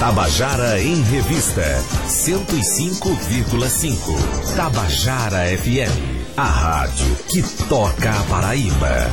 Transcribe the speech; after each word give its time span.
Tabajara 0.00 0.80
em 0.80 1.00
Revista 1.02 1.62
105,5. 2.08 4.56
Tabajara 4.56 5.44
FM, 5.58 5.92
a 6.38 6.42
rádio 6.42 7.14
que 7.28 7.42
toca 7.68 8.10
a 8.10 8.22
Paraíba. 8.22 9.10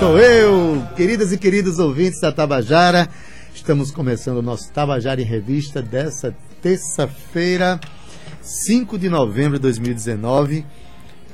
Sou 0.00 0.18
eu, 0.18 0.82
queridas 0.96 1.30
e 1.30 1.38
queridos 1.38 1.78
ouvintes 1.78 2.20
da 2.20 2.32
Tabajara. 2.32 3.08
Estamos 3.66 3.90
começando 3.90 4.36
o 4.36 4.42
nosso 4.42 4.70
Tabajara 4.70 5.20
em 5.20 5.24
Revista 5.24 5.82
dessa 5.82 6.32
terça-feira, 6.62 7.80
5 8.40 8.96
de 8.96 9.08
novembro 9.08 9.58
de 9.58 9.62
2019. 9.62 10.64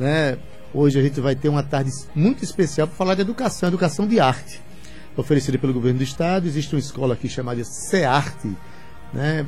Né? 0.01 0.39
Hoje 0.73 0.99
a 0.99 1.03
gente 1.03 1.21
vai 1.21 1.37
ter 1.37 1.51
uma 1.51 1.63
tarde 1.63 1.91
muito 2.15 2.43
especial 2.43 2.89
para 2.89 2.97
falar 2.97 3.17
de 3.17 3.21
educação, 3.21 3.69
educação 3.69 4.09
de 4.09 4.19
arte. 4.19 4.63
Oferecida 5.15 5.59
pelo 5.59 5.75
governo 5.75 5.99
do 5.99 6.05
estado, 6.05 6.47
existe 6.47 6.75
uma 6.75 6.79
escola 6.79 7.13
aqui 7.13 7.29
chamada 7.29 7.63
CEARTE, 7.65 8.57
né? 9.13 9.45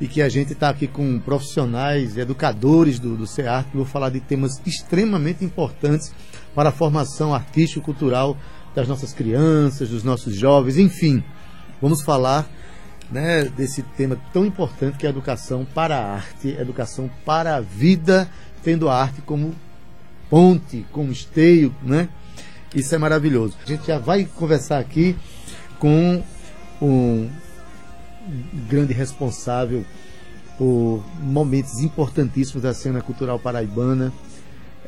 e 0.00 0.06
que 0.06 0.22
a 0.22 0.28
gente 0.28 0.52
está 0.52 0.68
aqui 0.68 0.86
com 0.86 1.18
profissionais, 1.18 2.16
educadores 2.16 3.00
do, 3.00 3.16
do 3.16 3.26
CEARTE, 3.26 3.76
vão 3.76 3.84
falar 3.84 4.10
de 4.10 4.20
temas 4.20 4.62
extremamente 4.64 5.44
importantes 5.44 6.14
para 6.54 6.68
a 6.68 6.72
formação 6.72 7.34
artístico-cultural 7.34 8.38
das 8.76 8.86
nossas 8.86 9.12
crianças, 9.12 9.88
dos 9.88 10.04
nossos 10.04 10.36
jovens, 10.36 10.78
enfim. 10.78 11.24
Vamos 11.80 12.02
falar 12.02 12.48
né, 13.10 13.44
desse 13.44 13.82
tema 13.82 14.18
tão 14.32 14.44
importante 14.44 14.98
que 14.98 15.06
é 15.06 15.08
a 15.08 15.10
educação 15.10 15.64
para 15.64 15.96
a 15.96 16.14
arte, 16.14 16.48
educação 16.48 17.10
para 17.24 17.56
a 17.56 17.60
vida, 17.60 18.28
tendo 18.62 18.88
a 18.88 19.00
arte 19.00 19.22
como 19.22 19.54
ponte, 20.28 20.84
como 20.92 21.10
esteio, 21.10 21.74
né? 21.82 22.08
Isso 22.74 22.94
é 22.94 22.98
maravilhoso. 22.98 23.56
A 23.64 23.68
gente 23.68 23.86
já 23.86 23.98
vai 23.98 24.24
conversar 24.24 24.78
aqui 24.78 25.16
com 25.78 26.22
um 26.82 27.30
grande 28.68 28.92
responsável 28.92 29.84
por 30.58 31.02
momentos 31.20 31.80
importantíssimos 31.80 32.62
da 32.62 32.74
cena 32.74 33.00
cultural 33.00 33.38
paraibana. 33.38 34.12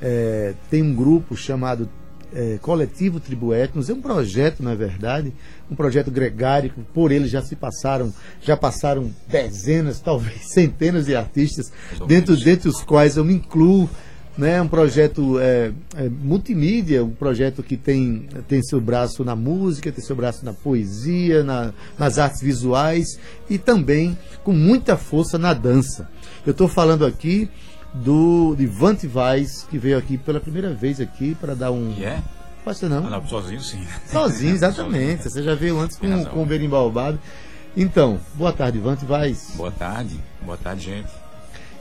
É, 0.02 0.54
tem 0.68 0.82
um 0.82 0.94
grupo 0.94 1.36
chamado 1.36 1.88
é, 2.34 2.58
Coletivo 2.60 3.20
Tribo 3.20 3.54
Etnos, 3.54 3.90
é 3.90 3.92
um 3.92 4.00
projeto, 4.00 4.62
na 4.62 4.74
verdade, 4.74 5.32
um 5.70 5.74
projeto 5.74 6.10
gregário, 6.10 6.72
por 6.92 7.12
ele 7.12 7.28
já 7.28 7.42
se 7.42 7.56
passaram, 7.56 8.12
já 8.40 8.56
passaram 8.56 9.10
dezenas, 9.26 10.00
talvez 10.04 10.52
centenas 10.52 11.06
de 11.06 11.14
artistas, 11.14 11.72
dentro, 12.06 12.36
dentre 12.36 12.68
os 12.68 12.82
quais 12.82 13.16
eu 13.16 13.24
me 13.24 13.34
incluo, 13.34 13.88
né, 14.38 14.62
um 14.62 14.68
projeto 14.68 15.38
é, 15.38 15.72
é, 15.96 16.08
multimídia, 16.08 17.04
um 17.04 17.10
projeto 17.10 17.62
que 17.62 17.76
tem, 17.76 18.26
tem 18.48 18.62
seu 18.62 18.80
braço 18.80 19.24
na 19.24 19.36
música, 19.36 19.92
tem 19.92 20.02
seu 20.02 20.16
braço 20.16 20.44
na 20.44 20.52
poesia, 20.52 21.44
na, 21.44 21.74
nas 21.98 22.18
artes 22.18 22.40
visuais 22.40 23.18
e 23.50 23.58
também 23.58 24.16
com 24.42 24.52
muita 24.52 24.96
força 24.96 25.36
na 25.36 25.52
dança. 25.52 26.08
Eu 26.46 26.52
estou 26.52 26.68
falando 26.68 27.04
aqui 27.04 27.50
do 27.94 28.54
de 28.56 28.66
Vante 28.66 29.06
Vaz, 29.06 29.66
que 29.68 29.78
veio 29.78 29.98
aqui 29.98 30.16
pela 30.16 30.40
primeira 30.40 30.72
vez 30.72 31.00
aqui 31.00 31.34
para 31.34 31.54
dar 31.54 31.70
um. 31.70 31.94
E 31.96 32.04
é? 32.04 32.22
Pode 32.64 32.78
ser 32.78 32.88
não. 32.88 33.06
Ah, 33.06 33.10
não, 33.10 33.26
sozinho 33.26 33.60
sim. 33.60 33.84
Sozinho, 34.06 34.54
exatamente. 34.54 35.24
Você 35.24 35.42
já 35.42 35.54
veio 35.54 35.78
antes 35.80 35.96
com, 35.96 36.24
com 36.26 36.42
o 36.42 36.46
Berimbau. 36.46 36.92
Então, 37.76 38.18
boa 38.34 38.52
tarde, 38.52 38.78
Vante 38.78 39.04
Vaz. 39.04 39.52
Boa 39.54 39.70
tarde. 39.70 40.18
Boa 40.42 40.56
tarde, 40.56 40.84
gente. 40.84 41.08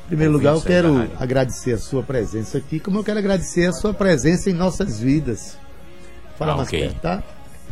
Em 0.05 0.07
primeiro 0.09 0.33
lugar, 0.33 0.55
eu 0.55 0.61
quero 0.61 1.07
agradecer 1.19 1.73
a 1.73 1.77
sua 1.77 2.01
presença 2.01 2.57
aqui, 2.57 2.79
como 2.79 2.97
eu 2.97 3.03
quero 3.03 3.19
agradecer 3.19 3.67
a 3.67 3.73
sua 3.73 3.93
presença 3.93 4.49
em 4.49 4.53
nossas 4.53 4.99
vidas. 4.99 5.57
Fala 6.37 6.53
Ah, 6.53 6.57
mais 6.57 6.67
ok. 6.67 6.79
perto, 6.79 7.01
tá? 7.01 7.23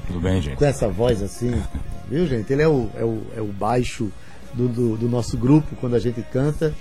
Tudo 0.06 0.20
bem, 0.20 0.40
gente? 0.42 0.58
Com 0.58 0.66
essa 0.66 0.88
voz 0.88 1.24
assim, 1.24 1.52
viu, 2.08 2.28
gente? 2.28 2.52
Ele 2.54 2.62
é 2.62 2.68
o, 2.68 2.90
é 2.96 3.04
o, 3.04 3.22
é 3.38 3.42
o 3.42 3.48
baixo 3.48 4.12
do, 4.54 4.68
do, 4.68 4.98
do 4.98 5.10
nosso 5.10 5.36
grupo 5.38 5.76
quando 5.78 5.96
a 5.96 6.00
gente 6.00 6.22
canta. 6.32 6.74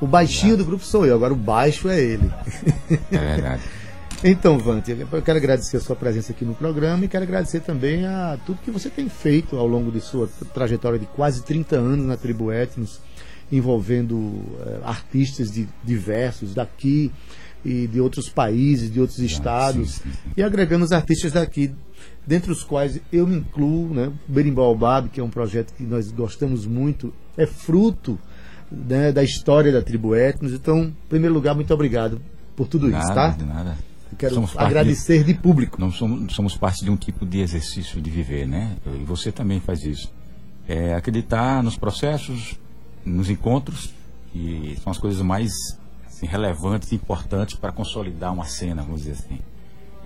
O 0.00 0.06
baixinho 0.06 0.56
do 0.56 0.64
grupo 0.64 0.84
sou 0.84 1.06
eu, 1.06 1.14
agora 1.14 1.32
o 1.32 1.36
baixo 1.36 1.88
é 1.88 2.00
ele. 2.00 2.30
É 3.10 3.18
verdade. 3.18 3.62
Então, 4.26 4.58
Vante, 4.58 4.90
eu 4.90 5.20
quero 5.20 5.36
agradecer 5.36 5.76
a 5.76 5.80
sua 5.80 5.94
presença 5.94 6.32
aqui 6.32 6.46
no 6.46 6.54
programa 6.54 7.04
e 7.04 7.08
quero 7.08 7.24
agradecer 7.24 7.60
também 7.60 8.06
a 8.06 8.38
tudo 8.46 8.58
que 8.64 8.70
você 8.70 8.88
tem 8.88 9.06
feito 9.06 9.54
ao 9.54 9.66
longo 9.66 9.92
de 9.92 10.00
sua 10.00 10.26
trajetória 10.54 10.98
de 10.98 11.04
quase 11.04 11.42
30 11.42 11.76
anos 11.76 12.06
na 12.06 12.16
Tribo 12.16 12.50
Etnos, 12.50 13.02
envolvendo 13.52 14.42
eh, 14.60 14.80
artistas 14.82 15.50
de 15.50 15.68
diversos 15.84 16.54
daqui 16.54 17.12
e 17.62 17.86
de 17.86 18.00
outros 18.00 18.30
países, 18.30 18.90
de 18.90 18.98
outros 18.98 19.18
estados, 19.18 19.96
sim, 19.96 20.04
sim, 20.04 20.12
sim. 20.12 20.30
e 20.38 20.42
agregando 20.42 20.86
os 20.86 20.92
artistas 20.92 21.32
daqui, 21.32 21.70
dentre 22.26 22.50
os 22.50 22.64
quais 22.64 22.98
eu 23.12 23.26
me 23.26 23.36
incluo, 23.36 23.92
né? 23.92 24.10
O 24.26 24.32
Berimbau 24.32 24.64
Albado, 24.64 25.10
que 25.10 25.20
é 25.20 25.22
um 25.22 25.28
projeto 25.28 25.74
que 25.74 25.82
nós 25.82 26.10
gostamos 26.10 26.66
muito, 26.66 27.12
é 27.36 27.44
fruto 27.44 28.18
né, 28.70 29.12
da 29.12 29.22
história 29.22 29.72
da 29.72 29.82
Tribo 29.82 30.14
Etnos. 30.14 30.52
Então, 30.52 30.84
em 30.84 30.94
primeiro 31.08 31.34
lugar, 31.34 31.54
muito 31.54 31.72
obrigado 31.72 32.20
por 32.56 32.68
tudo 32.68 32.88
isso, 32.88 32.98
Nada, 32.98 33.14
tá? 33.14 33.28
de 33.30 33.44
nada. 33.44 33.76
Eu 34.12 34.18
quero 34.18 34.34
Somos 34.34 34.56
agradecer 34.56 35.24
de 35.24 35.34
público. 35.34 35.80
Nós 35.80 35.96
somos, 35.96 36.34
somos 36.34 36.56
parte 36.56 36.84
de 36.84 36.90
um 36.90 36.96
tipo 36.96 37.26
de 37.26 37.40
exercício 37.40 38.00
de 38.00 38.10
viver, 38.10 38.46
né? 38.46 38.76
E 38.86 39.04
você 39.04 39.32
também 39.32 39.60
faz 39.60 39.84
isso. 39.84 40.12
É 40.68 40.94
acreditar 40.94 41.62
nos 41.62 41.76
processos, 41.76 42.58
nos 43.04 43.28
encontros, 43.28 43.92
que 44.32 44.78
são 44.82 44.90
as 44.90 44.98
coisas 44.98 45.20
mais 45.20 45.52
assim, 46.06 46.26
relevantes 46.26 46.92
e 46.92 46.94
importantes 46.94 47.56
para 47.56 47.72
consolidar 47.72 48.32
uma 48.32 48.44
cena, 48.44 48.82
vamos 48.82 49.00
dizer 49.00 49.12
assim. 49.12 49.40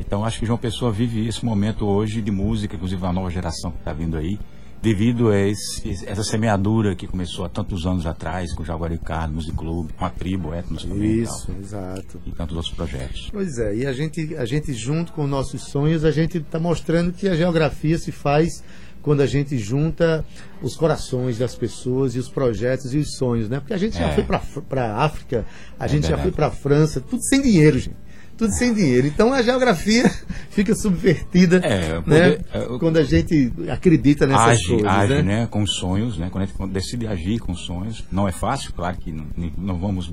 Então, 0.00 0.24
acho 0.24 0.38
que 0.38 0.46
João 0.46 0.58
Pessoa 0.58 0.92
vive 0.92 1.26
esse 1.26 1.44
momento 1.44 1.84
hoje 1.84 2.22
de 2.22 2.30
música, 2.30 2.76
inclusive 2.76 3.04
a 3.04 3.12
nova 3.12 3.30
geração 3.30 3.70
que 3.72 3.78
está 3.78 3.92
vindo 3.92 4.16
aí, 4.16 4.38
devido 4.80 5.28
a 5.30 5.38
esse, 5.38 6.06
essa 6.06 6.22
semeadura 6.22 6.94
que 6.94 7.06
começou 7.06 7.44
há 7.44 7.48
tantos 7.48 7.84
anos 7.86 8.06
atrás 8.06 8.54
com 8.54 8.62
o 8.62 8.66
Jaguaricá, 8.66 9.26
Music 9.26 9.56
Club, 9.56 9.90
com 9.98 10.04
a 10.04 10.10
tribo, 10.10 10.52
e 10.54 10.62
tal, 10.62 10.96
Isso, 10.96 11.52
exato. 11.60 12.20
e 12.26 12.30
tantos 12.30 12.56
outros 12.56 12.74
projetos. 12.74 13.28
Pois 13.32 13.58
é, 13.58 13.74
e 13.76 13.86
a 13.86 13.92
gente, 13.92 14.36
a 14.36 14.44
gente 14.44 14.72
junto 14.72 15.12
com 15.12 15.26
nossos 15.26 15.62
sonhos, 15.62 16.04
a 16.04 16.10
gente 16.10 16.38
está 16.38 16.60
mostrando 16.60 17.12
que 17.12 17.28
a 17.28 17.34
geografia 17.34 17.98
se 17.98 18.12
faz 18.12 18.62
quando 19.02 19.20
a 19.20 19.26
gente 19.26 19.56
junta 19.58 20.24
os 20.62 20.76
corações 20.76 21.38
das 21.38 21.54
pessoas 21.54 22.14
e 22.14 22.18
os 22.18 22.28
projetos 22.28 22.92
e 22.94 22.98
os 22.98 23.16
sonhos, 23.16 23.48
né? 23.48 23.58
Porque 23.60 23.72
a 23.72 23.78
gente 23.78 23.96
já 23.96 24.08
É. 24.08 24.14
foi 24.14 24.24
para 24.24 24.84
a 24.92 25.04
África, 25.04 25.46
a 25.78 25.86
É 25.86 25.88
gente 25.88 26.02
já 26.02 26.08
verdade. 26.16 26.22
foi 26.28 26.32
para 26.32 26.46
a 26.48 26.50
França, 26.50 27.00
tudo 27.00 27.22
sem 27.22 27.40
dinheiro, 27.40 27.78
gente. 27.78 27.96
Tudo 28.38 28.52
sem 28.52 28.72
dinheiro. 28.72 29.06
Então 29.06 29.32
a 29.32 29.42
geografia 29.42 30.08
fica 30.50 30.74
subvertida 30.74 31.56
É, 31.56 31.94
né? 31.94 32.00
poder- 32.00 32.44
é, 32.54 32.78
quando 32.78 32.96
a 32.96 33.02
gente 33.02 33.52
acredita 33.70 34.26
nessas 34.26 34.46
age, 34.50 34.68
coisas. 34.68 34.86
age 34.86 35.14
né? 35.14 35.22
né? 35.22 35.46
com 35.50 35.62
os 35.62 35.74
sonhos, 35.74 36.16
né? 36.16 36.28
Quando 36.30 36.44
a 36.44 36.46
gente 36.46 36.72
decide 36.72 37.06
agir 37.06 37.38
com 37.40 37.52
os 37.52 37.66
sonhos, 37.66 38.04
não 38.10 38.26
é 38.28 38.32
fácil, 38.32 38.72
claro 38.72 38.96
que 38.96 39.12
não, 39.12 39.26
não 39.58 39.76
vamos 39.78 40.10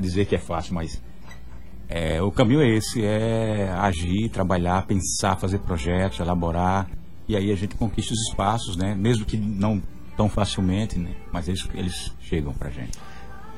dizer 0.00 0.26
que 0.26 0.34
é 0.36 0.38
fácil, 0.38 0.74
mas 0.74 1.00
é, 1.88 2.20
o 2.22 2.30
caminho 2.30 2.60
é 2.60 2.68
esse, 2.68 3.04
é 3.04 3.70
agir, 3.78 4.28
trabalhar, 4.28 4.86
pensar, 4.86 5.36
fazer 5.36 5.58
projetos, 5.58 6.20
elaborar, 6.20 6.88
e 7.26 7.34
aí 7.36 7.50
a 7.50 7.56
gente 7.56 7.74
conquista 7.76 8.12
os 8.12 8.20
espaços, 8.28 8.76
né? 8.76 8.94
Mesmo 8.94 9.24
que 9.24 9.36
não 9.36 9.82
tão 10.16 10.28
facilmente, 10.28 10.98
né? 10.98 11.10
Mas 11.32 11.48
eles, 11.48 11.66
eles 11.74 12.12
chegam 12.20 12.52
pra 12.52 12.68
gente. 12.70 12.98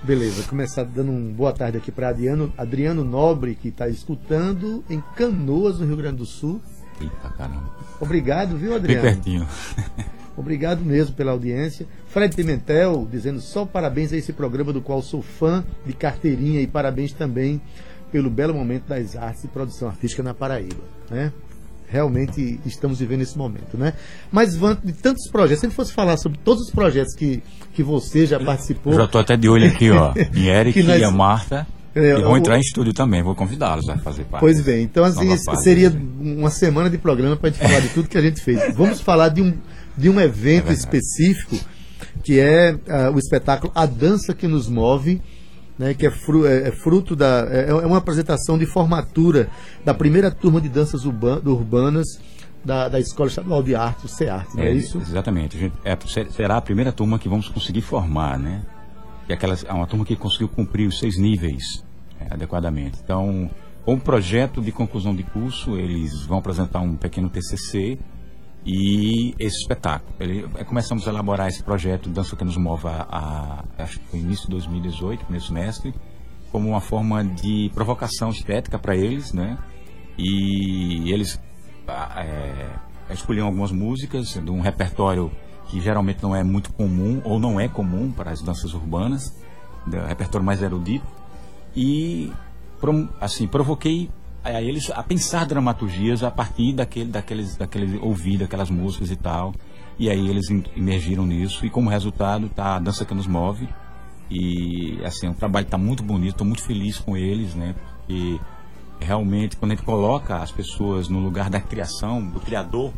Beleza, 0.06 0.44
começar 0.44 0.84
dando 0.84 1.10
uma 1.10 1.32
boa 1.32 1.52
tarde 1.52 1.78
aqui 1.78 1.90
para 1.90 2.10
Adriano, 2.10 2.52
Adriano 2.56 3.02
Nobre, 3.02 3.56
que 3.56 3.70
está 3.70 3.88
escutando 3.88 4.84
em 4.88 5.02
Canoas, 5.16 5.80
no 5.80 5.86
Rio 5.86 5.96
Grande 5.96 6.18
do 6.18 6.24
Sul. 6.24 6.60
Eita, 7.00 7.28
caramba. 7.36 7.74
Obrigado, 7.98 8.56
viu, 8.56 8.68
Bem 8.68 8.76
Adriano? 8.76 9.02
pertinho. 9.02 9.48
Obrigado 10.36 10.84
mesmo 10.84 11.16
pela 11.16 11.32
audiência. 11.32 11.88
Fred 12.06 12.36
Pimentel 12.36 13.08
dizendo 13.10 13.40
só 13.40 13.66
parabéns 13.66 14.12
a 14.12 14.16
esse 14.16 14.32
programa 14.32 14.72
do 14.72 14.80
qual 14.80 15.02
sou 15.02 15.22
fã 15.22 15.64
de 15.84 15.92
carteirinha 15.92 16.60
e 16.60 16.68
parabéns 16.68 17.12
também 17.12 17.60
pelo 18.12 18.30
belo 18.30 18.54
momento 18.54 18.86
das 18.86 19.16
artes 19.16 19.42
e 19.42 19.48
produção 19.48 19.88
artística 19.88 20.22
na 20.22 20.32
Paraíba, 20.32 20.84
né? 21.10 21.32
Realmente 21.88 22.60
estamos 22.66 22.98
vivendo 22.98 23.22
esse 23.22 23.38
momento, 23.38 23.76
né? 23.78 23.92
Mas 24.30 24.58
de 24.82 24.92
tantos 24.92 25.28
projetos, 25.30 25.60
se 25.60 25.66
a 25.66 25.68
gente 25.68 25.76
fosse 25.76 25.92
falar 25.92 26.16
sobre 26.16 26.38
todos 26.44 26.64
os 26.64 26.70
projetos 26.70 27.14
que, 27.14 27.42
que 27.72 27.82
você 27.82 28.26
já 28.26 28.40
participou, 28.40 28.92
Eu 28.92 29.00
já 29.00 29.06
tô 29.06 29.18
até 29.18 29.36
de 29.36 29.48
olho 29.48 29.66
aqui, 29.68 29.90
ó. 29.90 30.12
Em 30.34 30.46
Eric 30.46 30.82
nós- 30.82 31.00
e 31.00 31.04
a 31.04 31.10
Marta. 31.10 31.66
É, 31.94 32.10
e 32.18 32.20
vão 32.20 32.36
entrar 32.36 32.58
em 32.58 32.60
estúdio 32.60 32.92
também, 32.92 33.22
vou 33.22 33.34
convidá-los 33.34 33.88
a 33.88 33.96
fazer 33.96 34.24
parte. 34.24 34.40
Pois 34.42 34.60
bem, 34.60 34.82
então 34.82 35.02
assim, 35.02 35.34
seria 35.62 35.88
né? 35.88 35.98
uma 36.20 36.50
semana 36.50 36.90
de 36.90 36.98
programa 36.98 37.36
para 37.36 37.48
a 37.48 37.52
gente 37.52 37.62
falar 37.62 37.80
de 37.80 37.88
tudo 37.88 38.06
que 38.06 38.18
a 38.18 38.20
gente 38.20 38.38
fez. 38.42 38.60
Vamos 38.76 39.00
falar 39.00 39.30
de 39.30 39.40
um, 39.40 39.54
de 39.96 40.10
um 40.10 40.20
evento 40.20 40.66
verdade. 40.66 40.78
específico 40.78 41.56
que 42.22 42.38
é 42.38 42.76
ah, 42.86 43.10
o 43.14 43.18
espetáculo 43.18 43.72
A 43.74 43.86
Dança 43.86 44.34
que 44.34 44.46
Nos 44.46 44.68
Move, 44.68 45.22
né, 45.78 45.94
que 45.94 46.06
é, 46.06 46.10
fru- 46.10 46.46
é- 46.46 46.68
é 46.68 46.70
fruto 46.72 47.14
da. 47.16 47.46
É, 47.50 47.68
é 47.70 47.74
uma 47.86 47.98
apresentação 47.98 48.56
de 48.58 48.66
formatura 48.66 49.48
da 49.84 49.92
primeira 49.94 50.30
turma 50.30 50.60
de 50.60 50.68
danças 50.68 51.04
urba- 51.04 51.40
urbanas 51.44 52.06
da, 52.64 52.88
da 52.88 52.98
Escola 52.98 53.28
Estadual 53.28 53.62
de 53.62 53.74
Arte, 53.74 54.06
o 54.06 54.08
CEARTE, 54.08 54.56
não 54.56 54.62
é, 54.64 54.68
É, 54.68 54.72
isso? 54.72 54.98
Exatamente. 54.98 55.58
Gente- 55.58 55.76
é, 55.84 55.96
ser- 56.06 56.30
será 56.32 56.56
a 56.56 56.60
primeira 56.60 56.90
turma 56.92 57.18
que 57.18 57.28
vamos 57.28 57.48
conseguir 57.48 57.80
formar, 57.82 58.38
né? 58.38 58.62
E 59.28 59.32
aquelas, 59.32 59.64
é 59.64 59.72
uma 59.72 59.86
turma 59.86 60.04
que 60.04 60.16
conseguiu 60.16 60.48
cumprir 60.48 60.86
os 60.88 60.98
seis 60.98 61.16
níveis 61.18 61.84
é, 62.20 62.32
adequadamente. 62.32 62.98
Então, 63.04 63.50
com 63.84 63.94
o 63.94 64.00
projeto 64.00 64.60
de 64.60 64.72
conclusão 64.72 65.14
de 65.14 65.22
curso, 65.22 65.76
eles 65.76 66.22
vão 66.22 66.38
apresentar 66.38 66.80
um 66.80 66.96
pequeno 66.96 67.28
TCC 67.28 67.98
e 68.66 69.32
esse 69.38 69.58
espetáculo. 69.60 70.12
Ele- 70.18 70.48
é, 70.56 70.64
começamos 70.64 71.06
a 71.06 71.10
elaborar 71.10 71.46
esse 71.46 71.62
projeto 71.62 72.08
Dança 72.10 72.34
que 72.34 72.44
nos 72.44 72.56
move 72.56 72.86
a, 72.88 73.64
acho 73.78 74.00
que 74.00 74.06
foi 74.08 74.18
início 74.20 74.46
de 74.46 74.50
2018, 74.50 75.20
primeiro 75.20 75.46
semestre, 75.46 75.94
como 76.50 76.68
uma 76.70 76.80
forma 76.80 77.24
de 77.24 77.70
provocação 77.74 78.30
estética 78.30 78.76
para 78.78 78.96
eles, 78.96 79.32
né? 79.32 79.56
E 80.18 81.12
eles 81.12 81.40
é, 82.16 82.68
escolhiam 83.12 83.46
algumas 83.46 83.70
músicas 83.70 84.34
de 84.34 84.50
um 84.50 84.60
repertório 84.60 85.30
que 85.68 85.80
geralmente 85.80 86.22
não 86.22 86.34
é 86.34 86.42
muito 86.42 86.72
comum 86.72 87.20
ou 87.24 87.38
não 87.38 87.60
é 87.60 87.68
comum 87.68 88.10
para 88.10 88.30
as 88.32 88.42
danças 88.42 88.74
urbanas, 88.74 89.32
do 89.86 89.96
repertório 90.06 90.44
mais 90.44 90.60
erudito 90.62 91.06
e 91.74 92.32
assim 93.20 93.46
provoquei 93.46 94.10
a 94.54 94.62
eles 94.62 94.90
a 94.90 95.02
pensar 95.02 95.44
dramaturgias 95.46 96.22
a 96.22 96.30
partir 96.30 96.72
daquele 96.72 97.10
daqueles 97.10 97.56
daqueles 97.56 98.00
ouvir 98.02 98.38
daquelas 98.38 98.70
músicas 98.70 99.10
e 99.10 99.16
tal. 99.16 99.54
E 99.98 100.10
aí 100.10 100.28
eles 100.28 100.48
imergiram 100.76 101.26
nisso. 101.26 101.64
E 101.64 101.70
como 101.70 101.88
resultado 101.88 102.48
tá 102.48 102.76
a 102.76 102.78
dança 102.78 103.04
que 103.04 103.14
nos 103.14 103.26
move. 103.26 103.68
E 104.30 104.98
assim 105.04 105.28
o 105.28 105.34
trabalho 105.34 105.64
está 105.64 105.78
muito 105.78 106.02
bonito. 106.02 106.32
Estou 106.32 106.46
muito 106.46 106.62
feliz 106.62 106.98
com 106.98 107.16
eles 107.16 107.54
né? 107.54 107.74
Porque 107.98 108.40
realmente 109.00 109.56
quando 109.56 109.72
a 109.72 109.74
gente 109.74 109.84
coloca 109.84 110.36
as 110.36 110.50
pessoas 110.50 111.08
no 111.08 111.18
lugar 111.18 111.50
da 111.50 111.60
criação 111.60 112.24
do 112.24 112.40
criador 112.40 112.92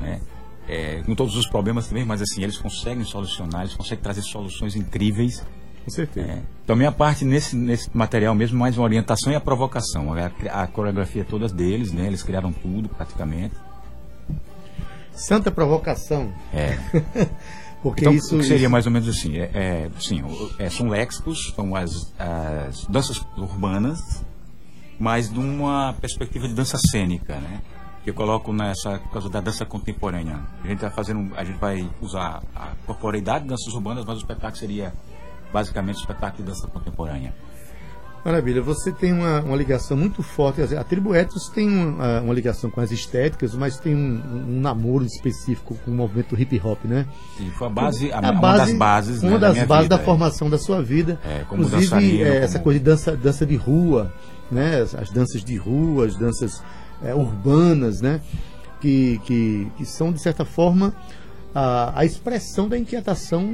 né? 0.00 0.20
É, 0.66 1.02
com 1.02 1.14
todos 1.14 1.36
os 1.36 1.46
problemas 1.46 1.88
também 1.88 2.04
mas 2.04 2.22
assim 2.22 2.42
eles 2.42 2.56
conseguem 2.56 3.04
solucionar 3.04 3.62
eles 3.62 3.74
conseguem 3.74 4.02
trazer 4.02 4.22
soluções 4.22 4.74
incríveis 4.76 5.44
Com 5.84 5.90
certeza. 5.90 6.26
é. 6.26 6.42
Então, 6.64 6.74
minha 6.74 6.90
parte 6.90 7.24
nesse, 7.24 7.54
nesse 7.54 7.94
material 7.94 8.34
mesmo, 8.34 8.58
mais 8.58 8.76
uma 8.78 8.84
orientação 8.84 9.30
e 9.32 9.36
a 9.36 9.40
provocação. 9.40 10.14
A, 10.14 10.62
a 10.62 10.66
coreografia 10.66 11.20
é 11.22 11.24
toda 11.24 11.46
deles, 11.46 11.92
né? 11.92 12.06
Eles 12.06 12.22
criaram 12.22 12.52
tudo, 12.52 12.88
praticamente. 12.88 13.54
Santa 15.12 15.50
provocação, 15.50 16.32
É. 16.52 16.76
porque 17.82 18.00
Então, 18.00 18.14
isso, 18.14 18.42
seria 18.42 18.68
mais 18.68 18.86
ou 18.86 18.92
menos 18.92 19.08
assim? 19.08 19.36
É, 19.36 19.50
é, 19.52 19.90
sim, 20.00 20.22
é, 20.58 20.70
são 20.70 20.88
léxicos, 20.88 21.52
são 21.54 21.76
as, 21.76 22.12
as 22.18 22.84
danças 22.86 23.20
urbanas, 23.36 24.24
mas 24.98 25.30
de 25.30 25.38
uma 25.38 25.92
perspectiva 26.00 26.48
de 26.48 26.54
dança 26.54 26.78
cênica, 26.90 27.36
né? 27.36 27.60
Que 28.02 28.10
eu 28.10 28.14
coloco 28.14 28.52
nessa 28.52 28.98
por 28.98 29.10
causa 29.12 29.28
da 29.28 29.40
dança 29.40 29.64
contemporânea. 29.64 30.40
A 30.64 30.66
gente 30.66 30.80
vai 30.80 30.90
fazendo, 30.90 31.32
a 31.36 31.44
gente 31.44 31.58
vai 31.58 31.88
usar 32.00 32.42
a 32.54 32.72
corporeidade 32.86 33.44
de 33.44 33.50
danças 33.50 33.72
urbanas, 33.72 34.04
mas 34.04 34.16
o 34.16 34.20
espetáculo 34.20 34.56
seria 34.56 34.92
basicamente 35.54 35.98
espetáculo 36.00 36.42
de 36.42 36.50
dança 36.50 36.66
contemporânea. 36.66 37.32
Maravilha, 38.24 38.62
você 38.62 38.90
tem 38.90 39.12
uma, 39.12 39.42
uma 39.42 39.54
ligação 39.56 39.96
muito 39.98 40.22
forte. 40.22 40.62
A 40.62 40.82
tribo 40.82 41.14
Ethos 41.14 41.48
tem 41.50 41.68
uma, 41.68 42.22
uma 42.22 42.32
ligação 42.34 42.70
com 42.70 42.80
as 42.80 42.90
estéticas, 42.90 43.54
mas 43.54 43.78
tem 43.78 43.94
um, 43.94 44.46
um 44.48 44.60
namoro 44.60 45.04
específico 45.04 45.74
com 45.84 45.90
o 45.90 45.94
movimento 45.94 46.34
hip 46.34 46.58
hop, 46.64 46.86
né? 46.86 47.06
E 47.38 47.50
foi 47.50 47.66
a 47.66 47.70
base, 47.70 48.10
a, 48.10 48.16
A 48.16 48.30
uma 48.30 48.56
das 48.56 48.72
bases, 48.72 49.22
né, 49.22 49.28
uma 49.28 49.38
da 49.38 49.48
das 49.48 49.56
minha 49.56 49.66
bases 49.66 49.84
vida, 49.84 49.96
da 49.96 50.02
é. 50.02 50.04
formação 50.06 50.48
da 50.48 50.58
sua 50.58 50.82
vida. 50.82 51.20
É, 51.22 51.44
como 51.46 51.64
Inclusive, 51.64 52.22
é, 52.22 52.36
essa 52.38 52.54
como- 52.54 52.64
coisa 52.64 52.78
de 52.80 52.84
dança, 52.86 53.14
dança 53.14 53.44
de 53.44 53.56
rua, 53.56 54.10
né? 54.50 54.80
As, 54.80 54.94
as 54.94 55.10
danças 55.10 55.44
de 55.44 55.56
rua, 55.56 56.06
as 56.06 56.16
danças 56.16 56.62
é, 57.02 57.14
urbanas, 57.14 58.00
né? 58.00 58.22
Que, 58.80 59.20
que, 59.26 59.68
que 59.76 59.84
são, 59.84 60.10
de 60.10 60.20
certa 60.20 60.46
forma, 60.46 60.94
a, 61.54 62.00
a 62.00 62.04
expressão 62.04 62.68
da 62.68 62.76
inquietação 62.76 63.46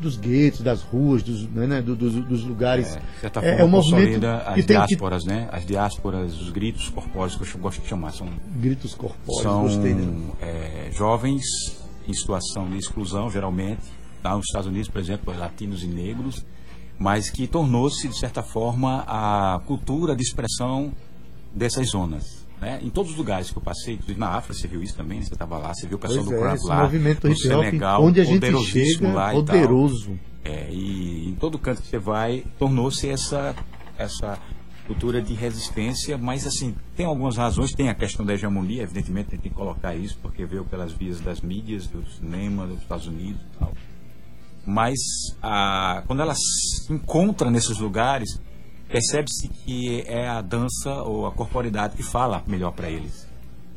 dos 0.00 0.16
guetos, 0.16 0.60
das 0.60 0.82
ruas, 0.82 1.22
dos, 1.22 1.48
né, 1.50 1.66
né, 1.66 1.82
do- 1.82 1.96
dos, 1.96 2.14
dos 2.26 2.44
lugares. 2.44 2.96
É, 2.96 3.00
certa 3.20 3.40
É- 3.40 3.42
forma, 3.42 3.60
é 3.60 3.64
um 3.64 3.68
movimento 3.68 4.26
as 4.26 4.54
tem 4.54 4.64
que- 4.64 4.72
diásporas, 4.72 5.24
né? 5.24 5.48
As 5.50 5.64
diásporas, 5.64 6.40
os 6.40 6.50
gritos 6.50 6.88
corpóreos, 6.90 7.34
que 7.36 7.42
eu 7.56 7.60
gosto 7.60 7.80
de 7.80 7.88
chamar, 7.88 8.12
são, 8.12 8.28
Gritos 8.56 8.94
corpóreos, 8.94 9.42
são 9.42 9.62
gostei. 9.62 9.94
Né? 9.94 10.30
é, 10.42 10.90
jovens 10.92 11.42
em 12.06 12.12
situação 12.12 12.68
de 12.68 12.76
exclusão, 12.78 13.30
geralmente, 13.30 13.80
lá 14.22 14.36
nos 14.36 14.46
Estados 14.46 14.68
Unidos, 14.68 14.88
por 14.88 15.00
exemplo, 15.00 15.34
latinos 15.36 15.82
e 15.82 15.86
negros, 15.86 16.44
mas 16.98 17.30
que 17.30 17.46
tornou-se, 17.46 18.06
de 18.08 18.18
certa 18.18 18.42
forma, 18.42 19.02
a 19.06 19.60
cultura 19.66 20.14
de 20.14 20.22
expressão 20.22 20.92
dessas 21.54 21.88
zonas. 21.88 22.45
Né? 22.60 22.80
Em 22.82 22.88
todos 22.88 23.12
os 23.12 23.18
lugares 23.18 23.50
que 23.50 23.58
eu 23.58 23.62
passei, 23.62 23.94
inclusive 23.94 24.18
na 24.18 24.28
África, 24.28 24.54
você 24.54 24.66
viu 24.66 24.82
isso 24.82 24.96
também, 24.96 25.22
você 25.22 25.32
estava 25.32 25.58
lá, 25.58 25.74
você 25.74 25.86
viu 25.86 25.98
o 25.98 26.00
pessoal 26.00 26.24
Pois 26.24 26.40
do 26.40 26.46
é, 26.46 26.54
esse 26.54 26.66
lá, 26.66 26.82
movimento 26.82 27.28
no 27.28 27.36
Senegal, 27.36 28.02
onde 28.02 28.20
a 28.20 28.24
gente 28.24 28.64
chega, 28.64 29.12
lá 29.12 29.32
e 29.32 29.36
poderoso. 29.36 30.18
É, 30.42 30.68
e 30.70 31.28
em 31.28 31.34
todo 31.34 31.58
canto 31.58 31.82
que 31.82 31.88
você 31.88 31.98
vai, 31.98 32.44
tornou-se 32.58 33.08
essa, 33.08 33.54
essa 33.98 34.38
cultura 34.86 35.20
de 35.20 35.34
resistência, 35.34 36.16
mas 36.16 36.46
assim, 36.46 36.74
tem 36.96 37.04
algumas 37.04 37.36
razões, 37.36 37.72
tem 37.72 37.88
a 37.88 37.94
questão 37.94 38.24
da 38.24 38.32
hegemonia, 38.32 38.84
evidentemente 38.84 39.30
tem 39.30 39.38
que 39.40 39.50
colocar 39.50 39.94
isso, 39.94 40.16
porque 40.22 40.46
veio 40.46 40.64
pelas 40.64 40.92
vias 40.92 41.20
das 41.20 41.40
mídias, 41.40 41.86
do 41.88 42.08
cinema, 42.08 42.66
dos 42.66 42.80
Estados 42.80 43.06
Unidos 43.06 43.42
e 43.42 43.58
tal. 43.58 43.72
Mas 44.64 44.98
a, 45.42 46.02
quando 46.06 46.22
ela 46.22 46.34
se 46.34 46.92
encontra 46.92 47.50
nesses 47.50 47.78
lugares, 47.78 48.40
percebe-se 48.88 49.48
que 49.48 50.02
é 50.06 50.28
a 50.28 50.40
dança 50.40 51.02
ou 51.02 51.26
a 51.26 51.32
corporidade 51.32 51.96
que 51.96 52.02
fala 52.02 52.42
melhor 52.46 52.72
para 52.72 52.88
eles 52.88 53.26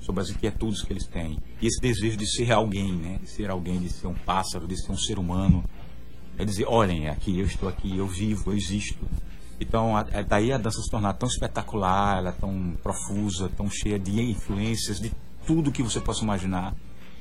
sobre 0.10 0.24
as 0.24 0.30
inquietudes 0.32 0.82
que 0.82 0.92
eles 0.92 1.06
têm. 1.06 1.38
E 1.62 1.68
esse 1.68 1.80
desejo 1.80 2.18
de 2.18 2.26
ser 2.26 2.52
alguém, 2.52 2.94
né? 2.94 3.20
De 3.22 3.30
ser 3.30 3.50
alguém, 3.52 3.80
de 3.80 3.90
ser 3.90 4.08
um 4.08 4.16
pássaro, 4.16 4.68
de 4.68 4.76
ser 4.76 4.92
um 4.92 4.98
ser 4.98 5.20
humano. 5.20 5.64
É 6.36 6.44
dizer, 6.44 6.66
olhem, 6.68 7.08
aqui 7.10 7.40
eu 7.40 7.46
estou 7.46 7.70
aqui, 7.70 7.96
eu 7.96 8.08
vivo, 8.08 8.50
eu 8.50 8.58
existo. 8.58 9.06
Então, 9.60 10.00
é 10.00 10.24
daí 10.24 10.52
a 10.52 10.58
dança 10.58 10.82
se 10.82 10.90
tornar 10.90 11.14
tão 11.14 11.28
espetacular, 11.28 12.18
ela 12.18 12.30
é 12.30 12.32
tão 12.32 12.76
profusa, 12.82 13.50
tão 13.50 13.70
cheia 13.70 14.00
de 14.00 14.20
influências 14.20 15.00
de 15.00 15.12
tudo 15.46 15.72
que 15.72 15.84
você 15.84 16.00
possa 16.00 16.24
imaginar, 16.24 16.74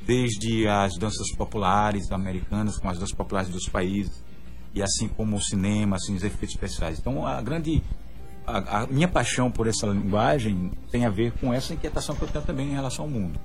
desde 0.07 0.67
as 0.69 0.97
danças 0.97 1.31
populares 1.37 2.11
americanas, 2.13 2.79
com 2.79 2.89
as 2.89 2.99
danças 2.99 3.15
populares 3.15 3.51
dos 3.51 3.69
países, 3.69 4.25
e 4.75 4.83
assim 4.83 5.09
como 5.09 5.37
o 5.37 5.43
cinema, 5.43 5.97
assim, 5.97 6.15
os 6.15 6.23
efeitos 6.23 6.55
especiais. 6.55 6.99
Então, 6.99 7.27
a 7.27 7.41
grande 7.41 7.83
a, 8.49 8.83
a 8.83 8.87
minha 8.87 9.09
paixão 9.09 9.51
por 9.51 9.67
essa 9.67 9.87
linguagem 9.87 10.73
tem 10.91 11.05
a 11.05 11.11
ver 11.11 11.33
com 11.33 11.53
essa 11.53 11.75
inquietação 11.75 12.15
que 12.17 12.23
eu 12.23 12.29
tenho 12.29 12.45
também 12.45 12.69
em 12.69 12.75
relação 12.75 13.05
ao 13.05 13.11
mundo. 13.11 13.39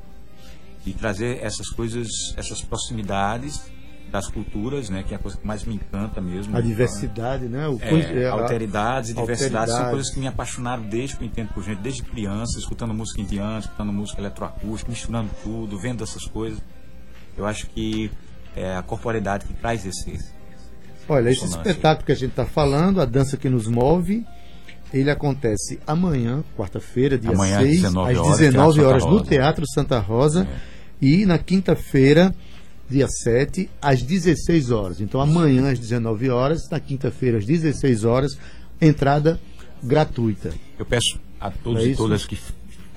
De 0.85 0.93
trazer 0.93 1.43
essas 1.43 1.69
coisas, 1.69 2.07
essas 2.35 2.61
proximidades 2.61 3.61
das 4.11 4.27
culturas, 4.27 4.89
né, 4.89 5.01
que 5.01 5.13
é 5.13 5.17
a 5.17 5.19
coisa 5.19 5.37
que 5.37 5.45
mais 5.45 5.63
me 5.63 5.73
encanta 5.73 6.21
mesmo. 6.21 6.55
A 6.55 6.61
diversidade, 6.61 7.45
né? 7.45 7.67
O, 7.67 7.79
É, 7.81 8.23
é, 8.23 8.29
alteridades 8.29 9.09
e 9.09 9.13
diversidades 9.13 9.73
são 9.73 9.89
coisas 9.89 10.13
que 10.13 10.19
me 10.19 10.27
apaixonaram 10.27 10.83
desde 10.83 11.17
que 11.17 11.23
eu 11.23 11.27
entendo 11.27 11.49
por 11.53 11.63
gente, 11.63 11.81
desde 11.81 12.03
criança, 12.03 12.59
escutando 12.59 12.93
música 12.93 13.21
indiana, 13.21 13.59
escutando 13.59 13.91
música 13.91 14.21
eletroacústica, 14.21 14.91
misturando 14.91 15.31
tudo, 15.43 15.79
vendo 15.79 16.03
essas 16.03 16.25
coisas. 16.25 16.61
Eu 17.35 17.45
acho 17.47 17.65
que 17.67 18.11
é 18.55 18.75
a 18.75 18.83
corporeidade 18.83 19.45
que 19.45 19.53
traz 19.53 19.83
esse. 19.85 20.32
Olha, 21.07 21.29
esse 21.29 21.45
espetáculo 21.45 22.05
que 22.05 22.11
a 22.11 22.15
gente 22.15 22.31
está 22.31 22.45
falando, 22.45 23.01
A 23.01 23.05
Dança 23.05 23.37
que 23.37 23.49
Nos 23.49 23.67
Move, 23.67 24.25
ele 24.93 25.09
acontece 25.09 25.79
amanhã, 25.85 26.43
quarta-feira, 26.55 27.17
dia 27.17 27.31
Amanhã, 27.31 27.57
às 27.57 27.63
6, 27.63 27.81
19 27.81 28.11
às 28.11 28.17
horas, 28.17 28.37
19 28.37 28.73
Teatro 28.73 28.89
horas, 28.89 29.05
no. 29.05 29.23
Teatro 29.23 29.65
Santa 29.67 29.99
Rosa. 29.99 30.47
E 31.01 31.25
na 31.25 31.37
quinta-feira, 31.37 32.33
dia 32.89 33.07
7, 33.07 33.69
às 33.81 34.01
16 34.01 34.71
horas. 34.71 35.01
Então 35.01 35.19
amanhã 35.19 35.71
às 35.71 35.79
19 35.79 36.29
horas, 36.29 36.69
na 36.69 36.79
quinta-feira 36.79 37.39
às 37.39 37.45
16 37.45 38.05
horas, 38.05 38.37
entrada 38.79 39.39
gratuita. 39.83 40.53
Eu 40.77 40.85
peço 40.85 41.19
a 41.39 41.51
todos 41.51 41.83
É 41.83 41.87
e 41.87 41.95
todas 41.95 42.25
que 42.25 42.37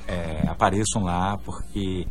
é, 0.06 0.46
apareçam 0.46 1.02
lá, 1.02 1.36
porque 1.38 2.06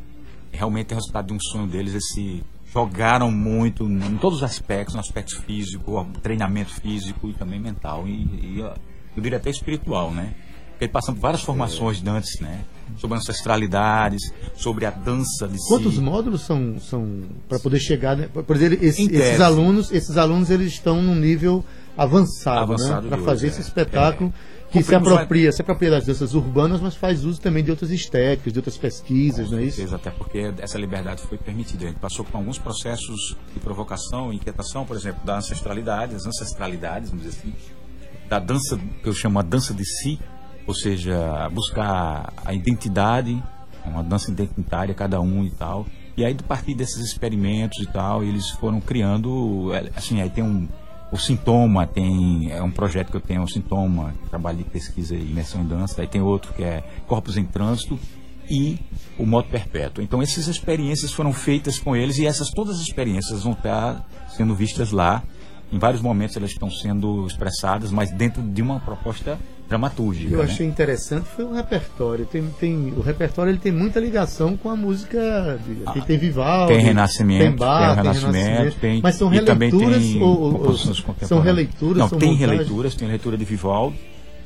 realmente 0.51 0.91
é 0.91 0.95
resultado 0.95 1.27
de 1.27 1.33
um 1.33 1.39
sonho 1.39 1.67
deles. 1.67 1.93
Esse 1.93 2.43
jogaram 2.75 3.31
muito 3.31 3.85
em 3.85 4.17
todos 4.17 4.39
os 4.39 4.43
aspectos, 4.43 4.93
no 4.95 4.99
aspecto 4.99 5.41
físico, 5.43 6.05
treinamento 6.21 6.71
físico 6.73 7.29
e 7.29 7.33
também 7.33 7.57
mental 7.59 8.05
e, 8.05 8.11
e, 8.11 8.59
eu 8.59 9.23
diria 9.23 9.37
até 9.37 9.49
espiritual, 9.49 10.11
né? 10.11 10.33
Porque 10.71 10.89
passando 10.89 11.15
por 11.15 11.21
várias 11.21 11.41
formações 11.41 12.01
dantes, 12.01 12.37
né? 12.41 12.65
Sobre 12.97 13.17
ancestralidades, 13.17 14.21
sobre 14.55 14.85
a 14.85 14.89
dança 14.91 15.47
de 15.47 15.57
Quantos 15.69 15.95
si. 15.95 16.01
módulos 16.01 16.41
são, 16.41 16.77
são 16.81 17.21
para 17.47 17.59
poder 17.59 17.79
chegar, 17.79 18.17
né? 18.17 18.27
Por 18.27 18.53
exemplo, 18.55 18.77
esse- 18.85 19.03
esses 19.09 19.39
alunos, 19.39 19.89
esses 19.93 20.17
alunos 20.17 20.49
eles 20.49 20.73
estão 20.73 21.01
num 21.01 21.15
nível 21.15 21.63
avançado, 21.97 22.73
Avançado 22.73 23.03
né? 23.03 23.15
para 23.15 23.23
fazer 23.23 23.47
hoje, 23.47 23.55
esse 23.55 23.59
é. 23.59 23.67
espetáculo 23.69 24.33
É. 24.51 24.54
que 24.79 24.83
se 24.83 24.95
apropria, 24.95 25.51
se 25.51 25.61
apropria 25.61 25.91
das 25.91 26.05
danças 26.05 26.33
urbanas, 26.33 26.81
mas 26.81 26.95
faz 26.95 27.23
uso 27.23 27.39
também 27.39 27.63
de 27.63 27.71
outras 27.71 27.91
estéticas, 27.91 28.53
de 28.53 28.59
outras 28.59 28.77
pesquisas, 28.77 29.51
não 29.51 29.59
é 29.59 29.63
isso? 29.63 29.77
certeza, 29.77 29.95
até 29.95 30.11
porque 30.11 30.53
essa 30.59 30.77
liberdade 30.77 31.21
foi 31.21 31.37
permitida. 31.37 31.85
A 31.85 31.87
gente 31.87 31.99
passou 31.99 32.25
por 32.25 32.37
alguns 32.37 32.57
processos 32.57 33.35
de 33.53 33.59
provocação 33.59 34.31
e 34.31 34.35
inquietação, 34.35 34.85
por 34.85 34.95
exemplo, 34.95 35.25
da 35.25 35.37
ancestralidade, 35.37 36.15
as 36.15 36.25
ancestralidades, 36.25 37.09
vamos 37.09 37.25
dizer 37.25 37.39
assim, 37.39 37.53
da 38.27 38.39
dança, 38.39 38.79
que 39.01 39.09
eu 39.09 39.13
chamo 39.13 39.39
a 39.39 39.41
dança 39.41 39.73
de 39.73 39.85
si, 39.85 40.19
ou 40.67 40.73
seja, 40.73 41.49
buscar 41.49 42.33
a 42.43 42.53
identidade, 42.53 43.41
uma 43.85 44.03
dança 44.03 44.31
identitária, 44.31 44.93
cada 44.93 45.21
um 45.21 45.43
e 45.43 45.51
tal. 45.51 45.85
E 46.17 46.23
aí, 46.23 46.35
a 46.39 46.43
partir 46.43 46.73
desses 46.73 47.03
experimentos 47.05 47.77
e 47.83 47.87
tal, 47.87 48.23
eles 48.23 48.49
foram 48.51 48.79
criando, 48.79 49.73
é, 49.73 49.91
assim, 49.95 50.21
aí 50.21 50.29
tem 50.29 50.43
um, 50.43 50.67
o 51.15 51.17
Sintoma, 51.17 51.87
tem, 51.87 52.51
é 52.51 52.61
um 52.61 52.69
projeto 52.69 53.09
que 53.09 53.15
eu 53.15 53.21
tenho, 53.21 53.41
o 53.41 53.49
Sintoma, 53.49 54.13
trabalho 54.29 54.57
de 54.57 54.65
pesquisa 54.65 55.15
e 55.15 55.21
imersão 55.21 55.61
em 55.61 55.65
dança, 55.65 56.01
aí 56.01 56.07
tem 56.07 56.21
outro 56.21 56.53
que 56.53 56.61
é 56.61 56.83
Corpos 57.07 57.37
em 57.37 57.45
Trânsito, 57.45 57.97
e 58.49 58.77
o 59.17 59.25
modo 59.25 59.47
perpétuo. 59.47 60.03
Então 60.03 60.21
essas 60.21 60.47
experiências 60.47 61.13
foram 61.13 61.31
feitas 61.31 61.79
com 61.79 61.95
eles 61.95 62.17
e 62.17 62.27
essas 62.27 62.49
todas 62.49 62.75
as 62.75 62.81
experiências 62.81 63.43
vão 63.43 63.53
estar 63.53 64.05
sendo 64.35 64.53
vistas 64.53 64.91
lá. 64.91 65.23
Em 65.71 65.79
vários 65.79 66.01
momentos 66.01 66.35
elas 66.35 66.51
estão 66.51 66.69
sendo 66.69 67.25
expressadas, 67.25 67.91
mas 67.91 68.11
dentro 68.11 68.43
de 68.43 68.61
uma 68.61 68.79
proposta 68.79 69.39
dramatúrgica. 69.67 70.33
Eu 70.33 70.39
né? 70.39 70.45
achei 70.45 70.65
interessante 70.65 71.27
foi 71.27 71.45
o 71.45 71.53
repertório. 71.53 72.25
Tem, 72.25 72.43
tem, 72.59 72.93
o 72.95 73.01
repertório 73.01 73.51
ele 73.51 73.59
tem 73.59 73.71
muita 73.71 73.99
ligação 73.99 74.55
com 74.55 74.69
a 74.69 74.75
música. 74.75 75.59
De, 75.65 76.01
tem 76.05 76.17
Vivaldi, 76.17 76.73
tem 76.73 76.83
Renascimento, 76.83 77.43
tem, 77.43 77.55
Bar, 77.55 77.95
tem, 77.95 78.03
Renascimento, 78.03 78.77
tem, 78.79 79.01
mas 79.01 79.15
são 79.15 79.27
releituras 79.29 80.03
tem 80.03 80.21
ou, 80.21 80.67
ou, 80.67 80.77
são 80.77 81.39
releituras? 81.39 81.97
Não, 81.97 82.09
são 82.09 82.19
tem 82.19 82.29
montagens? 82.29 82.51
releituras, 82.51 82.95
tem 82.95 83.07
leitura 83.07 83.37
de 83.37 83.45
Vivaldi 83.45 83.97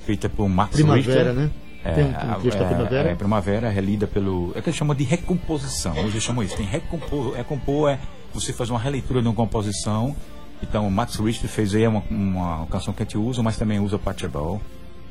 feita 0.06 0.28
por 0.28 0.50
Max 0.50 0.76
Primavera, 0.76 1.32
Richter. 1.32 1.34
né? 1.34 1.52
É, 1.84 1.94
Tem 1.94 2.06
um, 2.06 2.42
texto 2.42 2.62
é, 2.62 2.68
primavera? 2.68 3.10
É, 3.10 3.16
primavera 3.16 3.70
relida 3.70 4.06
pelo. 4.06 4.52
É 4.56 4.62
que 4.62 4.70
eles 4.70 4.76
chamam 4.76 4.96
de 4.96 5.04
recomposição. 5.04 5.94
Hoje 5.94 6.10
eles 6.10 6.24
chamam 6.24 6.44
isso. 6.44 6.58
Tem 6.58 6.66
recompor. 6.66 7.34
Recompor 7.34 7.92
é 7.92 8.00
você 8.34 8.52
fazer 8.52 8.72
uma 8.72 8.80
releitura 8.80 9.22
de 9.22 9.28
uma 9.28 9.34
composição. 9.34 10.16
Então, 10.62 10.86
o 10.86 10.92
Max 10.92 11.16
Richter 11.16 11.50
fez 11.50 11.74
aí 11.74 11.88
uma, 11.88 12.04
uma 12.10 12.68
canção 12.68 12.94
que 12.94 13.02
a 13.02 13.06
gente 13.06 13.18
usa, 13.18 13.42
mas 13.42 13.56
também 13.56 13.80
usa 13.80 13.98
Pachelbel, 13.98 14.60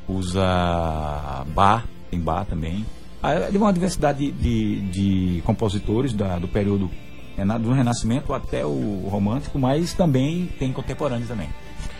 usa 0.09 1.45
Bach, 1.53 1.85
tem 2.09 2.19
Bach 2.19 2.47
também. 2.47 2.85
Aí, 3.21 3.51
De 3.51 3.57
uma 3.57 3.71
diversidade 3.71 4.31
de, 4.31 4.31
de, 4.31 5.35
de 5.35 5.41
compositores 5.43 6.13
da, 6.13 6.39
do 6.39 6.47
período 6.47 6.89
é, 7.37 7.45
do 7.59 7.71
Renascimento 7.71 8.33
até 8.33 8.65
o 8.65 9.07
romântico, 9.09 9.57
mas 9.59 9.93
também 9.93 10.49
tem 10.57 10.73
contemporâneos 10.73 11.27
também. 11.27 11.49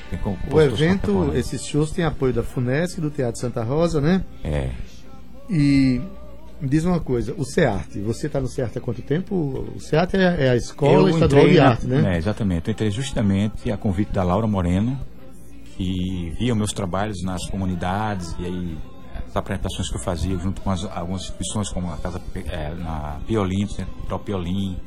Tem 0.10 0.20
O 0.52 0.60
evento, 0.60 1.32
esses 1.36 1.64
shows 1.64 1.92
têm 1.92 2.04
apoio 2.04 2.34
da 2.34 2.42
FUNESC, 2.42 3.00
do 3.00 3.12
Teatro 3.12 3.40
Santa 3.40 3.64
Rosa, 3.64 4.02
né? 4.02 4.24
É. 4.44 4.72
E 5.48 6.02
me 6.60 6.68
diz 6.68 6.84
uma 6.84 7.00
coisa, 7.00 7.34
o 7.38 7.46
SEART, 7.46 7.96
você 8.04 8.28
está 8.28 8.42
no 8.42 8.48
SEART 8.48 8.76
há 8.76 8.82
quanto 8.82 9.02
tempo? 9.02 9.36
O 9.76 9.80
SEART 9.80 10.16
é, 10.16 10.48
é 10.48 10.50
a 10.50 10.56
Escola 10.56 11.10
Eu 11.10 11.10
Estadual 11.10 11.42
entrei 11.44 11.54
de 11.54 11.60
Arte, 11.60 11.88
né? 11.88 12.16
É, 12.16 12.18
exatamente. 12.18 12.68
Eu 12.68 12.72
entrei 12.74 12.92
justamente 12.92 13.72
a 13.72 13.78
convite 13.78 14.12
da 14.12 14.24
Laura 14.24 14.48
Moreno, 14.48 15.00
que 15.80 16.36
via 16.38 16.54
meus 16.54 16.74
trabalhos 16.74 17.24
nas 17.24 17.46
comunidades 17.48 18.36
e 18.38 18.46
aí 18.46 18.78
as 19.26 19.34
apresentações 19.38 19.88
que 19.90 19.96
eu 19.96 20.00
fazia 20.02 20.38
junto 20.38 20.60
com 20.60 20.70
as- 20.72 20.84
algumas 20.84 21.22
instituições 21.22 21.70
como 21.70 21.90
a 21.90 21.96
Casa 21.98 22.22
é, 22.36 22.74
na 22.76 23.20
Piolim, 23.26 23.64
o 23.64 23.70
Centro 23.70 23.94
Cultural 23.94 24.20
Piolim, 24.20 24.78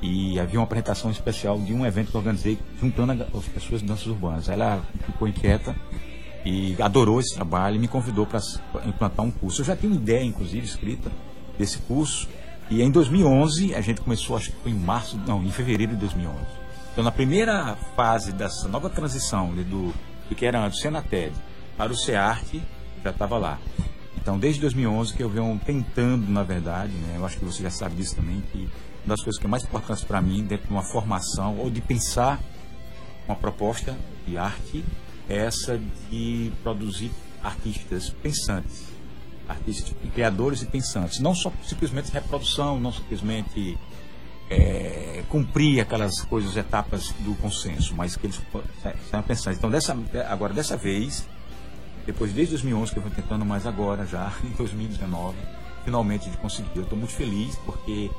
e 0.00 0.40
havia 0.40 0.58
uma 0.58 0.64
apresentação 0.64 1.10
especial 1.10 1.58
de 1.58 1.74
um 1.74 1.84
evento 1.84 2.10
que 2.10 2.14
eu 2.16 2.20
organizei 2.20 2.58
juntando 2.80 3.12
as 3.12 3.44
pessoas 3.52 3.82
de 3.82 3.86
danças 3.86 4.06
urbanas. 4.06 4.48
Ela 4.48 4.80
ficou 5.04 5.28
inquieta 5.28 5.76
e 6.42 6.74
adorou 6.80 7.20
esse 7.20 7.34
trabalho 7.34 7.76
e 7.76 7.78
me 7.78 7.86
convidou 7.88 8.24
para 8.26 8.40
implantar 8.86 9.26
um 9.26 9.30
curso. 9.30 9.60
Eu 9.60 9.66
já 9.66 9.76
tinha 9.76 9.92
uma 9.92 10.00
ideia, 10.00 10.24
inclusive, 10.24 10.64
escrita 10.64 11.12
desse 11.58 11.78
curso. 11.80 12.26
E 12.70 12.80
em 12.80 12.90
2011, 12.90 13.74
a 13.74 13.82
gente 13.82 14.00
começou, 14.00 14.36
acho 14.36 14.52
que 14.52 14.56
foi 14.62 14.72
em 14.72 14.78
março, 14.78 15.18
não, 15.26 15.42
em 15.44 15.50
fevereiro 15.50 15.92
de 15.92 15.98
2011. 15.98 16.38
Então, 16.92 17.04
na 17.04 17.12
primeira 17.12 17.76
fase 17.94 18.32
dessa 18.32 18.68
nova 18.68 18.88
transição 18.88 19.52
né, 19.52 19.62
do, 19.64 19.92
do 20.30 20.34
que 20.34 20.46
era 20.46 20.64
antes 20.64 20.78
o 20.78 20.82
Senated 20.82 21.34
para 21.76 21.92
o 21.92 21.96
SEART, 21.96 22.54
já 23.04 23.10
estava 23.10 23.36
lá. 23.36 23.58
Então, 24.16 24.38
desde 24.38 24.60
2011 24.60 25.14
que 25.14 25.22
eu 25.22 25.28
venho 25.28 25.60
tentando, 25.64 26.30
na 26.30 26.42
verdade, 26.42 26.92
né, 26.92 27.16
eu 27.16 27.26
acho 27.26 27.38
que 27.38 27.44
você 27.44 27.62
já 27.62 27.70
sabe 27.70 27.96
disso 27.96 28.16
também, 28.16 28.42
que 28.52 28.68
uma 29.04 29.16
das 29.16 29.22
coisas 29.22 29.38
que 29.38 29.46
é 29.46 29.48
mais 29.48 29.64
importantes 29.64 30.04
para 30.04 30.20
mim, 30.20 30.44
dentro 30.44 30.66
de 30.66 30.72
uma 30.72 30.82
formação, 30.82 31.58
ou 31.58 31.70
de 31.70 31.80
pensar 31.80 32.40
uma 33.26 33.34
proposta 33.34 33.96
de 34.26 34.36
arte 34.36 34.84
é 35.28 35.38
essa 35.38 35.80
de 36.10 36.52
produzir 36.62 37.10
artistas 37.42 38.10
pensantes, 38.10 38.84
artistas 39.48 39.94
criadores 40.12 40.62
e 40.62 40.66
pensantes, 40.66 41.18
não 41.18 41.34
só 41.34 41.52
simplesmente 41.64 42.12
reprodução, 42.12 42.78
não 42.78 42.92
simplesmente 42.92 43.78
é, 44.50 45.22
cumprir 45.28 45.80
aquelas 45.80 46.20
coisas, 46.22 46.56
etapas 46.56 47.14
do 47.20 47.34
consenso, 47.36 47.94
mas 47.94 48.16
que 48.16 48.26
eles 48.26 48.40
são 49.10 49.22
pensantes. 49.22 49.58
Então, 49.58 49.70
dessa, 49.70 49.96
agora 50.28 50.52
dessa 50.52 50.76
vez, 50.76 51.26
depois 52.04 52.32
desde 52.32 52.54
2011 52.54 52.92
que 52.92 52.98
eu 52.98 53.02
vou 53.02 53.12
tentando, 53.12 53.44
mas 53.44 53.66
agora 53.66 54.04
já 54.04 54.32
em 54.44 54.50
2019, 54.50 55.36
finalmente 55.84 56.28
de 56.28 56.36
conseguir. 56.38 56.68
Eu 56.74 56.82
estou 56.82 56.98
muito 56.98 57.12
feliz 57.14 57.54
porque 57.64 58.10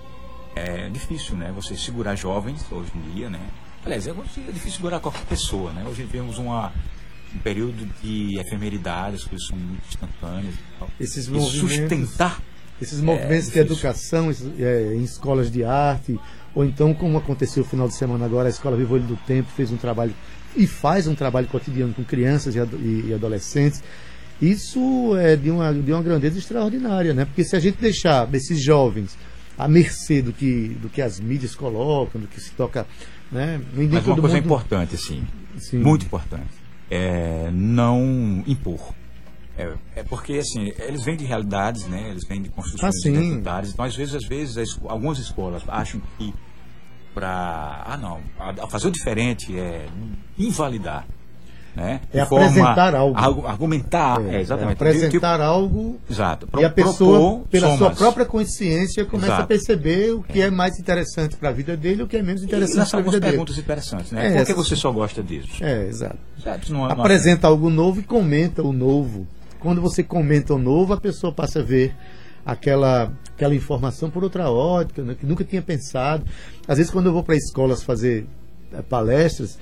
é 0.56 0.90
difícil, 0.90 1.36
né? 1.36 1.52
Você 1.56 1.76
segurar 1.76 2.16
jovens 2.16 2.66
hoje 2.72 2.92
em 2.96 3.14
dia, 3.14 3.30
né? 3.30 3.40
Aliás, 3.86 4.08
é 4.08 4.12
é 4.12 4.52
difícil 4.52 4.78
segurar 4.78 5.00
qualquer 5.00 5.26
pessoa, 5.26 5.72
né? 5.74 5.84
Hoje 5.88 6.04
vivemos 6.04 6.38
uma, 6.38 6.72
um 7.36 7.40
período 7.40 7.86
de 8.02 8.40
efemeridade, 8.40 9.16
as 9.16 9.24
coisas 9.24 9.48
são 9.48 9.58
muito 9.58 9.84
instantâneas 9.90 10.54
e 10.54 10.60
tal. 10.80 10.90
Esses 11.00 11.26
E 11.28 11.32
movimentos- 11.32 11.60
sustentar 11.78 12.40
Esses 12.82 13.00
movimentos 13.02 13.46
de 13.46 13.52
difícil. 13.52 13.62
educação 13.62 14.32
é, 14.60 14.94
em 14.96 15.04
escolas 15.04 15.52
de 15.52 15.64
arte, 15.64 16.20
ou 16.56 16.66
então, 16.66 16.94
como 16.94 17.18
aconteceu 17.18 17.64
no 17.64 17.70
final 17.70 17.88
de 17.88 17.94
semana 17.96 18.26
agora, 18.26 18.48
a 18.48 18.50
Escola 18.50 18.76
Vivo 18.76 18.96
Olho 18.96 19.04
do 19.04 19.16
Tempo 19.26 19.50
fez 19.56 19.72
um 19.72 19.78
trabalho 19.78 20.14
e 20.56 20.68
faz 20.68 21.08
um 21.08 21.16
trabalho 21.16 21.48
cotidiano 21.48 21.94
com 21.94 22.04
crianças 22.04 22.56
e, 22.56 22.60
e- 22.60 23.14
adolescentes. 23.14 23.82
Isso 24.42 25.16
é 25.18 25.36
de 25.36 25.52
uma, 25.52 25.72
de 25.74 25.92
uma 25.94 26.02
grandeza 26.02 26.38
extraordinária, 26.40 27.14
né? 27.14 27.26
Porque 27.26 27.44
se 27.44 27.56
a 27.56 27.60
gente 27.60 27.78
deixar 27.80 28.28
esses 28.34 28.60
jovens 28.62 29.16
à 29.58 29.68
mercê 29.68 30.22
do 30.22 30.34
que, 30.34 30.70
do 30.82 30.90
que 30.90 31.02
as 31.02 31.20
mídias 31.20 31.54
colocam, 31.54 32.20
do 32.20 32.28
que 32.28 32.42
se 32.42 32.52
toca, 32.52 32.88
né? 33.32 33.62
Mas 33.76 33.88
uma 33.92 34.02
coisa 34.02 34.36
mundo- 34.36 34.46
importante, 34.46 34.96
assim, 34.96 35.24
Sim. 35.58 35.78
muito 35.80 36.06
importante, 36.06 36.50
é 36.90 37.50
não 37.54 38.44
impor. 38.48 38.94
É, 39.58 39.74
é 39.98 40.04
porque, 40.04 40.34
assim, 40.34 40.72
eles 40.80 41.04
vêm 41.04 41.16
de 41.18 41.26
realidades, 41.26 41.86
né? 41.88 42.10
Eles 42.10 42.26
vêm 42.28 42.42
de 42.42 42.50
construções 42.50 42.96
Ah, 43.06 43.10
identitárias. 43.10 43.74
Então, 43.74 43.86
às 43.86 43.96
vezes, 43.96 44.16
às 44.16 44.26
vezes, 44.26 44.80
algumas 44.86 45.20
escolas 45.20 45.62
acham 45.68 46.02
que 46.18 46.34
para... 47.14 47.84
Ah, 47.86 47.98
não, 47.98 48.20
fazer 48.70 48.88
o 48.88 48.92
diferente 48.92 49.58
é 49.58 49.86
invalidar. 50.38 51.06
Né? 51.74 52.02
É 52.12 52.26
forma- 52.26 52.48
apresentar 52.48 52.94
algo. 52.94 53.18
argu- 53.18 53.48
Argumentar, 53.48 54.20
é, 54.26 54.36
É, 54.36 54.42
exatamente. 54.42 54.74
apresentar 54.74 55.40
algo 55.40 55.98
Exato. 56.10 56.46
e 56.60 56.66
a 56.66 56.70
Pro- 56.70 56.84
pessoa, 56.84 57.18
propor 57.20 57.48
pela 57.48 57.68
sua 57.70 57.78
somas. 57.78 57.98
própria 57.98 58.26
consciência, 58.26 59.06
começa 59.06 59.28
Exato. 59.28 59.44
a 59.44 59.48
perceber 59.48 60.12
o 60.12 60.22
que 60.22 60.42
é 60.42 60.52
mais 60.52 60.78
interessante 60.78 61.38
para 61.38 61.48
a 61.48 61.52
vida 61.54 61.78
dele 61.78 62.02
e 62.02 62.04
o 62.04 62.08
que 62.10 62.18
é 62.18 62.22
menos 62.22 62.44
interessante 62.44 62.90
para 62.90 63.00
a 63.00 63.04
vida 63.04 63.20
dele. 63.22 63.32
perguntas 63.32 63.58
interessantes, 63.58 64.12
né? 64.12 64.34
É, 64.34 64.38
Por 64.40 64.48
que 64.48 64.54
você 64.54 64.76
só 64.76 64.92
gosta 64.92 65.24
disso? 65.24 65.64
É, 65.64 65.88
exato. 65.88 66.18
Certo? 66.44 66.74
Não, 66.74 66.86
é- 66.90 66.94
não- 66.94 67.00
Apresenta 67.00 67.48
algo 67.48 67.70
novo 67.70 68.02
e 68.02 68.04
comenta 68.04 68.62
o 68.62 68.74
novo. 68.74 69.26
Quando 69.62 69.80
você 69.80 70.04
comenta 70.04 70.54
o 70.56 70.58
novo, 70.60 70.94
a 70.94 70.98
pessoa 71.00 71.32
passa 71.32 71.60
a 71.60 71.64
ver 71.64 71.96
aquela, 72.46 73.14
aquela 73.36 73.54
informação 73.56 74.10
por 74.10 74.24
outra 74.24 74.50
ótica, 74.50 75.04
né, 75.04 75.16
que 75.20 75.26
nunca 75.26 75.44
tinha 75.44 75.62
pensado. 75.62 76.24
Às 76.68 76.78
vezes, 76.78 76.92
quando 76.92 77.06
eu 77.06 77.14
vou 77.14 77.24
para 77.24 77.36
escolas 77.36 77.84
fazer 77.84 78.26
eh, 78.74 78.82
palestras, 78.82 79.60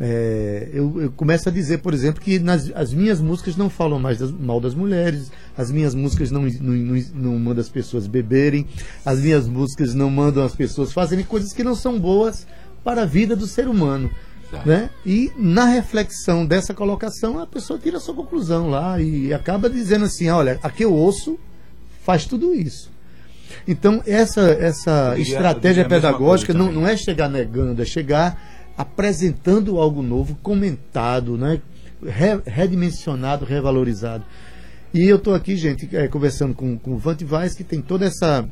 eh, 0.00 0.68
eu, 0.72 1.00
eu 1.02 1.10
começo 1.12 1.48
a 1.48 1.52
dizer, 1.52 1.78
por 1.78 1.94
exemplo, 1.94 2.20
que 2.20 2.38
nas, 2.40 2.70
as 2.74 2.92
minhas 2.92 3.20
músicas 3.20 3.56
não 3.56 3.70
falam 3.70 3.98
mais 4.00 4.18
das- 4.18 4.32
mal 4.32 4.60
das 4.60 4.74
mulheres, 4.74 5.30
as 5.56 5.70
minhas 5.70 5.94
músicas 5.94 6.30
não, 6.32 6.42
não, 6.42 6.72
não, 6.74 7.04
não 7.14 7.38
mandam 7.38 7.60
as 7.60 7.68
pessoas 7.68 8.06
beberem, 8.08 8.66
as 9.04 9.20
minhas 9.20 9.46
músicas 9.46 9.94
não 9.94 10.10
mandam 10.10 10.44
as 10.44 10.54
pessoas 10.54 10.92
fazerem 10.92 11.24
coisas 11.24 11.52
que 11.52 11.62
não 11.64 11.74
são 11.76 11.98
boas 11.98 12.46
para 12.82 13.02
a 13.02 13.06
vida 13.06 13.36
do 13.36 13.46
ser 13.46 13.68
humano. 13.68 14.10
Né? 14.64 14.88
E 15.04 15.30
na 15.36 15.66
reflexão 15.66 16.46
dessa 16.46 16.72
colocação, 16.72 17.38
a 17.38 17.46
pessoa 17.46 17.78
tira 17.78 17.98
a 17.98 18.00
sua 18.00 18.14
conclusão 18.14 18.70
lá 18.70 19.00
e 19.00 19.32
acaba 19.34 19.68
dizendo 19.68 20.06
assim: 20.06 20.28
olha, 20.30 20.58
aqui 20.62 20.84
eu 20.84 20.92
ouço, 20.94 21.38
faz 22.02 22.24
tudo 22.24 22.54
isso. 22.54 22.90
Então, 23.66 24.02
essa, 24.06 24.40
essa 24.52 25.14
diria- 25.14 25.34
estratégia 25.34 25.84
pedagógica 25.86 26.54
não, 26.54 26.72
não 26.72 26.86
é 26.88 26.96
chegar 26.96 27.28
negando, 27.28 27.82
é 27.82 27.84
chegar 27.84 28.72
apresentando 28.76 29.78
algo 29.78 30.02
novo, 30.02 30.34
comentado, 30.42 31.36
né? 31.36 31.60
Re- 32.02 32.40
redimensionado, 32.46 33.44
revalorizado. 33.44 34.24
E 34.94 35.02
eu 35.04 35.16
estou 35.16 35.34
aqui, 35.34 35.56
gente, 35.56 35.88
eh, 35.94 36.08
conversando 36.08 36.54
com, 36.54 36.78
com 36.78 36.92
o 36.92 36.96
Vante 36.98 37.24
Vaz, 37.24 37.54
que 37.54 37.64
tem 37.64 37.82
toda 37.82 38.06
essa, 38.06 38.48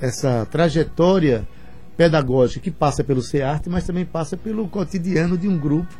essa 0.00 0.46
trajetória 0.48 1.48
pedagógica 1.96 2.60
que 2.60 2.70
passa 2.70 3.02
pelo 3.04 3.22
CEARTE, 3.22 3.68
mas 3.68 3.84
também 3.84 4.04
passa 4.04 4.36
pelo 4.36 4.66
cotidiano 4.68 5.36
de 5.38 5.48
um 5.48 5.58
grupo 5.58 5.92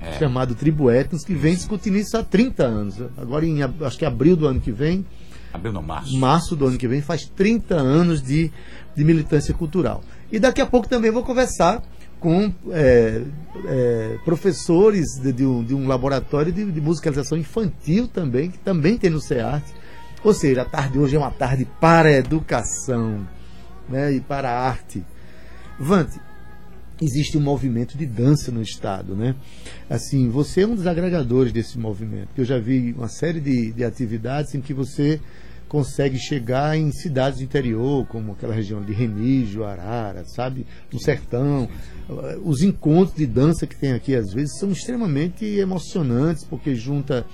É. 0.00 0.18
chamado 0.18 0.54
Tribo 0.54 0.90
Etnos, 0.90 1.24
que 1.24 1.34
vem 1.34 1.54
discutindo 1.54 1.96
isso 1.96 2.16
há 2.16 2.22
30 2.24 2.64
anos. 2.64 2.96
Agora, 3.16 3.46
em, 3.46 3.62
acho 3.62 3.98
que 3.98 4.04
abril 4.04 4.34
do 4.36 4.46
ano 4.46 4.60
que 4.60 4.72
vem, 4.72 5.04
Abriu 5.52 5.72
no 5.72 5.82
março. 5.82 6.16
março 6.16 6.56
do 6.56 6.66
ano 6.66 6.78
que 6.78 6.88
vem, 6.88 7.00
faz 7.02 7.26
30 7.26 7.74
anos 7.74 8.22
de, 8.22 8.50
de 8.96 9.04
militância 9.04 9.52
cultural. 9.54 10.02
E 10.30 10.38
daqui 10.38 10.60
a 10.60 10.66
pouco 10.66 10.88
também 10.88 11.10
vou 11.10 11.22
conversar 11.22 11.82
com 12.18 12.52
é, 12.70 13.22
é, 13.66 14.16
professores 14.24 15.06
de, 15.20 15.32
de 15.32 15.44
um, 15.44 15.62
de 15.64 15.74
um 15.74 15.86
laboratório 15.86 16.52
de, 16.52 16.64
de 16.70 16.80
musicalização 16.80 17.36
infantil 17.36 18.06
também, 18.08 18.50
que 18.50 18.58
também 18.58 18.96
tem 18.96 19.10
no 19.10 19.20
SEART, 19.20 19.62
Ou 20.24 20.32
seja, 20.32 20.62
a 20.62 20.64
tarde 20.64 20.98
hoje 20.98 21.16
é 21.16 21.18
uma 21.18 21.32
tarde 21.32 21.66
para 21.80 22.08
a 22.08 22.12
educação 22.12 23.26
né, 23.88 24.12
e 24.12 24.20
para 24.20 24.50
a 24.50 24.68
arte. 24.68 25.04
Vante, 25.78 26.20
existe 27.00 27.36
um 27.36 27.40
movimento 27.40 27.96
de 27.96 28.06
dança 28.06 28.50
no 28.52 28.62
Estado, 28.62 29.14
né? 29.14 29.34
Assim, 29.88 30.28
você 30.28 30.62
é 30.62 30.66
um 30.66 30.74
dos 30.74 30.86
agregadores 30.86 31.52
desse 31.52 31.78
movimento. 31.78 32.28
Eu 32.36 32.44
já 32.44 32.58
vi 32.58 32.92
uma 32.96 33.08
série 33.08 33.40
de, 33.40 33.72
de 33.72 33.84
atividades 33.84 34.54
em 34.54 34.60
que 34.60 34.72
você 34.72 35.20
consegue 35.72 36.18
chegar 36.18 36.76
em 36.76 36.92
cidades 36.92 37.38
do 37.38 37.44
interior, 37.44 38.06
como 38.06 38.32
aquela 38.32 38.54
região 38.54 38.82
de 38.82 38.92
Remígio, 38.92 39.64
Arara, 39.64 40.22
sabe? 40.26 40.66
No 40.92 41.00
sertão. 41.00 41.66
Os 42.44 42.62
encontros 42.62 43.16
de 43.16 43.26
dança 43.26 43.66
que 43.66 43.74
tem 43.74 43.92
aqui, 43.92 44.14
às 44.14 44.34
vezes, 44.34 44.58
são 44.58 44.70
extremamente 44.70 45.46
emocionantes, 45.46 46.44
porque 46.44 46.74
junta. 46.74 47.24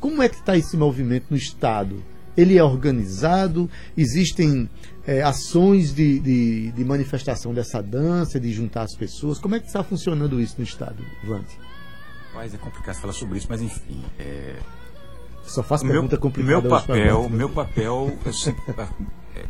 Como 0.00 0.22
é 0.22 0.30
que 0.30 0.36
está 0.36 0.56
esse 0.56 0.78
movimento 0.78 1.26
no 1.30 1.36
Estado? 1.36 2.02
Ele 2.34 2.56
é 2.56 2.64
organizado? 2.64 3.68
Existem 3.96 4.68
é, 5.06 5.22
ações 5.22 5.94
de, 5.94 6.18
de, 6.18 6.72
de, 6.72 6.84
manifestação 6.84 7.52
dessa 7.52 7.82
dança, 7.82 8.40
de 8.40 8.52
juntar 8.52 8.82
as 8.82 8.94
pessoas? 8.94 9.38
Como 9.38 9.54
é 9.54 9.60
que 9.60 9.66
está 9.66 9.82
funcionando 9.82 10.40
isso 10.40 10.56
no 10.58 10.64
Estado, 10.64 11.04
Vante? 11.24 11.58
Mas 12.34 12.54
é 12.54 12.58
complicado 12.58 12.96
falar 12.96 13.12
sobre 13.12 13.38
isso, 13.38 13.46
mas 13.48 13.60
enfim. 13.60 14.02
É... 14.18 14.56
Só 15.44 15.62
faço 15.62 15.86
pergunta 15.86 16.16
meu, 16.16 16.20
complicada. 16.20 16.60
Meu 16.62 16.70
papel, 16.70 17.28
meu 17.28 17.48
papel 17.50 18.18
sempre, 18.32 18.62
é, 19.36 19.44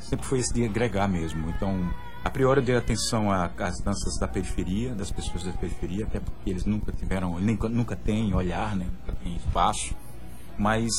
sempre 0.00 0.26
foi 0.26 0.38
esse 0.38 0.52
de 0.54 0.64
agregar 0.64 1.06
mesmo. 1.06 1.50
Então, 1.50 1.78
a 2.24 2.30
priori 2.30 2.60
eu 2.60 2.64
dei 2.64 2.76
atenção 2.76 3.30
às 3.30 3.80
danças 3.80 4.18
da 4.18 4.26
periferia, 4.26 4.94
das 4.94 5.10
pessoas 5.10 5.44
da 5.44 5.52
periferia, 5.52 6.06
até 6.06 6.18
porque 6.18 6.50
eles 6.50 6.64
nunca 6.64 6.92
tiveram, 6.92 7.38
nunca, 7.38 7.68
nunca 7.68 7.94
têm 7.94 8.34
olhar, 8.34 8.74
né? 8.74 8.86
nunca 8.86 9.12
têm 9.22 9.36
espaço. 9.36 9.94
Mas 10.58 10.90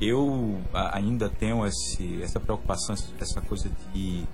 eu 0.00 0.60
ainda 0.72 1.28
tenho 1.28 1.66
esse, 1.66 2.22
essa 2.22 2.40
preocupação, 2.40 2.94
essa 3.20 3.40
coisa 3.42 3.70
de 3.92 4.24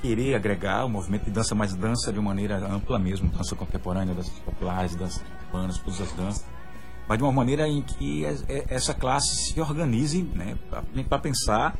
querer 0.00 0.34
agregar 0.34 0.84
o 0.84 0.88
movimento 0.88 1.24
de 1.24 1.30
dança, 1.30 1.54
mas 1.54 1.74
dança 1.74 2.12
de 2.12 2.20
maneira 2.20 2.58
ampla 2.58 2.98
mesmo, 2.98 3.28
dança 3.28 3.56
contemporânea, 3.56 4.14
danças 4.14 4.38
populares, 4.40 4.94
danças 4.94 5.22
urbanas, 5.46 5.78
todas 5.78 6.00
as 6.00 6.12
danças, 6.12 6.44
mas 7.08 7.18
de 7.18 7.24
uma 7.24 7.32
maneira 7.32 7.66
em 7.66 7.82
que 7.82 8.24
essa 8.68 8.94
classe 8.94 9.52
se 9.52 9.60
organize 9.60 10.22
né, 10.22 10.56
para 11.08 11.18
pensar 11.18 11.76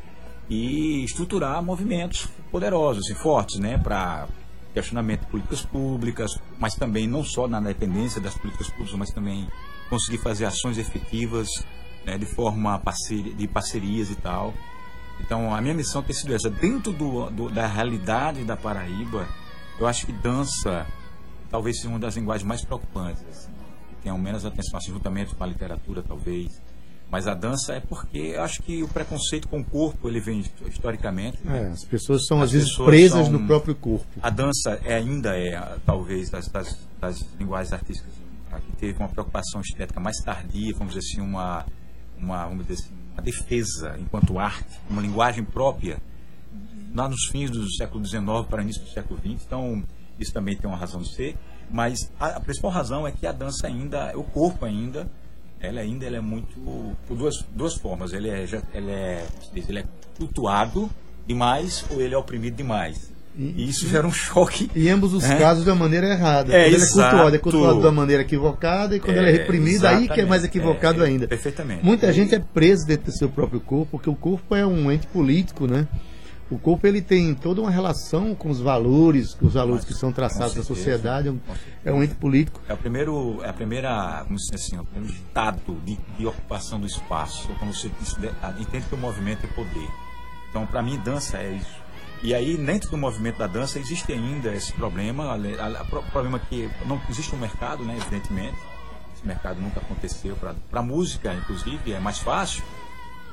e 0.49 1.03
estruturar 1.03 1.61
movimentos 1.63 2.27
poderosos 2.51 3.09
e 3.09 3.15
fortes 3.15 3.59
né, 3.59 3.77
para 3.77 4.27
questionamento 4.73 5.21
de 5.21 5.27
políticas 5.27 5.61
públicas, 5.63 6.31
mas 6.59 6.75
também 6.75 7.07
não 7.07 7.23
só 7.23 7.47
na 7.47 7.59
dependência 7.59 8.21
das 8.21 8.35
políticas 8.35 8.67
públicas, 8.69 8.97
mas 8.97 9.09
também 9.09 9.47
conseguir 9.89 10.17
fazer 10.19 10.45
ações 10.45 10.77
efetivas 10.77 11.47
né, 12.07 12.17
de 12.17 12.25
forma 12.25 12.79
parceria, 12.79 13.33
de 13.33 13.47
parcerias 13.47 14.09
e 14.09 14.15
tal. 14.15 14.53
Então, 15.19 15.53
a 15.53 15.59
minha 15.59 15.73
missão 15.73 16.01
tem 16.01 16.15
sido 16.15 16.33
essa. 16.33 16.49
Dentro 16.49 16.93
do, 16.93 17.29
do, 17.29 17.49
da 17.49 17.67
realidade 17.67 18.45
da 18.45 18.55
Paraíba, 18.55 19.27
eu 19.77 19.85
acho 19.85 20.05
que 20.05 20.13
dança 20.13 20.87
talvez 21.49 21.77
seja 21.77 21.89
uma 21.89 21.99
das 21.99 22.15
linguagens 22.15 22.47
mais 22.47 22.63
preocupantes. 22.63 23.23
Assim, 23.29 23.49
tenham 24.01 24.17
menos 24.17 24.45
atenção, 24.45 24.77
assim, 24.77 24.91
juntamente 24.91 25.35
com 25.35 25.43
a 25.43 25.47
literatura, 25.47 26.01
talvez. 26.01 26.61
Mas 27.09 27.25
a 27.25 27.33
dança 27.33 27.73
é 27.73 27.79
porque 27.79 28.17
eu 28.35 28.43
acho 28.43 28.61
que 28.61 28.83
o 28.83 28.87
preconceito 28.87 29.47
com 29.47 29.61
o 29.61 29.63
corpo 29.63 30.09
ele 30.09 30.19
vem 30.19 30.43
historicamente. 30.65 31.37
Né? 31.43 31.63
É, 31.63 31.67
as 31.71 31.85
pessoas 31.85 32.25
são 32.25 32.37
as 32.37 32.45
às 32.45 32.51
vezes 32.51 32.75
presas 32.75 33.27
são, 33.27 33.31
no 33.31 33.47
próprio 33.47 33.73
corpo. 33.75 34.05
A 34.21 34.29
dança 34.29 34.79
é, 34.83 34.95
ainda 34.95 35.37
é, 35.37 35.77
talvez, 35.85 36.29
das, 36.29 36.47
das, 36.49 36.77
das 36.99 37.19
linguagens 37.39 37.71
artísticas 37.73 38.13
que 38.65 38.71
teve 38.77 38.97
uma 38.99 39.09
preocupação 39.09 39.61
estética 39.61 39.99
mais 39.99 40.17
tardia, 40.17 40.73
vamos 40.75 40.93
dizer 40.93 41.07
assim, 41.07 41.21
uma 41.21 41.65
uma, 42.17 42.47
dizer 42.55 42.73
assim, 42.73 42.93
uma 43.13 43.21
defesa 43.21 43.97
enquanto 43.99 44.39
arte, 44.39 44.79
uma 44.89 45.01
linguagem 45.01 45.43
própria, 45.43 45.97
lá 46.93 47.07
nos 47.07 47.27
fins 47.27 47.49
do 47.49 47.69
século 47.75 48.05
XIX 48.05 48.23
para 48.49 48.61
início 48.61 48.81
do 48.81 48.89
século 48.89 49.19
XX. 49.19 49.43
Então, 49.45 49.83
isso 50.19 50.33
também 50.33 50.55
tem 50.55 50.69
uma 50.69 50.77
razão 50.77 51.01
de 51.01 51.13
ser. 51.13 51.37
Mas 51.69 52.11
a, 52.19 52.37
a 52.37 52.39
principal 52.39 52.71
razão 52.71 53.05
é 53.07 53.11
que 53.11 53.27
a 53.27 53.31
dança 53.31 53.67
ainda, 53.67 54.17
o 54.17 54.23
corpo 54.23 54.65
ainda, 54.65 55.09
ela 55.59 55.81
ainda 55.81 56.05
ela 56.05 56.17
é 56.17 56.21
muito 56.21 56.95
por 57.07 57.17
duas, 57.17 57.43
duas 57.53 57.75
formas. 57.75 58.13
Ele 58.13 58.29
é, 58.29 58.43
ele 58.73 58.91
é, 58.91 59.27
ele 59.53 59.79
é 59.79 59.85
cultuado 60.17 60.89
demais 61.25 61.85
ou 61.91 62.01
ele 62.01 62.13
é 62.13 62.17
oprimido 62.17 62.55
demais. 62.55 63.11
E 63.37 63.69
isso 63.69 63.87
gera 63.87 64.07
um 64.07 64.11
choque. 64.11 64.69
Em 64.75 64.89
ambos 64.89 65.13
os 65.13 65.23
é. 65.23 65.37
casos, 65.37 65.63
da 65.63 65.75
maneira 65.75 66.07
errada. 66.07 66.51
É, 66.51 66.63
quando 66.63 66.73
ele 66.73 66.83
é 66.83 66.87
cultuado, 66.87 67.35
é 67.35 67.39
cultuado 67.39 67.81
da 67.81 67.91
maneira 67.91 68.23
equivocada, 68.23 68.95
e 68.95 68.99
quando 68.99 69.17
é, 69.17 69.19
ele 69.19 69.29
é 69.29 69.31
reprimido, 69.33 69.85
aí 69.85 70.07
que 70.09 70.19
é 70.19 70.25
mais 70.25 70.43
equivocado 70.43 71.03
é, 71.03 71.07
ainda. 71.07 71.27
Perfeitamente. 71.27 71.85
Muita 71.85 72.07
e... 72.07 72.13
gente 72.13 72.33
é 72.33 72.39
presa 72.39 72.87
dentro 72.87 73.05
do 73.05 73.11
seu 73.11 73.29
próprio 73.29 73.59
corpo, 73.59 73.91
porque 73.91 74.09
o 74.09 74.15
corpo 74.15 74.55
é 74.55 74.65
um 74.65 74.91
ente 74.91 75.05
político, 75.05 75.67
né? 75.67 75.87
O 76.49 76.57
corpo 76.57 76.87
ele 76.87 77.01
tem 77.01 77.35
toda 77.35 77.61
uma 77.61 77.69
relação 77.69 78.33
com 78.33 78.49
os 78.49 78.59
valores, 78.59 79.35
com 79.35 79.45
os 79.47 79.53
valores 79.53 79.83
Mas, 79.83 79.93
que 79.93 79.99
são 79.99 80.11
traçados 80.13 80.55
na 80.55 80.63
sociedade, 80.63 81.31
é 81.85 81.91
um 81.91 82.01
ente 82.01 82.15
político. 82.15 82.61
É 82.67 82.73
o 82.73 82.77
primeiro, 82.77 83.43
é 83.43 83.49
a 83.49 83.53
primeira, 83.53 84.23
como 84.25 84.39
se 84.39 84.55
assim, 84.55 84.79
o 84.79 84.85
primeiro 84.85 85.13
estado 85.13 85.77
de, 85.85 85.99
de 86.17 86.25
ocupação 86.25 86.79
do 86.79 86.87
espaço, 86.87 87.49
quando 87.59 87.73
você 87.73 87.91
entende 88.59 88.85
que 88.87 88.95
o 88.95 88.97
movimento 88.97 89.45
é 89.45 89.47
poder. 89.47 89.89
Então, 90.49 90.65
para 90.65 90.81
mim, 90.81 90.97
dança 91.03 91.37
é 91.37 91.51
isso 91.51 91.86
e 92.23 92.33
aí, 92.33 92.57
dentro 92.57 92.89
do 92.89 92.97
movimento 92.97 93.37
da 93.37 93.47
dança, 93.47 93.79
existe 93.79 94.11
ainda 94.11 94.53
esse 94.53 94.73
problema, 94.73 95.35
o 95.35 96.11
problema 96.11 96.39
que 96.39 96.69
não 96.85 97.01
existe 97.09 97.33
um 97.35 97.37
mercado, 97.37 97.83
né, 97.83 97.97
evidentemente. 97.99 98.57
Esse 99.15 99.25
mercado 99.25 99.59
nunca 99.61 99.79
aconteceu 99.79 100.37
para 100.69 100.81
música, 100.81 101.33
inclusive, 101.33 101.91
é 101.91 101.99
mais 101.99 102.19
fácil. 102.19 102.63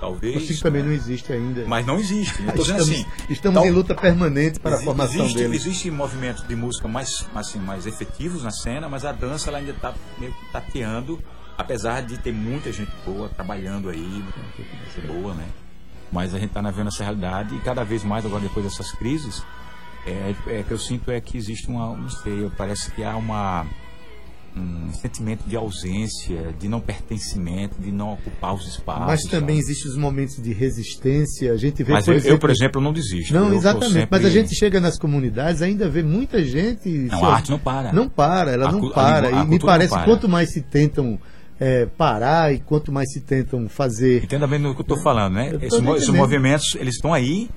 Talvez. 0.01 0.37
Assim 0.37 0.61
também 0.61 0.83
né? 0.83 0.88
não 0.88 0.94
existe 0.94 1.33
ainda. 1.33 1.64
Mas 1.66 1.87
não 1.87 1.99
existe. 1.99 2.42
estamos, 2.42 2.70
assim, 2.70 3.07
estamos 3.31 3.61
tal, 3.61 3.66
em 3.66 3.70
luta 3.70 3.94
permanente 3.94 4.59
para 4.61 4.73
existe, 4.73 4.83
a 4.83 4.87
formação 4.87 5.20
existe, 5.20 5.38
dele. 5.38 5.57
Existem 5.57 5.90
movimentos 5.90 6.47
de 6.47 6.57
música 6.57 6.88
mais, 6.88 7.27
assim, 7.35 7.59
mais 7.59 7.87
efetivos 7.87 8.42
na 8.42 8.51
cena, 8.51 8.88
mas 8.88 9.05
a 9.05 9.12
dança 9.12 9.49
ela 9.49 9.59
ainda 9.59 9.70
está 9.70 9.94
meio 10.18 10.33
que 10.33 10.53
tateando, 10.53 11.23
apesar 11.57 12.03
de 12.03 12.18
ter 12.18 12.33
muita 12.33 12.73
gente 12.73 12.92
boa 13.07 13.29
trabalhando 13.29 13.88
aí, 13.88 14.25
boa, 15.07 15.35
né? 15.35 15.47
Mas 16.14 16.33
a 16.33 16.38
gente 16.38 16.57
está 16.57 16.62
vendo 16.70 16.87
essa 16.87 17.03
realidade 17.03 17.57
e 17.57 17.59
cada 17.59 17.83
vez 17.83 18.05
mais 18.05 18.24
agora 18.24 18.40
depois 18.40 18.64
dessas 18.64 18.92
crises, 18.92 19.42
é, 20.07 20.33
é, 20.46 20.62
que 20.62 20.70
eu 20.70 20.79
sinto 20.79 21.11
é 21.11 21.20
que 21.20 21.37
existe 21.37 21.68
uma, 21.68 21.96
não 21.96 22.09
sei, 22.09 22.48
parece 22.57 22.92
que 22.92 23.03
há 23.03 23.16
uma 23.16 23.66
um 24.57 24.92
sentimento 24.92 25.42
de 25.48 25.57
ausência, 25.57 26.55
de 26.61 26.68
não 26.68 26.81
pertencimento, 26.81 27.74
de 27.81 27.90
não 27.90 28.12
ocupar 28.12 28.55
os 28.55 28.68
espaços. 28.68 29.05
Mas 29.05 29.22
também 29.22 29.59
existem 29.59 29.90
os 29.90 29.96
momentos 29.96 30.40
de 30.40 30.53
resistência. 30.53 31.53
A 31.53 31.57
gente 31.57 31.83
vê. 31.83 31.92
Mas 31.92 32.05
por 32.05 32.12
eu, 32.12 32.16
exemplo, 32.18 32.35
eu, 32.37 32.38
por 32.38 32.50
exemplo, 32.50 32.81
não 32.81 32.92
desisto. 32.92 33.35
Não, 33.35 33.48
eu, 33.48 33.55
exatamente. 33.55 33.92
Sempre... 33.92 34.09
Mas 34.12 34.24
a 34.24 34.31
gente 34.31 34.55
chega 34.55 34.79
nas 34.79 34.96
comunidades, 34.96 35.61
ainda 35.61 35.88
vê 35.88 36.05
muita 36.05 36.44
gente. 36.44 36.88
Não, 36.88 37.24
a 37.24 37.35
arte 37.35 37.50
não 37.50 37.59
para. 37.59 37.92
Não 37.92 38.09
para, 38.09 38.53
ela 38.53 38.68
a, 38.68 38.72
não 38.72 38.90
para. 38.90 39.29
A, 39.29 39.40
a, 39.40 39.44
e 39.44 39.48
me 39.48 39.59
parece 39.59 39.98
quanto 40.05 40.29
mais 40.29 40.53
se 40.53 40.62
tentam 40.62 41.18
é, 41.59 41.87
parar 41.87 42.53
e 42.53 42.59
quanto 42.59 42.93
mais 42.93 43.12
se 43.12 43.21
tentam 43.21 43.69
fazer. 43.69 44.25
Entenda 44.25 44.47
bem 44.47 44.59
no 44.59 44.75
que 44.75 44.81
eu 44.81 44.85
estou 44.85 45.01
falando, 45.03 45.35
né? 45.35 45.57
Esses, 45.61 45.83
esses, 45.83 46.09
movimentos, 46.09 46.75
eles 46.75 46.97
estão 46.97 47.12
aí, 47.12 47.49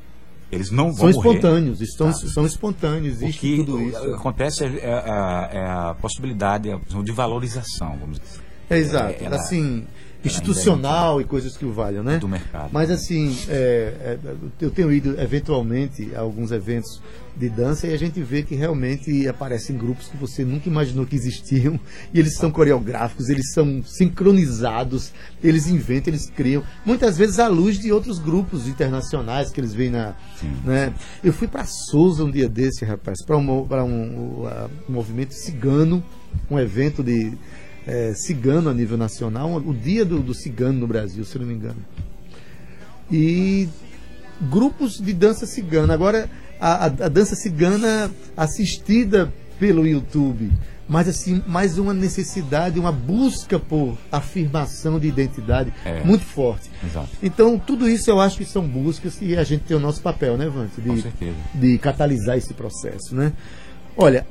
eles 0.51 0.71
não 0.71 0.91
são 0.91 0.95
vão 0.95 1.09
espontâneos, 1.09 1.81
estão, 1.81 2.07
tá. 2.07 2.13
são 2.13 2.45
espontâneos. 2.45 3.21
O 3.21 3.27
que 3.27 3.65
acontece 4.13 4.65
é, 4.65 4.79
é, 4.81 4.91
a, 4.91 5.49
é 5.51 5.65
a 5.65 5.95
possibilidade 5.99 6.69
de 7.03 7.11
valorização, 7.11 7.97
vamos 7.99 8.19
dizer. 8.19 8.47
É, 8.69 8.77
exato. 8.77 9.23
Ela, 9.23 9.37
assim, 9.37 9.85
institucional 10.27 11.19
e 11.19 11.23
coisas 11.23 11.57
que 11.57 11.65
o 11.65 11.71
valham, 11.71 12.03
né? 12.03 12.17
Do 12.17 12.27
mercado. 12.27 12.69
Mas 12.71 12.91
assim, 12.91 13.35
é, 13.49 14.17
é, 14.25 14.35
eu 14.61 14.69
tenho 14.69 14.91
ido 14.91 15.19
eventualmente 15.19 16.13
a 16.15 16.19
alguns 16.19 16.51
eventos 16.51 17.01
de 17.37 17.49
dança 17.49 17.87
e 17.87 17.93
a 17.93 17.97
gente 17.97 18.21
vê 18.21 18.41
que 18.41 18.55
realmente 18.55 19.27
aparecem 19.27 19.77
grupos 19.77 20.07
que 20.07 20.17
você 20.17 20.43
nunca 20.43 20.67
imaginou 20.67 21.05
que 21.05 21.15
existiam 21.15 21.79
e 22.13 22.19
eles 22.19 22.35
são 22.35 22.49
coreográficos, 22.49 23.29
eles 23.29 23.53
são 23.53 23.83
sincronizados, 23.83 25.11
eles 25.43 25.67
inventam, 25.67 26.11
eles 26.11 26.29
criam, 26.29 26.63
muitas 26.83 27.17
vezes 27.17 27.37
à 27.39 27.47
luz 27.47 27.77
de 27.77 27.91
outros 27.91 28.17
grupos 28.17 28.67
internacionais 28.67 29.51
que 29.51 29.59
eles 29.59 29.73
veem 29.73 29.91
na, 29.91 30.15
Sim. 30.39 30.51
né? 30.65 30.93
Eu 31.23 31.31
fui 31.31 31.47
para 31.47 31.65
Souza 31.65 32.23
um 32.23 32.31
dia 32.31 32.49
desse, 32.49 32.83
rapaz, 32.83 33.23
para 33.23 33.37
um, 33.37 33.49
um, 33.49 33.65
um, 33.83 34.47
um 34.89 34.93
movimento 34.93 35.33
cigano, 35.33 36.03
um 36.49 36.57
evento 36.57 37.03
de 37.03 37.37
é, 37.87 38.13
cigano 38.13 38.69
a 38.69 38.73
nível 38.73 38.97
nacional, 38.97 39.55
o 39.55 39.73
dia 39.73 40.03
do, 40.03 40.19
do 40.19 40.33
cigano 40.33 40.77
no 40.79 40.87
Brasil, 40.87 41.23
se 41.23 41.39
não 41.39 41.45
me 41.45 41.53
engano. 41.53 41.77
E 43.09 43.69
grupos 44.41 44.99
de 44.99 45.13
dança 45.13 45.45
cigana. 45.45 45.93
Agora, 45.93 46.29
a, 46.59 46.73
a, 46.73 46.85
a, 46.85 47.07
dança 47.07 47.35
cigana 47.35 48.11
assistida 48.35 49.33
pelo 49.57 49.87
YouTube, 49.87 50.51
mas 50.87 51.07
assim, 51.07 51.41
mais 51.47 51.77
uma 51.77 51.93
necessidade, 51.93 52.77
uma 52.77 52.91
busca 52.91 53.57
por 53.57 53.97
afirmação 54.11 54.99
de 54.99 55.07
identidade 55.07 55.73
é, 55.85 56.03
muito 56.03 56.25
forte. 56.25 56.69
Exato. 56.85 57.09
Então, 57.23 57.57
tudo 57.57 57.89
isso 57.89 58.09
eu 58.09 58.19
acho 58.19 58.37
que 58.37 58.45
são 58.45 58.67
buscas 58.67 59.17
e 59.21 59.35
a 59.37 59.43
gente 59.43 59.63
tem 59.63 59.77
o 59.77 59.79
nosso 59.79 60.01
papel, 60.01 60.37
né, 60.37 60.47
Vante? 60.47 60.81
De, 60.81 60.89
Com 60.89 61.01
certeza. 61.01 61.35
de 61.55 61.77
catalisar 61.77 62.37
esse 62.37 62.53
processo, 62.53 63.15
né? 63.15 63.31
Olha, 63.95 64.27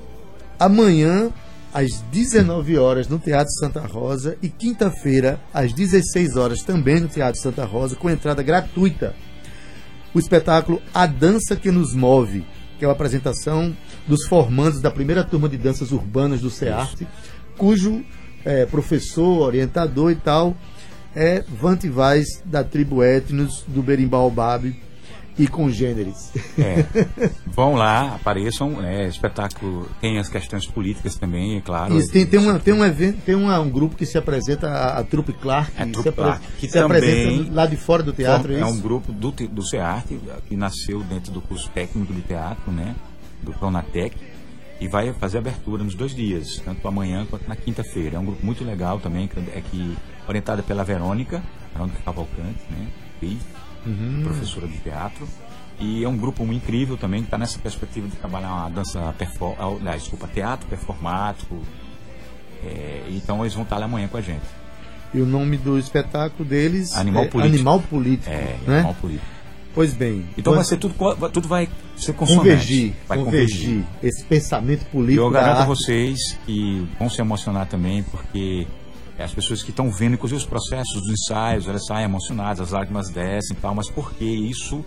amanhã 0.59 1.31
às 1.77 2.01
19 2.11 2.79
horas 2.79 3.07
no 3.07 3.19
Teatro 3.19 3.53
Santa 3.53 3.81
Rosa 3.81 4.39
e 4.41 4.49
quinta-feira 4.49 5.39
às 5.53 5.75
16 5.75 6.35
horas 6.35 6.63
também 6.63 7.01
no 7.01 7.07
Teatro 7.07 7.39
Santa 7.39 7.67
Rosa 7.67 7.95
com 7.95 8.09
entrada 8.09 8.43
gratuita. 8.43 9.15
O 10.15 10.19
espetáculo 10.19 10.81
A 10.95 11.05
Dança 11.05 11.55
que 11.55 11.71
nos 11.71 11.93
Move, 11.93 12.47
que 12.79 12.85
é 12.87 12.89
uma 12.89 12.95
apresentação 12.95 13.77
dos 14.09 14.27
formandos 14.27 14.81
da 14.81 14.91
primeira 14.91 15.23
turma 15.23 15.51
de 15.51 15.59
danças 15.59 15.93
urbanas 15.93 16.41
do 16.41 16.49
CEARTE, 16.49 17.07
cujo 17.59 18.03
é, 18.43 18.65
professor, 18.65 19.43
orientador 19.43 20.11
e 20.11 20.17
tal 20.17 20.57
é 21.15 21.45
Vante 21.47 21.91
Vaz 21.91 22.43
da 22.43 22.65
tribo 22.65 23.05
Etnos 23.05 23.65
do 23.69 23.83
Berimbau 23.83 24.31
Babi 24.31 24.81
e 25.39 25.47
congêneres. 25.47 26.33
É. 26.59 26.85
Vão 27.47 27.75
lá, 27.75 28.15
apareçam, 28.15 28.83
é, 28.83 29.07
espetáculo 29.07 29.89
tem 30.01 30.19
as 30.19 30.29
questões 30.29 30.67
políticas 30.67 31.17
também, 31.17 31.59
é 31.59 31.61
claro. 31.61 31.97
Isso, 31.99 32.11
tem, 32.11 32.27
tem, 32.27 32.41
uma, 32.41 32.59
tem 32.59 32.73
um 32.73 32.85
evento, 32.85 33.21
tem 33.25 33.35
uma, 33.35 33.59
um 33.61 33.69
grupo 33.69 33.97
que 33.97 34.07
se 34.07 34.17
apresenta, 34.17 34.69
a, 34.69 34.99
a 34.99 35.05
Trupe 35.05 35.33
Clark, 35.35 35.73
É, 35.77 35.85
que 35.85 35.93
Trupe 35.93 36.09
se, 36.09 36.15
Clark, 36.15 36.47
que 36.59 36.67
se 36.67 36.73
também 36.73 36.97
apresenta 36.97 37.53
lá 37.53 37.67
de 37.67 37.77
fora 37.77 38.03
do 38.03 38.13
teatro, 38.13 38.53
é 38.53 38.57
é 38.57 38.61
isso? 38.61 38.71
um 38.71 38.81
grupo 38.81 39.13
do, 39.13 39.31
do 39.31 39.63
CEART, 39.63 40.07
que 40.49 40.57
nasceu 40.57 41.03
dentro 41.03 41.33
do 41.33 41.41
curso 41.41 41.69
técnico 41.71 42.13
de 42.13 42.23
teatro, 42.23 42.73
né? 42.73 42.95
Do 43.43 43.53
Pronatec, 43.53 44.17
e 44.81 44.89
vai 44.89 45.13
fazer 45.13 45.39
abertura 45.39 45.85
nos 45.85 45.95
dois 45.95 46.15
dias, 46.15 46.61
tanto 46.65 46.87
amanhã 46.89 47.27
quanto 47.29 47.47
na 47.47 47.57
quinta-feira. 47.57 48.17
É 48.17 48.19
um 48.19 48.25
grupo 48.25 48.45
muito 48.45 48.65
legal 48.65 48.99
também, 48.99 49.29
que 49.29 49.39
é 49.39 49.63
que 49.71 49.97
orientada 50.27 50.63
pela 50.63 50.83
Verônica, 50.83 51.43
Verônica 51.73 51.99
Cavalcante, 52.05 52.61
né? 52.71 52.89
atriz, 53.17 53.39
Uhum. 53.87 54.23
professora 54.25 54.67
de 54.67 54.79
teatro. 54.79 55.27
E 55.79 56.03
é 56.03 56.09
um 56.09 56.17
grupo 56.17 56.43
incrível 56.45 56.97
também, 56.97 57.21
que 57.21 57.27
está 57.27 57.37
nessa 57.37 57.59
perspectiva 57.59 58.09
de 58.09 58.17
trabalhar 58.17 58.53
uma 58.53 58.71
dança, 58.71 59.15
perfor 59.19 59.55
ah, 59.59 59.67
aliás, 59.67 60.03
desculpa, 60.03 60.27
teatro 60.27 60.67
performático. 60.69 61.61
É, 62.65 63.03
então 63.11 63.43
eles 63.43 63.53
vão 63.53 63.63
estar 63.63 63.79
lá 63.79 63.85
amanhã 63.85 64.09
com 64.09 64.17
a 64.17 64.23
gente. 64.23 64.45
E 65.13 65.21
o 65.21 65.27
nome 65.27 65.57
do 65.57 65.79
espetáculo 65.79 66.49
deles 66.49 66.95
Animal 66.97 67.25
é 67.25 67.29
Político. 67.29 67.55
Animal 67.55 67.81
Político. 67.81 68.31
É, 68.31 68.57
né? 68.67 68.75
animal 68.79 68.95
político. 68.95 69.37
Pois 69.75 69.93
bem. 69.93 70.25
Então 70.39 70.55
vai 70.55 70.65
ser 70.65 70.79
tudo, 70.79 70.95
tudo 71.31 71.47
vai 71.47 71.69
ser 71.99 72.15
convergir, 72.15 72.95
Vai 73.07 73.19
convergir 73.19 73.85
esse 74.03 74.25
pensamento 74.25 74.87
político. 74.87 75.27
eu 75.27 75.31
garanto 75.31 75.61
a 75.61 75.65
vocês 75.67 76.19
que 76.47 76.89
vão 76.99 77.11
se 77.11 77.21
emocionar 77.21 77.67
também, 77.67 78.03
porque 78.05 78.67
as 79.23 79.33
pessoas 79.33 79.63
que 79.63 79.71
estão 79.71 79.91
vendo, 79.91 80.15
inclusive 80.15 80.39
os 80.41 80.47
processos 80.47 81.01
dos 81.03 81.11
ensaios, 81.11 81.67
elas 81.67 81.87
saem 81.87 82.05
emocionadas, 82.05 82.61
as 82.61 82.71
lágrimas 82.71 83.09
descem 83.09 83.57
e 83.57 83.61
tal, 83.61 83.75
mas 83.75 83.89
porque 83.91 84.25
isso 84.25 84.85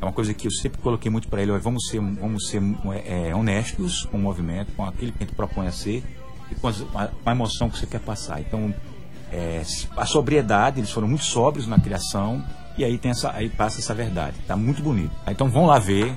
é 0.00 0.04
uma 0.04 0.12
coisa 0.12 0.32
que 0.34 0.46
eu 0.46 0.50
sempre 0.50 0.80
coloquei 0.80 1.10
muito 1.10 1.28
para 1.28 1.42
ele, 1.42 1.50
olha, 1.50 1.60
vamos 1.60 1.88
ser, 1.88 1.98
vamos 2.00 2.48
ser 2.48 2.62
é, 3.06 3.28
é, 3.30 3.34
honestos 3.34 4.04
com 4.10 4.16
o 4.16 4.20
movimento, 4.20 4.72
com 4.76 4.84
aquilo 4.84 5.12
que 5.12 5.24
a 5.24 5.26
gente 5.26 5.34
propõe 5.36 5.66
a 5.66 5.72
ser 5.72 6.04
e 6.50 6.54
com, 6.54 6.68
as- 6.68 6.80
com 6.82 6.98
a 6.98 7.32
emoção 7.32 7.68
que 7.70 7.78
você 7.78 7.86
quer 7.86 8.00
passar. 8.00 8.40
Então, 8.40 8.72
é, 9.32 9.62
a 9.96 10.06
sobriedade, 10.06 10.78
eles 10.80 10.90
foram 10.90 11.08
muito 11.08 11.24
sóbrios 11.24 11.66
na 11.66 11.78
criação 11.78 12.44
e 12.78 12.84
aí 12.84 12.98
tem 12.98 13.10
essa, 13.10 13.30
aí 13.32 13.48
passa 13.48 13.80
essa 13.80 13.94
verdade. 13.94 14.36
Tá 14.46 14.56
muito 14.56 14.82
bonito. 14.82 15.10
Então 15.26 15.48
vão 15.48 15.66
lá 15.66 15.78
ver. 15.78 16.14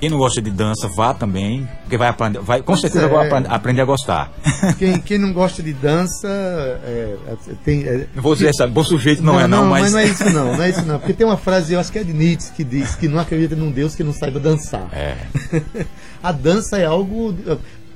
Quem 0.00 0.10
não 0.10 0.18
gosta 0.18 0.42
de 0.42 0.50
dança, 0.50 0.88
vá 0.88 1.14
também, 1.14 1.68
porque 1.82 1.96
vai 1.96 2.08
aprender, 2.08 2.40
vai, 2.40 2.58
com 2.60 2.66
Pois 2.66 2.80
certeza 2.80 3.06
é. 3.06 3.08
vai 3.08 3.26
aprender, 3.26 3.48
aprender 3.50 3.80
a 3.82 3.84
gostar. 3.84 4.32
Quem, 4.78 4.98
quem 5.00 5.18
não 5.18 5.32
gosta 5.32 5.62
de 5.62 5.72
dança 5.72 6.28
é, 6.28 7.16
é, 7.26 7.36
tem. 7.64 7.84
é- 7.84 8.06
Não 8.14 8.22
vou 8.22 8.34
dizer 8.34 8.48
essa, 8.48 8.66
bom 8.66 8.82
sujeito 8.82 9.22
não, 9.22 9.38
é 9.38 9.46
não, 9.46 9.66
mas... 9.66 9.92
não 9.92 9.98
é 9.98 10.06
isso 10.06 10.24
não, 10.30 10.56
não 10.56 10.62
é 10.62 10.70
isso 10.70 10.82
não. 10.82 10.98
Porque 10.98 11.12
tem 11.12 11.26
uma 11.26 11.36
frase, 11.36 11.72
eu 11.72 11.80
acho 11.80 11.90
que 11.92 11.98
é 11.98 12.04
de 12.04 12.12
Nietzsche, 12.12 12.52
que 12.52 12.64
diz 12.64 12.94
que 12.94 13.08
não 13.08 13.18
acredita 13.18 13.54
num 13.54 13.70
Deus 13.70 13.94
que 13.94 14.02
não 14.02 14.12
saiba 14.12 14.40
dançar. 14.40 14.88
É, 14.92 15.16
a 16.22 16.32
dança 16.32 16.78
é 16.78 16.84
algo. 16.84 17.34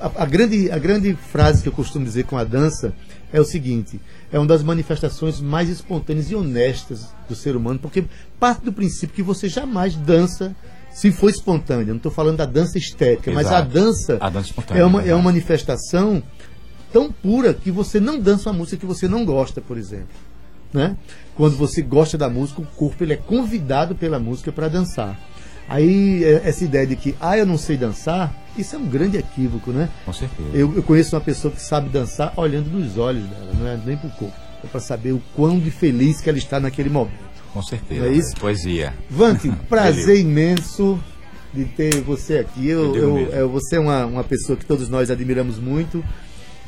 A, 0.00 0.22
a 0.22 0.26
grande, 0.26 0.70
a 0.70 0.78
grande 0.78 1.16
frase 1.32 1.62
que 1.62 1.68
eu 1.68 1.72
costumo 1.72 2.04
dizer 2.04 2.24
com 2.24 2.36
a 2.38 2.44
dança 2.44 2.92
é 3.32 3.40
o 3.40 3.44
seguinte: 3.44 4.00
é 4.32 4.38
uma 4.38 4.46
das 4.46 4.62
manifestações 4.62 5.40
mais 5.40 5.68
espontâneas 5.68 6.30
e 6.30 6.34
honestas 6.34 7.08
do 7.28 7.34
ser 7.34 7.56
humano, 7.56 7.78
porque 7.78 8.04
parte 8.38 8.64
do 8.64 8.72
princípio 8.72 9.14
que 9.14 9.22
você 9.22 9.48
jamais 9.48 9.94
dança 9.94 10.54
se 10.98 11.12
for 11.12 11.30
espontânea. 11.30 11.86
Não 11.86 11.96
estou 11.96 12.10
falando 12.10 12.38
da 12.38 12.44
dança 12.44 12.76
estética, 12.76 13.30
mas 13.30 13.46
a 13.46 13.60
Exato. 13.60 13.70
dança, 13.70 14.18
A 14.20 14.28
dança 14.28 14.52
é, 14.70 14.84
uma, 14.84 15.02
é 15.02 15.14
uma 15.14 15.22
manifestação 15.22 16.20
tão 16.92 17.12
pura 17.12 17.54
que 17.54 17.70
você 17.70 18.00
não 18.00 18.18
dança 18.18 18.50
uma 18.50 18.58
música 18.58 18.78
que 18.78 18.86
você 18.86 19.06
não 19.06 19.24
gosta, 19.24 19.60
por 19.60 19.78
exemplo. 19.78 20.08
Né? 20.72 20.96
Quando 21.36 21.56
você 21.56 21.82
gosta 21.82 22.18
da 22.18 22.28
música, 22.28 22.60
o 22.60 22.66
corpo 22.66 23.04
ele 23.04 23.12
é 23.12 23.16
convidado 23.16 23.94
pela 23.94 24.18
música 24.18 24.50
para 24.50 24.66
dançar. 24.66 25.16
Aí 25.68 26.24
é- 26.24 26.42
essa 26.44 26.64
ideia 26.64 26.86
de 26.86 26.96
que 26.96 27.14
ah, 27.20 27.38
eu 27.38 27.46
não 27.46 27.56
sei 27.56 27.76
dançar, 27.76 28.34
isso 28.56 28.74
é 28.74 28.78
um 28.78 28.86
grande 28.86 29.16
equívoco, 29.18 29.70
né? 29.70 29.88
com 30.04 30.12
certeza. 30.12 30.48
Eu, 30.52 30.74
eu 30.74 30.82
conheço 30.82 31.14
uma 31.14 31.22
pessoa 31.22 31.54
que 31.54 31.62
sabe 31.62 31.90
dançar 31.90 32.32
olhando 32.36 32.70
nos 32.70 32.98
olhos 32.98 33.22
dela, 33.24 33.52
não 33.56 33.68
é 33.68 33.78
nem 33.86 33.96
pro 33.96 34.10
corpo. 34.10 34.34
É 34.64 34.66
para 34.66 34.80
saber 34.80 35.12
o 35.12 35.22
quão 35.36 35.60
de 35.60 35.70
feliz 35.70 36.20
que 36.20 36.28
ela 36.28 36.38
está 36.38 36.58
naquele 36.58 36.90
momento. 36.90 37.27
Com 37.52 37.62
certeza. 37.62 38.00
Não 38.02 38.08
é 38.10 38.12
isso? 38.14 38.34
Poesia. 38.36 38.94
Vante, 39.10 39.50
prazer 39.68 40.20
imenso 40.20 40.98
de 41.54 41.64
ter 41.64 42.00
você 42.02 42.38
aqui. 42.38 42.68
Eu, 42.68 42.94
Eu 42.94 43.18
eu- 43.18 43.34
é, 43.34 43.44
você 43.44 43.76
é 43.76 43.80
uma, 43.80 44.04
uma 44.06 44.24
pessoa 44.24 44.56
que 44.56 44.64
todos 44.66 44.88
nós 44.88 45.10
admiramos 45.10 45.58
muito. 45.58 46.04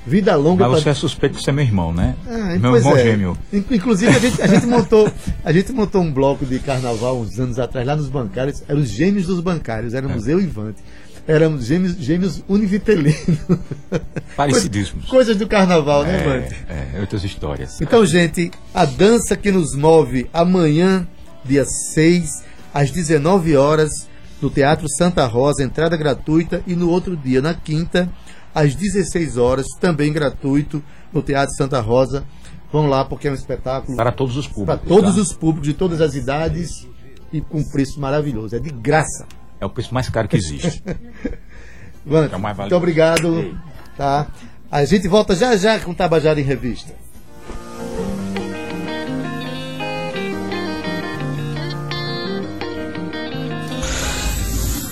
Vida 0.07 0.35
longa 0.35 0.66
Mas 0.66 0.83
pra- 0.83 0.83
você 0.83 0.88
é 0.88 0.95
suspeito 0.95 1.37
de 1.37 1.45
ser 1.45 1.53
meu 1.53 1.62
irmão, 1.62 1.93
né? 1.93 2.16
Ah, 2.27 2.57
meu 2.59 2.71
pois 2.71 2.83
irmão 2.85 2.97
é. 2.99 3.03
gêmeo. 3.03 3.37
In- 3.53 3.64
Inclusive, 3.71 4.11
a 4.16 4.19
gente, 4.19 4.40
a, 4.40 4.47
gente 4.47 4.64
montou, 4.66 5.12
a 5.45 5.53
gente 5.53 5.73
montou 5.73 6.01
um 6.01 6.11
bloco 6.11 6.47
de 6.47 6.59
carnaval 6.59 7.21
uns 7.21 7.38
anos 7.38 7.59
atrás, 7.59 7.87
lá 7.87 7.95
nos 7.95 8.09
bancários. 8.09 8.62
Eram 8.66 8.81
os 8.81 8.88
gêmeos 8.88 9.27
dos 9.27 9.40
bancários, 9.40 9.93
éramos 9.93 10.27
É. 10.27 10.33
eu 10.33 10.40
e 10.40 10.47
Vante. 10.47 10.79
Éramos 11.31 11.66
gêmeos, 11.66 11.95
gêmeos 11.95 12.43
univitelinos. 12.49 13.38
Parecidíssimos. 14.37 15.07
Coisas 15.07 15.37
do 15.37 15.47
carnaval, 15.47 16.03
né, 16.03 16.19
Vante? 16.25 16.57
É, 16.69 16.97
é, 16.97 17.01
outras 17.01 17.23
histórias. 17.23 17.81
Então, 17.81 18.05
gente, 18.05 18.51
a 18.75 18.85
dança 18.85 19.37
que 19.37 19.53
nos 19.53 19.77
move 19.77 20.29
amanhã, 20.33 21.07
dia 21.45 21.64
6, 21.64 22.43
às 22.75 22.90
19 22.90 23.57
horas, 23.57 24.09
no 24.43 24.51
Teatro 24.51 24.88
Santa 24.88 25.25
Rosa, 25.25 25.62
entrada 25.62 25.97
gratuita, 25.97 26.64
e 26.66 26.75
no 26.75 26.90
outro 26.90 27.16
dia, 27.16 27.40
na 27.40 27.55
quinta, 27.55 28.11
às 28.53 28.75
16 28.75 29.37
horas, 29.37 29.66
também 29.81 30.12
gratuito, 30.12 30.83
no 31.12 31.23
Teatro 31.23 31.55
Santa 31.55 31.81
Rosa. 31.81 32.25
Vão 32.73 32.88
lá, 32.88 33.05
porque 33.05 33.29
é 33.29 33.31
um 33.31 33.35
espetáculo 33.35 33.97
Para 33.97 34.11
todos 34.11 34.37
os 34.37 34.49
para 34.49 34.79
públicos. 34.79 34.88
todos 34.88 35.14
tá? 35.14 35.21
os 35.21 35.33
públicos, 35.33 35.69
de 35.69 35.75
todas 35.75 36.01
as 36.01 36.16
idades, 36.16 36.88
e 37.33 37.40
com 37.40 37.62
preço 37.62 38.01
maravilhoso. 38.01 38.57
É 38.57 38.59
de 38.59 38.71
graça. 38.71 39.27
É 39.61 39.66
o 39.66 39.70
preço 39.70 39.92
mais 39.92 40.09
caro 40.09 40.27
que 40.27 40.37
existe. 40.37 40.83
Vante, 42.05 42.35
É 42.35 42.38
muito 42.38 42.77
obrigado. 42.77 43.57
Tá? 43.96 44.27
A 44.70 44.85
gente 44.85 45.07
volta 45.07 45.37
já 45.37 45.57
já 45.57 45.79
com 45.79 45.92
Tabajara 45.92 46.40
em 46.40 46.44
Revista. 46.44 46.94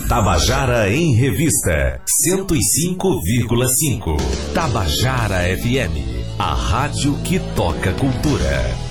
Tabajara 0.09 0.91
em 0.91 1.15
Revista 1.15 2.01
105,5. 2.27 4.17
Tabajara 4.55 5.41
FM, 5.59 6.39
a 6.39 6.55
rádio 6.55 7.15
que 7.23 7.39
toca 7.55 7.93
cultura. 7.93 8.88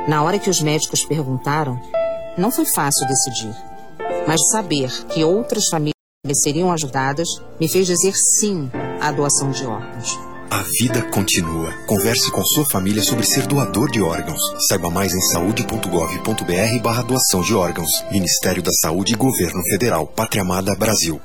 Na 0.07 0.23
hora 0.23 0.39
que 0.39 0.51
os 0.51 0.61
médicos 0.61 1.05
perguntaram, 1.05 1.81
não 2.37 2.51
foi 2.51 2.67
fácil 2.67 3.07
decidir. 3.07 3.55
Mas 4.27 4.41
saber 4.51 4.91
que 5.09 5.25
outras 5.25 5.69
famílias 5.69 5.94
seriam 6.33 6.73
ajudadas 6.73 7.29
me 7.61 7.69
fez 7.69 7.87
dizer 7.87 8.15
sim 8.15 8.71
à 9.01 9.13
doação 9.13 9.51
de 9.51 9.67
órgãos. 9.67 10.19
A 10.51 10.63
vida 10.79 11.03
continua. 11.11 11.73
Converse 11.87 12.31
com 12.31 12.43
sua 12.45 12.65
família 12.65 13.03
sobre 13.03 13.27
ser 13.27 13.47
doador 13.47 13.91
de 13.91 14.01
órgãos. 14.01 14.41
Saiba 14.69 14.89
mais 14.89 15.13
em 15.13 15.21
saúde.gov.br 15.21 16.83
barra 16.83 17.03
doação 17.03 17.43
de 17.43 17.55
órgãos. 17.55 17.91
Ministério 18.13 18.63
da 18.63 18.71
Saúde 18.73 19.15
e 19.15 19.17
Governo 19.17 19.61
Federal. 19.71 20.07
Pátria 20.07 20.43
Amada 20.43 20.75
Brasil. 20.77 21.21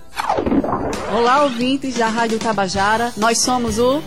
Olá, 1.12 1.44
ouvintes 1.44 1.96
da 1.96 2.08
Rádio 2.08 2.40
Tabajara. 2.40 3.12
Nós 3.18 3.40
somos 3.40 3.80
o 3.80 4.02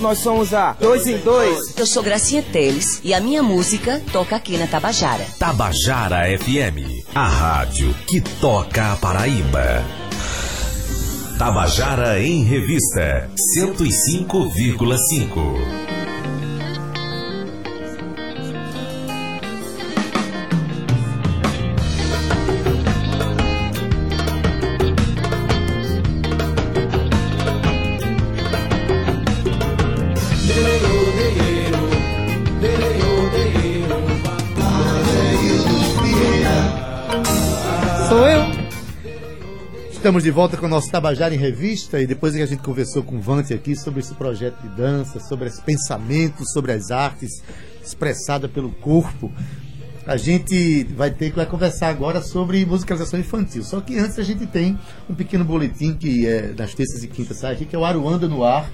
Nós 0.00 0.18
somos 0.18 0.54
a 0.54 0.72
Dois 0.74 1.06
em 1.06 1.18
Dois. 1.18 1.76
Eu 1.76 1.86
sou 1.86 2.02
Gracinha 2.02 2.42
Teles 2.42 3.00
e 3.02 3.12
a 3.12 3.20
minha 3.20 3.42
música 3.42 4.00
toca 4.12 4.36
aqui 4.36 4.56
na 4.56 4.66
Tabajara. 4.66 5.26
Tabajara 5.38 6.22
FM, 6.38 7.04
a 7.14 7.26
rádio 7.26 7.92
que 8.06 8.20
toca 8.20 8.92
a 8.92 8.96
Paraíba. 8.96 9.84
Tabajara 11.38 12.20
em 12.20 12.44
Revista 12.44 13.28
105,5. 13.58 15.89
Estamos 40.20 40.34
de 40.34 40.38
volta 40.38 40.56
com 40.58 40.66
o 40.66 40.68
nosso 40.68 40.90
Tabajara 40.90 41.34
em 41.34 41.38
Revista 41.38 41.98
e 41.98 42.06
depois 42.06 42.34
que 42.34 42.42
a 42.42 42.46
gente 42.46 42.60
conversou 42.60 43.02
com 43.02 43.16
o 43.16 43.20
Vante 43.22 43.54
aqui 43.54 43.74
sobre 43.74 44.00
esse 44.00 44.12
projeto 44.12 44.60
de 44.60 44.68
dança, 44.68 45.18
sobre 45.18 45.48
esse 45.48 45.62
pensamento, 45.62 46.46
sobre 46.52 46.72
as 46.72 46.90
artes 46.90 47.42
expressada 47.82 48.46
pelo 48.46 48.70
corpo, 48.70 49.32
a 50.06 50.18
gente 50.18 50.84
vai 50.94 51.10
ter 51.10 51.30
que 51.30 51.36
vai 51.36 51.46
conversar 51.46 51.88
agora 51.88 52.20
sobre 52.20 52.66
musicalização 52.66 53.18
infantil. 53.18 53.64
Só 53.64 53.80
que 53.80 53.98
antes 53.98 54.18
a 54.18 54.22
gente 54.22 54.46
tem 54.46 54.78
um 55.08 55.14
pequeno 55.14 55.42
boletim 55.42 55.94
que 55.94 56.26
é 56.26 56.48
das 56.48 56.74
terças 56.74 57.02
e 57.02 57.08
quintas 57.08 57.38
sai 57.38 57.54
aqui, 57.54 57.64
que 57.64 57.74
é 57.74 57.78
o 57.78 57.84
Aruanda 57.86 58.28
no 58.28 58.44
ar, 58.44 58.68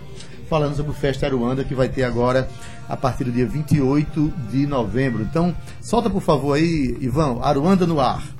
falando 0.50 0.74
sobre 0.74 0.90
o 0.90 0.94
Festa 0.94 1.26
Aruanda 1.26 1.62
que 1.62 1.76
vai 1.76 1.88
ter 1.88 2.02
agora 2.02 2.48
a 2.88 2.96
partir 2.96 3.22
do 3.22 3.30
dia 3.30 3.46
28 3.46 4.32
de 4.50 4.66
novembro. 4.66 5.22
Então, 5.22 5.54
solta 5.80 6.10
por 6.10 6.22
favor 6.22 6.54
aí, 6.54 6.96
Ivan, 7.00 7.38
Aruanda 7.40 7.86
no 7.86 8.00
ar. 8.00 8.35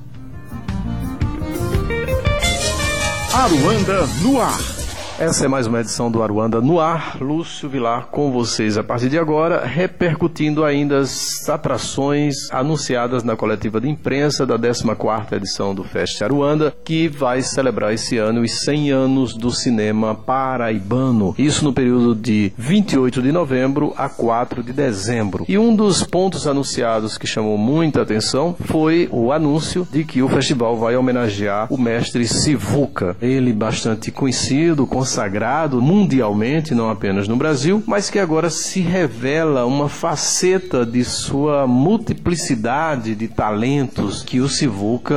Aruanda 3.37 4.07
no 4.23 4.41
ar. 4.41 4.86
Essa 5.19 5.47
é 5.47 5.49
mais 5.49 5.67
uma 5.67 5.81
edição 5.81 6.11
do 6.11 6.23
Aruanda 6.23 6.61
no 6.61 6.79
ar. 6.79 7.17
Lúcio 7.19 7.71
Vilar 7.71 8.09
com 8.09 8.31
vocês 8.31 8.77
a 8.77 8.85
partir 8.85 9.09
de 9.09 9.19
agora, 9.19 9.65
repercutindo 9.65 10.63
ainda 10.63 10.99
as 10.99 11.49
atrações 11.49 12.51
anunciadas 12.53 13.25
na 13.25 13.35
coletiva 13.35 13.81
de 13.81 13.89
imprensa 13.89 14.45
da 14.45 14.59
14ª 14.59 15.33
edição 15.33 15.75
do 15.75 15.83
Fest 15.83 16.21
Aruanda, 16.21 16.77
que 16.85 17.09
vai 17.09 17.41
celebrar 17.41 17.95
esse 17.95 18.19
ano 18.19 18.43
os 18.43 18.61
100 18.61 18.91
anos 18.91 19.33
do 19.33 19.51
cinema 19.51 20.15
paraibano. 20.15 21.35
Isso 21.39 21.65
no 21.65 21.73
período 21.73 22.15
de 22.15 22.53
28 22.59 23.23
de 23.23 23.33
novembro 23.33 23.95
a 23.97 24.11
4 24.11 24.63
de 24.63 24.75
dezembro. 24.75 25.47
E 25.49 25.57
um 25.57 25.75
dos 25.75 26.05
pontos 26.05 26.47
anunciados 26.47 27.17
que 27.17 27.27
chamou 27.27 27.57
muita 27.57 28.03
atenção 28.03 28.55
foi 28.67 29.09
o 29.11 29.33
anúncio 29.33 29.89
de 29.91 30.05
que 30.05 30.21
o 30.21 30.29
festival 30.29 30.77
vai 30.77 30.95
homenagear 30.95 31.73
o 31.73 31.79
mestre 31.79 32.29
Sivuca. 32.29 33.17
Ele 33.23 33.55
bastante 33.55 34.11
conhecido, 34.11 34.87
consagrado 35.07 35.81
mundialmente, 35.81 36.75
não 36.75 36.91
apenas 36.91 37.29
no 37.29 37.37
Brasil, 37.37 37.81
mas 37.87 38.11
que 38.11 38.19
agora 38.19 38.51
se 38.51 38.81
revela 38.81 39.65
uma 39.65 39.89
faceta 39.89 40.85
de 40.85 41.05
sua 41.05 41.65
multiplicidade 41.65 43.15
de 43.15 43.29
talentos 43.29 44.25
que 44.25 44.41
o 44.41 44.49
Sivuca 44.49 45.15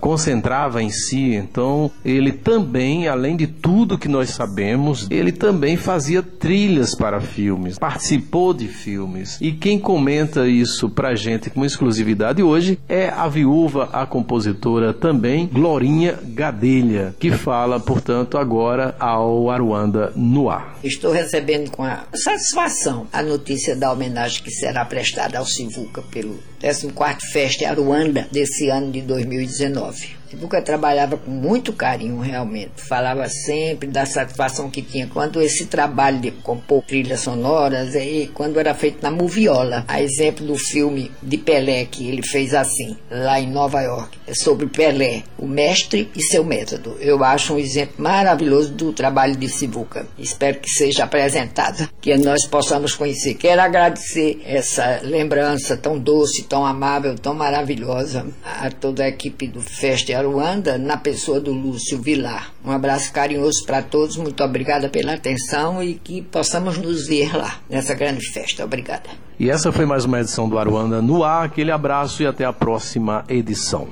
concentrava 0.00 0.82
em 0.82 0.88
si. 0.88 1.34
Então, 1.34 1.90
ele 2.02 2.32
também, 2.32 3.06
além 3.06 3.36
de 3.36 3.46
tudo 3.46 3.98
que 3.98 4.08
nós 4.08 4.30
sabemos, 4.30 5.06
ele 5.10 5.32
também 5.32 5.76
fazia 5.76 6.22
trilhas 6.22 6.94
para 6.94 7.20
filmes, 7.20 7.78
participou 7.78 8.54
de 8.54 8.68
filmes. 8.68 9.36
E 9.38 9.52
quem 9.52 9.78
comenta 9.78 10.48
isso 10.48 10.88
pra 10.88 11.14
gente 11.14 11.50
com 11.50 11.62
exclusividade 11.62 12.42
hoje 12.42 12.78
é 12.88 13.10
a 13.10 13.28
viúva, 13.28 13.90
a 13.92 14.06
compositora 14.06 14.94
também, 14.94 15.46
Glorinha 15.46 16.18
Gadelha, 16.24 17.14
que 17.18 17.30
fala, 17.30 17.78
portanto, 17.78 18.38
agora 18.38 18.93
ao 18.98 19.50
Aruanda 19.50 20.12
no 20.16 20.50
ar. 20.50 20.78
Estou 20.82 21.12
recebendo 21.12 21.70
com 21.70 21.82
a 21.82 22.04
satisfação 22.14 23.06
a 23.12 23.22
notícia 23.22 23.74
da 23.74 23.92
homenagem 23.92 24.42
que 24.42 24.50
será 24.50 24.84
prestada 24.84 25.38
ao 25.38 25.46
Sivuca 25.46 26.02
pelo 26.02 26.38
14º 26.64 27.18
Festa 27.30 27.68
Aruanda 27.68 28.26
desse 28.32 28.68
ano 28.68 28.90
de 28.90 29.02
2019. 29.02 30.24
Sivuca 30.34 30.60
trabalhava 30.60 31.16
com 31.16 31.30
muito 31.30 31.72
carinho, 31.72 32.18
realmente. 32.18 32.72
Falava 32.76 33.28
sempre 33.28 33.88
da 33.88 34.04
satisfação 34.04 34.68
que 34.68 34.82
tinha 34.82 35.06
quando 35.06 35.40
esse 35.40 35.66
trabalho 35.66 36.18
de 36.18 36.32
compor 36.32 36.82
trilhas 36.82 37.20
sonoras, 37.20 37.94
e 37.94 38.28
quando 38.34 38.58
era 38.58 38.74
feito 38.74 39.00
na 39.00 39.12
moviola. 39.12 39.84
A 39.86 40.02
exemplo 40.02 40.44
do 40.44 40.56
filme 40.56 41.12
de 41.22 41.38
Pelé, 41.38 41.84
que 41.84 42.08
ele 42.08 42.22
fez 42.22 42.52
assim, 42.52 42.96
lá 43.08 43.38
em 43.38 43.48
Nova 43.48 43.80
York, 43.82 44.18
sobre 44.34 44.66
Pelé, 44.66 45.22
o 45.38 45.46
mestre 45.46 46.10
e 46.16 46.22
seu 46.22 46.42
método. 46.42 46.96
Eu 47.00 47.22
acho 47.22 47.54
um 47.54 47.58
exemplo 47.58 47.94
maravilhoso 47.98 48.72
do 48.72 48.92
trabalho 48.92 49.36
de 49.36 49.48
Sivuca. 49.48 50.04
Espero 50.18 50.58
que 50.58 50.70
seja 50.70 51.04
apresentado, 51.04 51.88
que 52.00 52.16
nós 52.16 52.44
possamos 52.46 52.94
conhecer. 52.94 53.34
Quero 53.34 53.60
agradecer 53.60 54.42
essa 54.44 55.00
lembrança 55.04 55.76
tão 55.76 55.96
doce, 55.96 56.42
tão 56.42 56.53
amável, 56.62 57.14
tão 57.14 57.32
maravilhosa 57.32 58.26
a 58.44 58.70
toda 58.70 59.04
a 59.04 59.08
equipe 59.08 59.48
do 59.48 59.62
Festa 59.62 60.14
Aruanda, 60.14 60.76
na 60.76 60.98
pessoa 60.98 61.40
do 61.40 61.54
Lúcio 61.54 61.98
Vilar. 62.02 62.52
Um 62.62 62.70
abraço 62.70 63.10
carinhoso 63.10 63.64
para 63.64 63.80
todos, 63.80 64.18
muito 64.18 64.44
obrigada 64.44 64.90
pela 64.90 65.14
atenção 65.14 65.82
e 65.82 65.94
que 65.94 66.20
possamos 66.20 66.76
nos 66.76 67.06
ver 67.06 67.34
lá, 67.34 67.56
nessa 67.70 67.94
grande 67.94 68.30
festa. 68.30 68.62
Obrigada. 68.62 69.08
E 69.40 69.48
essa 69.48 69.72
foi 69.72 69.86
mais 69.86 70.04
uma 70.04 70.20
edição 70.20 70.46
do 70.46 70.58
Aruanda 70.58 71.00
no 71.00 71.24
ar. 71.24 71.46
Aquele 71.46 71.70
abraço 71.70 72.22
e 72.22 72.26
até 72.26 72.44
a 72.44 72.52
próxima 72.52 73.24
edição. 73.26 73.88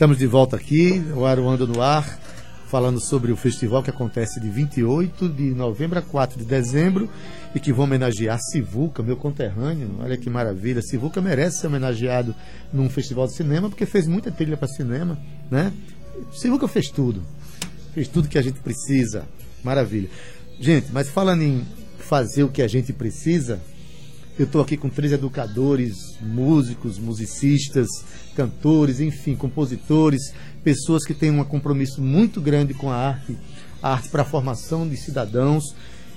Estamos 0.00 0.16
de 0.16 0.26
volta 0.26 0.56
aqui, 0.56 1.04
o 1.14 1.26
Aruanda 1.26 1.66
no 1.66 1.82
ar, 1.82 2.19
falando 2.70 3.00
sobre 3.00 3.32
o 3.32 3.36
festival 3.36 3.82
que 3.82 3.90
acontece 3.90 4.38
de 4.38 4.48
28 4.48 5.28
de 5.28 5.50
novembro 5.50 5.98
a 5.98 6.02
4 6.02 6.38
de 6.38 6.44
dezembro 6.44 7.10
e 7.52 7.58
que 7.58 7.72
vão 7.72 7.84
homenagear 7.84 8.38
Sivuca, 8.40 9.02
meu 9.02 9.16
conterrâneo. 9.16 9.96
Olha 9.98 10.16
que 10.16 10.30
maravilha. 10.30 10.80
Sivuca 10.80 11.20
merece 11.20 11.58
ser 11.58 11.66
homenageado 11.66 12.32
num 12.72 12.88
festival 12.88 13.26
de 13.26 13.32
cinema 13.32 13.68
porque 13.68 13.84
fez 13.84 14.06
muita 14.06 14.30
trilha 14.30 14.56
para 14.56 14.68
cinema, 14.68 15.18
né? 15.50 15.72
Sivuca 16.32 16.68
fez 16.68 16.90
tudo. 16.90 17.22
Fez 17.92 18.06
tudo 18.06 18.28
que 18.28 18.38
a 18.38 18.42
gente 18.42 18.60
precisa. 18.60 19.26
Maravilha. 19.64 20.08
Gente, 20.60 20.92
mas 20.92 21.08
falando 21.08 21.42
em 21.42 21.66
fazer 21.98 22.44
o 22.44 22.48
que 22.48 22.62
a 22.62 22.68
gente 22.68 22.92
precisa, 22.92 23.60
eu 24.40 24.46
estou 24.46 24.62
aqui 24.62 24.74
com 24.74 24.88
três 24.88 25.12
educadores, 25.12 26.16
músicos, 26.18 26.98
musicistas, 26.98 27.86
cantores, 28.34 28.98
enfim, 28.98 29.36
compositores, 29.36 30.32
pessoas 30.64 31.04
que 31.04 31.12
têm 31.12 31.30
um 31.30 31.44
compromisso 31.44 32.00
muito 32.00 32.40
grande 32.40 32.72
com 32.72 32.88
a 32.88 32.96
arte, 32.96 33.36
a 33.82 33.92
arte 33.92 34.08
para 34.08 34.22
a 34.22 34.24
formação 34.24 34.88
de 34.88 34.96
cidadãos 34.96 35.76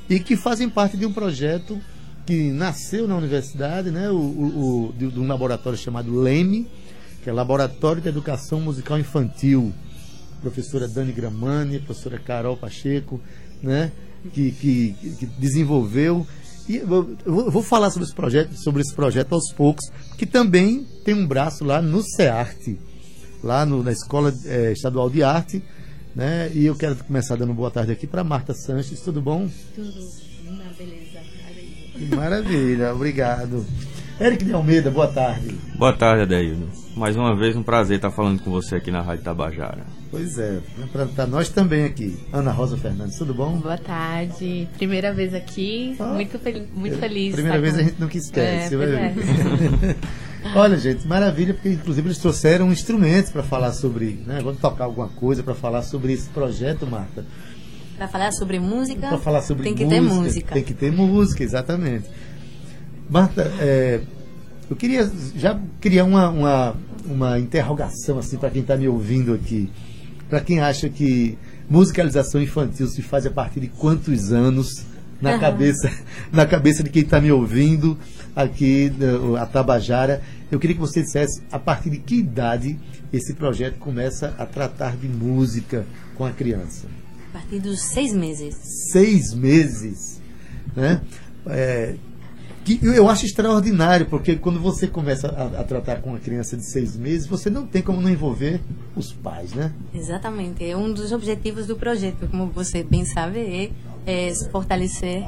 e 0.10 0.22
que 0.22 0.38
fazem 0.38 0.70
parte 0.70 0.96
de 0.96 1.06
um 1.06 1.12
projeto 1.12 1.78
que 2.26 2.50
nasceu 2.50 3.10
na 3.10 3.18
universidade, 3.18 3.92
né, 3.92 4.10
o, 4.10 4.16
o, 4.16 4.86
o 4.88 4.94
de, 4.94 5.12
de 5.12 5.20
um 5.20 5.28
laboratório 5.28 5.78
chamado 5.78 6.18
LEME, 6.18 6.66
que 7.22 7.30
é 7.30 7.34
Laboratório 7.34 8.02
de 8.02 8.08
Educação 8.08 8.62
Musical 8.62 8.98
Infantil. 9.00 9.74
Professora 10.42 10.88
Dani 10.88 11.12
Gramani, 11.12 11.80
professora 11.80 12.18
Carol 12.20 12.56
Pacheco, 12.56 13.20
né, 13.62 13.92
que, 14.34 14.52
que, 14.52 14.96
que 15.20 15.26
desenvolveu 15.26 16.26
e 16.68 16.78
eu 16.78 16.88
vou, 17.26 17.62
falar 17.62 17.90
sobre 17.90 18.06
esse 18.06 18.16
projeto, 18.16 18.56
sobre 18.56 18.82
esse 18.82 18.94
projeto 18.94 19.34
aos 19.34 19.52
poucos, 19.52 19.86
que 20.18 20.26
também 20.26 20.86
tem 21.04 21.14
um 21.14 21.28
braço 21.28 21.66
lá 21.66 21.82
no 21.82 22.02
CEARTE, 22.02 22.80
lá 23.44 23.66
no, 23.66 23.84
na 23.84 23.92
Escola 23.92 24.34
é, 24.46 24.72
Estadual 24.72 25.10
de 25.10 25.24
Arte, 25.24 25.64
né? 26.16 26.50
E 26.54 26.66
eu 26.66 26.76
quero 26.76 26.96
começar 26.96 27.36
dando 27.36 27.54
boa 27.54 27.70
tarde 27.70 27.92
aqui 27.92 28.08
para 28.08 28.24
Marta 28.24 28.54
Sanches, 28.54 29.02
tudo 29.02 29.22
bom? 29.22 29.50
Tudo, 29.76 29.92
na 30.58 30.66
beleza. 30.78 32.16
Maravilha, 32.16 32.94
obrigado. 32.94 33.66
Eric 34.20 34.46
de 34.46 34.54
Almeida, 34.54 34.90
boa 34.90 35.08
tarde. 35.08 35.56
Boa 35.76 35.94
tarde, 35.94 36.24
Adeildo. 36.24 36.70
Mais 36.96 37.16
uma 37.16 37.36
vez, 37.36 37.56
um 37.56 37.64
prazer 37.64 37.98
estar 37.98 38.12
falando 38.12 38.42
com 38.42 38.52
você 38.52 38.76
aqui 38.76 38.92
na 38.92 39.02
Rádio 39.02 39.24
Tabajara. 39.24 40.03
Pois 40.14 40.38
é, 40.38 40.60
para 41.16 41.26
nós 41.26 41.50
também 41.50 41.86
aqui. 41.86 42.16
Ana 42.32 42.52
Rosa 42.52 42.78
Fernandes, 42.78 43.18
tudo 43.18 43.34
bom? 43.34 43.58
Boa 43.58 43.80
tarde. 43.80 44.70
Primeira 44.78 45.12
vez 45.12 45.34
aqui, 45.34 45.96
ah, 46.00 46.14
muito, 46.14 46.38
fel 46.38 46.68
muito 46.76 47.00
feliz. 47.00 47.34
Primeira 47.34 47.60
vez 47.60 47.74
com... 47.74 47.80
a 47.80 47.84
gente 47.84 47.96
nunca 48.00 48.16
esquece, 48.16 48.76
é, 48.76 48.78
vai 48.78 48.86
ver. 48.86 49.00
É. 49.00 49.96
Olha, 50.56 50.78
gente, 50.78 51.08
maravilha, 51.08 51.56
porque 51.56 51.70
inclusive 51.70 52.10
eles 52.10 52.20
trouxeram 52.20 52.72
instrumentos 52.72 53.32
para 53.32 53.42
falar 53.42 53.74
sobre, 53.74 54.24
né? 54.28 54.40
Vamos 54.44 54.60
tocar 54.60 54.84
alguma 54.84 55.10
coisa 55.10 55.42
para 55.42 55.56
falar 55.56 55.82
sobre 55.82 56.14
esse 56.14 56.30
projeto, 56.30 56.86
Marta. 56.86 57.26
Para 57.98 58.08
falar 58.08 58.32
sobre 58.34 58.60
música, 58.60 59.08
para 59.08 59.18
falar 59.18 59.42
sobre 59.42 59.64
tem 59.64 59.74
que 59.74 59.84
música, 59.84 60.00
ter 60.00 60.08
música. 60.08 60.54
Tem 60.54 60.64
que 60.64 60.74
ter 60.76 60.92
música, 60.92 61.44
exatamente. 61.44 62.06
Marta, 63.10 63.52
é, 63.60 64.00
eu 64.70 64.76
queria 64.76 65.12
já 65.36 65.60
criar 65.82 66.04
uma, 66.04 66.30
uma, 66.30 66.76
uma 67.04 67.40
interrogação 67.40 68.20
assim 68.20 68.38
para 68.38 68.52
quem 68.52 68.62
está 68.62 68.78
me 68.78 68.88
ouvindo 68.88 69.34
aqui. 69.34 69.72
Para 70.30 70.42
quem 70.42 70.60
acha 70.60 70.90
que 70.90 71.38
musicalização 71.70 72.42
infantil 72.42 72.88
se 72.88 73.02
faz 73.02 73.26
a 73.26 73.32
partir 73.32 73.60
de 73.60 73.68
quantos 73.68 74.32
anos 74.32 74.86
na 75.22 75.34
uhum. 75.34 75.40
cabeça 75.40 75.92
na 76.32 76.46
cabeça 76.46 76.84
de 76.84 76.90
quem 76.90 77.04
está 77.04 77.22
me 77.22 77.32
ouvindo 77.32 77.98
aqui 78.36 78.92
a 79.40 79.46
Tabajara? 79.46 80.22
Eu 80.52 80.60
queria 80.60 80.76
que 80.76 80.82
você 80.82 81.02
dissesse 81.02 81.42
a 81.52 81.60
partir 81.60 81.90
de 81.90 81.98
que 81.98 82.16
idade 82.16 82.78
esse 83.12 83.34
projeto 83.34 83.78
começa 83.78 84.34
a 84.38 84.46
tratar 84.46 84.98
de 84.98 85.08
música 85.08 85.86
com 86.16 86.26
a 86.26 86.32
criança? 86.32 86.88
A 87.30 87.40
partir 87.40 87.60
dos 87.60 87.82
seis 87.82 88.14
meses. 88.14 88.56
Seis 88.92 89.34
meses 89.34 90.22
né? 90.76 91.02
É, 91.48 91.96
que 92.64 92.80
eu 92.82 93.10
acho 93.10 93.26
extraordinário, 93.26 94.06
porque 94.06 94.36
quando 94.36 94.60
você 94.60 94.88
começa 94.88 95.28
a, 95.28 95.62
a, 95.62 95.64
tratar 95.64 96.02
com 96.02 96.12
uma 96.12 96.20
criança 96.20 96.56
de 96.56 96.64
seis 96.64 96.96
meses, 96.96 97.28
você 97.28 97.50
não 97.50 97.66
tem 97.68 97.82
como 97.82 98.02
não 98.02 98.10
envolver 98.10 98.62
os 98.96 99.12
pais, 99.12 99.54
né? 99.54 99.72
Exatamente. 99.94 100.64
É 100.64 100.76
um 100.76 100.92
dos 100.92 101.12
objetivos 101.12 101.68
do 101.68 101.76
projeto, 101.76 102.28
como 102.30 102.48
você 102.48 102.84
bem 102.84 103.06
sabe, 103.06 103.40
é, 103.40 104.30
é 104.30 104.34
fortalecer, 104.52 105.24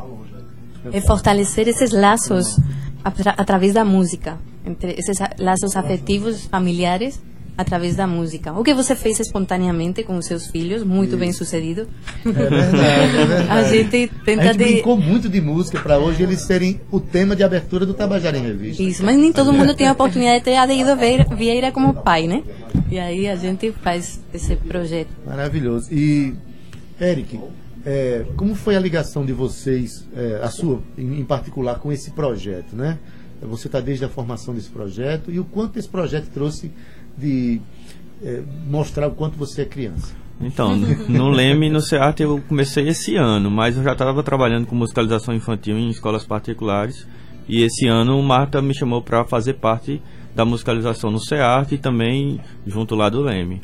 é 0.92 1.02
fortalecer 1.02 1.68
esses 1.68 1.92
laços 1.92 2.58
atra, 3.04 3.32
através 3.38 3.74
da 3.74 3.84
música. 3.84 4.38
entre 4.66 4.96
esses 4.98 5.18
laços 5.38 5.76
afetivos 5.76 6.46
familiares 6.46 7.22
através 7.58 7.96
da 7.96 8.06
música. 8.06 8.54
O 8.54 8.64
que 8.64 8.74
você 8.74 8.96
fez 8.96 9.20
espontaneamente 9.20 10.04
com 10.04 10.18
os 10.18 10.26
seus 10.26 10.48
filhos, 10.48 10.84
muito 10.84 11.10
Isso. 11.10 11.18
bem 11.18 11.32
sucedido. 11.32 11.88
É 12.26 12.32
verdade, 12.32 12.78
é 12.78 13.08
verdade. 13.26 13.50
A 13.50 13.64
gente 13.64 14.12
tenta 14.24 14.42
A 14.42 14.46
gente 14.48 14.58
de... 14.58 14.64
brincou 14.74 14.98
muito 14.98 15.30
de 15.30 15.42
música 15.42 15.80
para 15.80 15.98
hoje 15.98 16.24
eles 16.24 16.42
serem 16.42 16.82
o 16.92 17.00
tema 17.00 17.36
de 17.36 17.44
abertura 17.44 17.86
do 17.86 17.94
Tabajara 17.94 18.38
em 18.38 18.42
Revista. 18.42 18.84
Isso, 18.84 19.06
mas 19.06 19.18
nem 19.18 19.32
todo 19.32 19.54
mundo 19.54 19.74
tem 19.74 19.88
a 19.88 19.94
oportunidade 19.94 20.40
de 20.40 20.46
ter 20.46 20.96
ver 20.96 21.26
Vieira 21.36 21.72
como 21.72 21.94
pai, 21.94 22.28
né? 22.28 22.44
E 22.90 23.00
aí 23.00 23.28
a 23.28 23.36
gente 23.36 23.72
faz 23.72 24.20
esse 24.34 24.56
projeto. 24.56 25.10
Maravilhoso. 25.26 25.88
E, 25.92 26.34
Eric, 27.00 27.40
é, 27.86 28.26
como 28.36 28.56
foi 28.56 28.76
a 28.76 28.80
ligação 28.80 29.26
de 29.26 29.32
vocês, 29.32 30.06
é, 30.16 30.40
a 30.42 30.50
sua 30.50 30.82
em, 30.98 31.20
em 31.20 31.26
particular, 31.26 31.80
com 31.80 31.92
esse 31.92 32.12
projeto, 32.12 32.76
né? 32.76 32.98
Você 33.42 33.68
está 33.68 33.80
desde 33.80 34.06
a 34.06 34.10
formação 34.10 34.54
desse 34.54 34.70
projeto 34.70 35.30
e 35.30 35.40
o 35.40 35.46
quanto 35.46 35.78
esse 35.78 35.88
projeto 35.88 36.30
trouxe 36.34 36.72
de 37.18 37.62
é, 38.22 38.42
mostrar 38.68 39.08
o 39.08 39.12
quanto 39.12 39.38
você 39.38 39.64
é 39.64 39.66
criança. 39.66 40.14
Então, 40.40 40.76
no 40.76 41.30
Leme 41.30 41.68
e 41.68 41.70
no 41.70 41.82
SEART 41.82 42.20
eu 42.20 42.42
comecei 42.48 42.88
esse 42.90 43.16
ano, 43.16 43.50
mas 43.50 43.78
eu 43.78 43.84
já 43.84 43.94
estava 43.94 44.22
trabalhando 44.22 44.68
com 44.68 44.76
musicalização 44.76 45.34
infantil 45.34 45.78
em 45.78 45.90
escolas 45.90 46.26
particulares. 46.26 47.08
E 47.48 47.62
esse 47.62 47.88
ano 47.88 48.22
Marta 48.22 48.62
me 48.62 48.74
chamou 48.74 49.02
para 49.02 49.24
fazer 49.24 49.54
parte 49.54 50.02
da 50.36 50.44
musicalização 50.44 51.10
no 51.10 51.20
SEART 51.20 51.72
e 51.72 51.78
também 51.78 52.42
junto 52.66 52.96
lá 52.96 53.08
do 53.08 53.22
Leme. 53.22 53.62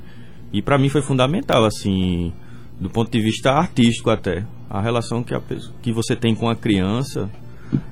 E 0.54 0.62
para 0.62 0.78
mim 0.78 0.88
foi 0.88 1.02
fundamental, 1.02 1.66
assim, 1.66 2.32
do 2.80 2.90
ponto 2.90 3.12
de 3.12 3.22
vista 3.22 3.52
artístico 3.52 4.10
até. 4.10 4.46
A 4.70 4.82
relação 4.82 5.24
que, 5.24 5.34
a, 5.34 5.42
que 5.82 5.92
você 5.92 6.16
tem 6.16 6.34
com 6.34 6.50
a 6.50 6.56
criança, 6.56 7.30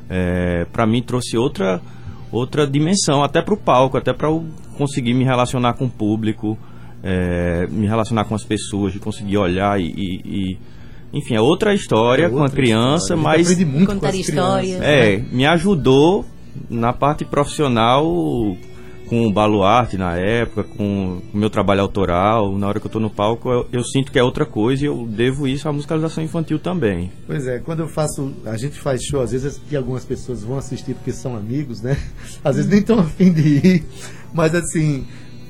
é, 0.10 0.65
para 0.72 0.86
mim 0.86 1.02
trouxe 1.02 1.38
outra, 1.38 1.82
outra 2.32 2.65
dimensão, 2.68 3.24
até 3.24 3.42
para 3.42 3.54
o 3.54 3.58
palco, 3.58 3.98
até 3.98 4.13
para 4.13 4.28
eu 4.28 4.46
conseguir 4.78 5.13
me 5.13 5.24
relacionar 5.24 5.74
com 5.74 5.86
o 5.86 5.89
público, 5.89 6.58
é, 7.04 7.68
me 7.72 7.88
relacionar 7.88 8.26
com 8.26 8.36
as 8.36 8.44
pessoas, 8.44 8.94
de 8.94 9.00
conseguir 9.00 9.38
olhar 9.38 9.80
e, 9.80 9.86
e- 9.86 10.22
e- 10.26 10.58
enfim, 11.12 11.36
é 11.36 11.42
outra 11.42 11.74
história 11.74 12.26
É 12.26 12.30
com 12.30 12.38
a 12.39 12.42
outra 12.44 12.56
criança, 12.56 13.13
história. 13.15 13.32
A 13.34 13.38
gente 13.38 13.46
mas 13.48 13.52
aprende 13.52 13.65
muito 13.78 13.88
Contar 13.94 14.00
com 14.00 14.08
as 14.08 14.15
histórias. 14.15 14.62
crianças, 14.78 14.80
né? 14.80 15.13
é, 15.15 15.18
me 15.32 15.46
ajudou 15.46 16.26
na 16.70 16.94
parte 16.94 17.26
profissional 17.26 18.06
com 19.10 19.26
o 19.26 19.34
baluarte 19.34 19.98
na 19.98 20.15
época, 20.15 20.63
com 20.63 21.19
o 21.34 21.38
meu 21.38 21.50
trabalho 21.50 21.82
autoral. 21.82 22.56
Na 22.58 22.67
hora 22.67 22.80
que 22.80 22.86
eu 22.86 22.91
tô 22.91 23.00
no 23.00 23.10
palco, 23.10 23.50
eu, 23.50 23.67
eu 23.74 23.84
sinto 23.84 24.12
que 24.12 24.19
é 24.19 24.24
outra 24.24 24.45
coisa 24.45 24.84
e 24.84 24.86
eu 24.88 25.08
devo 25.08 25.48
isso 25.48 25.67
à 25.67 25.74
musicalização 25.74 26.24
infantil 26.24 26.60
também. 26.60 27.12
Pois 27.26 27.48
é, 27.48 27.58
quando 27.60 27.80
eu 27.80 27.88
faço, 27.88 28.32
a 28.45 28.56
gente 28.56 28.80
faz 28.80 29.02
show, 29.04 29.22
às 29.22 29.32
vezes 29.32 29.60
que 29.67 29.76
algumas 29.76 30.06
pessoas 30.06 30.43
vão 30.43 30.58
assistir 30.60 30.93
porque 30.93 31.12
são 31.12 31.36
amigos, 31.36 31.82
né? 31.82 31.98
Às 32.43 32.56
vezes 32.58 32.69
nem 32.69 32.82
tão 32.82 33.00
afim 33.00 33.34
de 33.34 33.41
ir, 33.67 33.84
mas 34.34 34.54
assim, 34.54 35.06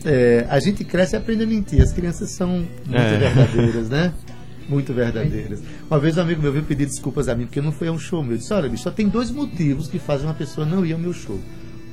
é, 0.06 0.46
a 0.50 0.60
gente 0.60 0.84
cresce 0.86 1.16
e 1.16 1.18
aprende 1.18 1.44
a 1.44 1.48
mentir. 1.48 1.82
As 1.82 1.92
crianças 1.92 2.32
são 2.32 2.48
muito 2.50 2.94
É. 2.94 3.18
verdadeiras, 3.18 3.90
né? 3.90 4.14
Muito 4.70 4.94
verdadeiras. 4.94 5.64
Uma 5.90 6.00
vez 6.00 6.16
um 6.16 6.22
amigo 6.22 6.44
meu 6.44 6.52
veio 6.52 6.64
pedir 6.64 6.86
desculpas 6.86 7.28
a 7.28 7.34
mim 7.34 7.46
porque 7.48 7.60
não 7.60 7.72
foi 7.72 7.88
a 7.88 7.92
um 7.92 7.98
show 7.98 8.22
meu. 8.22 8.34
Eu 8.34 8.38
disse, 8.38 8.54
olha, 8.54 8.70
bicho, 8.70 8.84
só 8.84 8.92
tem 8.92 9.10
dois 9.10 9.32
motivos 9.32 9.88
que 9.88 9.98
fazem 9.98 10.28
uma 10.28 10.34
pessoa 10.36 10.64
não 10.64 10.86
ir 10.86 10.94
ao 10.94 11.00
meu 11.00 11.12
show. 11.12 11.40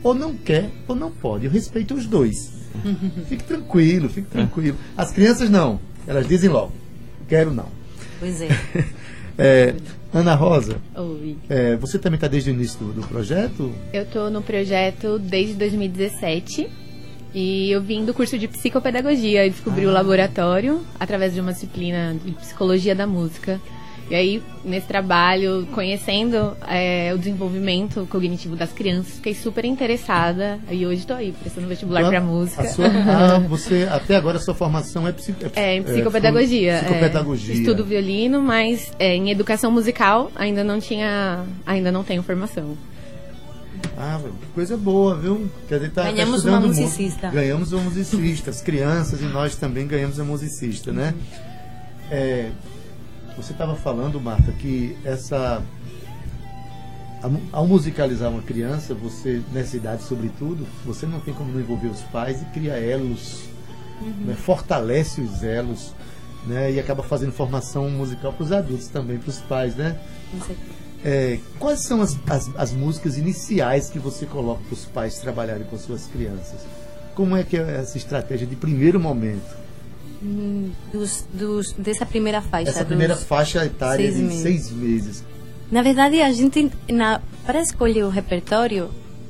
Ou 0.03 0.15
não 0.15 0.35
quer, 0.35 0.71
ou 0.87 0.95
não 0.95 1.11
pode. 1.11 1.47
Eu 1.47 1.51
respeito 1.51 1.95
os 1.95 2.07
dois. 2.07 2.53
Fique 3.29 3.43
tranquilo, 3.45 4.09
fique 4.09 4.29
tranquilo. 4.29 4.77
As 4.97 5.11
crianças 5.11 5.49
não. 5.51 5.81
Elas 6.07 6.29
dizem 6.29 6.49
logo, 6.51 6.73
quero 7.29 7.53
não. 7.53 7.69
Pois 8.21 8.41
é. 8.43 8.49
É, 9.39 9.75
Ana 10.15 10.35
Rosa, 10.35 10.79
Oi. 10.97 11.37
é, 11.51 11.77
você 11.77 11.99
também 11.99 12.15
está 12.17 12.27
desde 12.27 12.49
o 12.51 12.55
início 12.55 12.79
do, 12.79 13.03
do 13.03 13.07
projeto? 13.07 13.71
Eu 13.93 14.07
tô 14.07 14.31
no 14.31 14.41
projeto 14.41 15.19
desde 15.19 15.53
2017 15.57 16.71
e 17.35 17.71
eu 17.71 17.83
vim 17.83 18.03
do 18.07 18.15
curso 18.15 18.39
de 18.39 18.49
psicopedagogia 18.49 19.47
e 19.47 19.51
descobri 19.51 19.85
Ah. 19.85 19.89
o 19.91 19.93
laboratório 19.93 20.81
através 20.99 21.35
de 21.35 21.41
uma 21.43 21.53
disciplina 21.53 22.17
de 22.25 22.31
psicologia 22.33 22.95
da 22.95 23.07
música. 23.07 23.61
E 24.09 24.15
aí, 24.15 24.43
nesse 24.65 24.87
trabalho, 24.87 25.67
conhecendo 25.75 26.57
é, 26.69 27.13
o 27.13 27.19
desenvolvimento 27.19 28.07
cognitivo 28.09 28.55
das 28.55 28.71
crianças, 28.73 29.15
fiquei 29.15 29.35
super 29.35 29.65
interessada. 29.65 30.61
E 30.71 30.87
hoje 30.87 31.01
estou 31.01 31.17
aí, 31.17 31.33
prestando 31.33 31.67
vestibular 31.67 32.09
para 32.09 32.21
música. 32.21 32.63
A 32.63 32.69
sua, 32.69 32.87
ah, 32.87 33.39
você, 33.41 33.89
até 33.91 34.15
agora 34.15 34.37
a 34.39 34.41
sua 34.41 34.55
formação 34.55 35.09
é, 35.09 35.13
psi, 35.13 35.35
É, 35.57 35.77
em 35.77 35.83
psicopedagogia. 35.83 36.73
é. 36.75 36.81
psicopedagogia. 36.85 37.55
estudo 37.55 37.85
violino, 37.85 38.41
mas 38.41 38.93
é, 38.99 39.17
em 39.17 39.31
educação 39.31 39.73
musical 39.73 40.31
ainda 40.37 40.63
não 40.63 40.79
tinha, 40.79 41.45
ainda 41.67 41.91
não 41.91 42.05
tenho 42.05 42.23
formação. 42.23 42.77
Ah, 43.99 44.21
que 44.23 44.47
coisa 44.55 44.77
boa, 44.77 45.17
viu? 45.17 45.51
Quer 45.69 45.77
dizer, 45.81 45.91
tá, 45.91 46.05
tá 46.05 46.13
Ganhamos 46.13 46.37
estudando 46.37 46.55
uma 46.55 46.61
mu- 46.61 46.67
musicista. 46.69 47.29
Ganhamos 47.31 47.73
uma 47.73 47.83
musicista. 47.83 48.51
As 48.51 48.61
crianças 48.63 49.21
e 49.21 49.25
nós 49.25 49.57
também 49.57 49.85
ganhamos 49.87 50.19
uma 50.19 50.27
musicista, 50.27 50.93
né? 50.93 51.13
É, 52.11 52.51
você 53.37 53.53
estava 53.53 53.77
falando, 53.77 54.21
Marta, 54.21 54.51
que 54.53 54.97
essa. 55.05 55.63
Ao 57.53 57.67
musicalizar 57.67 58.31
uma 58.31 58.43
criança, 58.43 58.95
você, 58.95 59.43
nessa 59.53 59.77
idade 59.77 60.03
sobretudo, 60.03 60.67
você 60.85 61.07
não 61.07 61.19
tem 61.19 61.35
como 61.35 61.51
não 61.51 61.61
envolver 61.61 61.89
os 61.89 62.03
pais 62.03 62.41
e 62.41 62.45
cria 62.47 62.75
elos, 62.75 63.45
né? 64.25 64.35
fortalece 64.35 65.21
os 65.21 65.43
elos, 65.43 65.93
né? 66.47 66.71
E 66.73 66.79
acaba 66.79 67.03
fazendo 67.03 67.33
formação 67.33 67.91
musical 67.91 68.33
para 68.33 68.45
os 68.45 68.53
adultos 68.53 68.87
também, 68.89 69.19
para 69.19 69.31
os 69.31 69.41
pais, 69.41 69.75
né? 69.75 69.99
É, 71.05 71.39
quais 71.59 71.81
são 71.81 72.01
as, 72.01 72.17
as, 72.29 72.51
as 72.57 72.73
músicas 72.73 73.17
iniciais 73.17 73.91
que 73.91 73.99
você 73.99 74.25
coloca 74.27 74.63
para 74.65 74.75
os 74.75 74.85
pais 74.85 75.19
trabalharem 75.19 75.65
com 75.67 75.77
suas 75.79 76.07
crianças? 76.07 76.61
Como 77.15 77.37
é 77.37 77.43
que 77.43 77.57
é 77.57 77.77
essa 77.81 77.97
estratégia 77.97 78.47
de 78.47 78.55
primeiro 78.55 79.01
momento? 79.01 79.66
Dos, 80.93 81.27
dos, 81.33 81.73
dessa 81.73 82.07
primeira 82.07 82.41
faixa. 82.41 82.71
Essa 82.71 82.85
primeira 82.85 83.17
faixa 83.17 83.65
etária 83.65 84.05
seis 84.05 84.17
de 84.17 84.23
meses. 84.23 84.43
seis 84.43 84.71
meses. 84.73 85.25
Na 85.71 85.83
verdade, 85.83 86.21
a 86.23 86.33
gente, 86.33 86.71
para 87.45 87.61
escolher 87.61 88.05
o 88.05 88.09
repertório, 88.09 88.89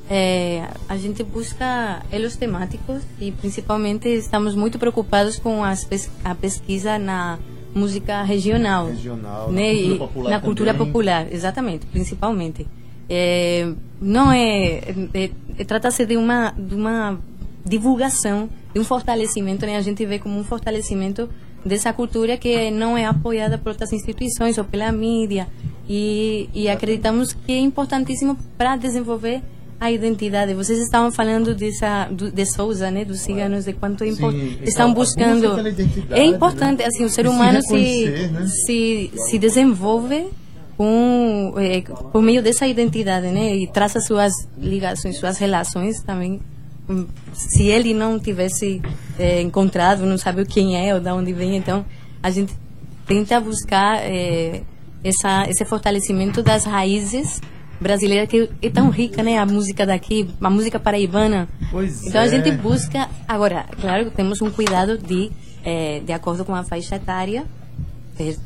é, 0.09 0.67
a 0.87 0.95
gente 0.97 1.23
busca 1.23 2.01
elos 2.11 2.35
temáticos 2.35 3.01
e 3.19 3.31
principalmente 3.31 4.07
estamos 4.07 4.55
muito 4.55 4.77
preocupados 4.79 5.37
com 5.39 5.61
pes- 5.89 6.09
a 6.23 6.33
pesquisa 6.35 6.97
na 6.97 7.37
música 7.73 8.23
regional. 8.23 8.87
Regional, 8.87 9.51
né? 9.51 9.73
na 9.73 9.79
cultura 9.79 9.97
popular 9.97 10.29
na 10.29 10.39
cultura 10.39 10.73
popular, 10.73 11.27
exatamente, 11.33 11.85
principalmente. 11.87 12.67
É, 13.09 13.71
não 14.01 14.31
é, 14.31 14.81
é- 15.13 15.31
é- 15.57 15.63
trata-se 15.63 16.05
de 16.05 16.17
uma 16.17 16.51
de 16.51 16.75
uma 16.75 17.19
divulgação, 17.67 18.49
de 18.73 18.79
um 18.79 18.83
fortalecimento, 18.83 19.65
né? 19.65 19.77
A 19.77 19.81
gente 19.81 20.05
vê 20.05 20.19
como 20.19 20.39
um 20.39 20.43
fortalecimento 20.43 21.29
dessa 21.65 21.91
cultura 21.91 22.37
que 22.37 22.71
não 22.71 22.97
é 22.97 23.05
apoiada 23.05 23.57
por 23.57 23.69
outras 23.69 23.91
instituições 23.91 24.57
ou 24.57 24.63
pela 24.63 24.91
mídia 24.91 25.47
e, 25.87 26.49
e 26.53 26.69
acreditamos 26.69 27.33
que 27.33 27.51
é 27.51 27.59
importantíssimo 27.59 28.37
para 28.57 28.75
desenvolver 28.77 29.41
a 29.79 29.91
identidade. 29.91 30.53
Vocês 30.53 30.79
estavam 30.79 31.11
falando 31.11 31.53
dessa 31.53 32.05
do, 32.09 32.31
de 32.31 32.45
Souza, 32.45 32.89
né, 32.89 33.05
dos 33.05 33.19
ciganos, 33.19 33.65
de 33.65 33.73
quanto 33.73 34.03
é 34.03 34.07
impor- 34.07 34.31
Sim, 34.31 34.57
estão 34.63 34.93
buscando. 34.93 35.55
É 36.11 36.23
importante, 36.23 36.79
né? 36.79 36.85
assim, 36.85 37.03
o 37.05 37.09
ser 37.09 37.25
E 37.25 37.29
se 37.29 37.35
humano 37.35 37.61
se 37.61 37.75
reconhecer, 37.75 38.31
né? 38.31 38.47
se, 38.47 39.11
se 39.29 39.37
desenvolve 39.39 40.27
com, 40.75 41.53
eh, 41.57 41.81
por 42.11 42.21
meio 42.21 42.41
dessa 42.41 42.67
identidade, 42.67 43.27
né? 43.27 43.55
E 43.55 43.67
traça 43.67 43.99
suas 43.99 44.31
ligações, 44.57 45.17
suas 45.17 45.37
relações 45.37 46.01
também. 46.03 46.39
Se 47.33 47.63
ele 47.63 47.93
não 47.93 48.19
tivesse 48.19 48.81
eh, 49.19 49.41
encontrado, 49.41 50.05
não 50.05 50.17
sabe 50.17 50.45
quem 50.45 50.77
é 50.77 50.93
ou 50.93 50.99
de 50.99 51.09
onde 51.09 51.33
vem, 51.33 51.57
então 51.57 51.85
a 52.23 52.29
gente 52.29 52.53
tenta 53.05 53.39
buscar 53.39 53.97
eh, 54.03 54.61
essa, 55.03 55.49
esse 55.49 55.65
fortalecimento 55.65 56.41
das 56.41 56.65
raízes 56.65 57.41
brasileiras 57.79 58.29
que 58.29 58.49
é 58.61 58.69
tão 58.69 58.89
rica, 58.89 59.21
né? 59.21 59.37
A 59.37 59.45
música 59.45 59.85
daqui, 59.85 60.29
a 60.41 60.49
música 60.49 60.79
paraibana. 60.79 61.47
Pois 61.71 62.05
então 62.05 62.21
a 62.21 62.25
é. 62.25 62.29
gente 62.29 62.51
busca 62.51 63.09
agora, 63.27 63.65
claro, 63.79 64.09
temos 64.11 64.41
um 64.41 64.49
cuidado 64.49 64.97
de 64.97 65.31
eh, 65.63 66.01
de 66.05 66.13
acordo 66.13 66.45
com 66.45 66.55
a 66.55 66.63
faixa 66.63 66.95
etária 66.95 67.45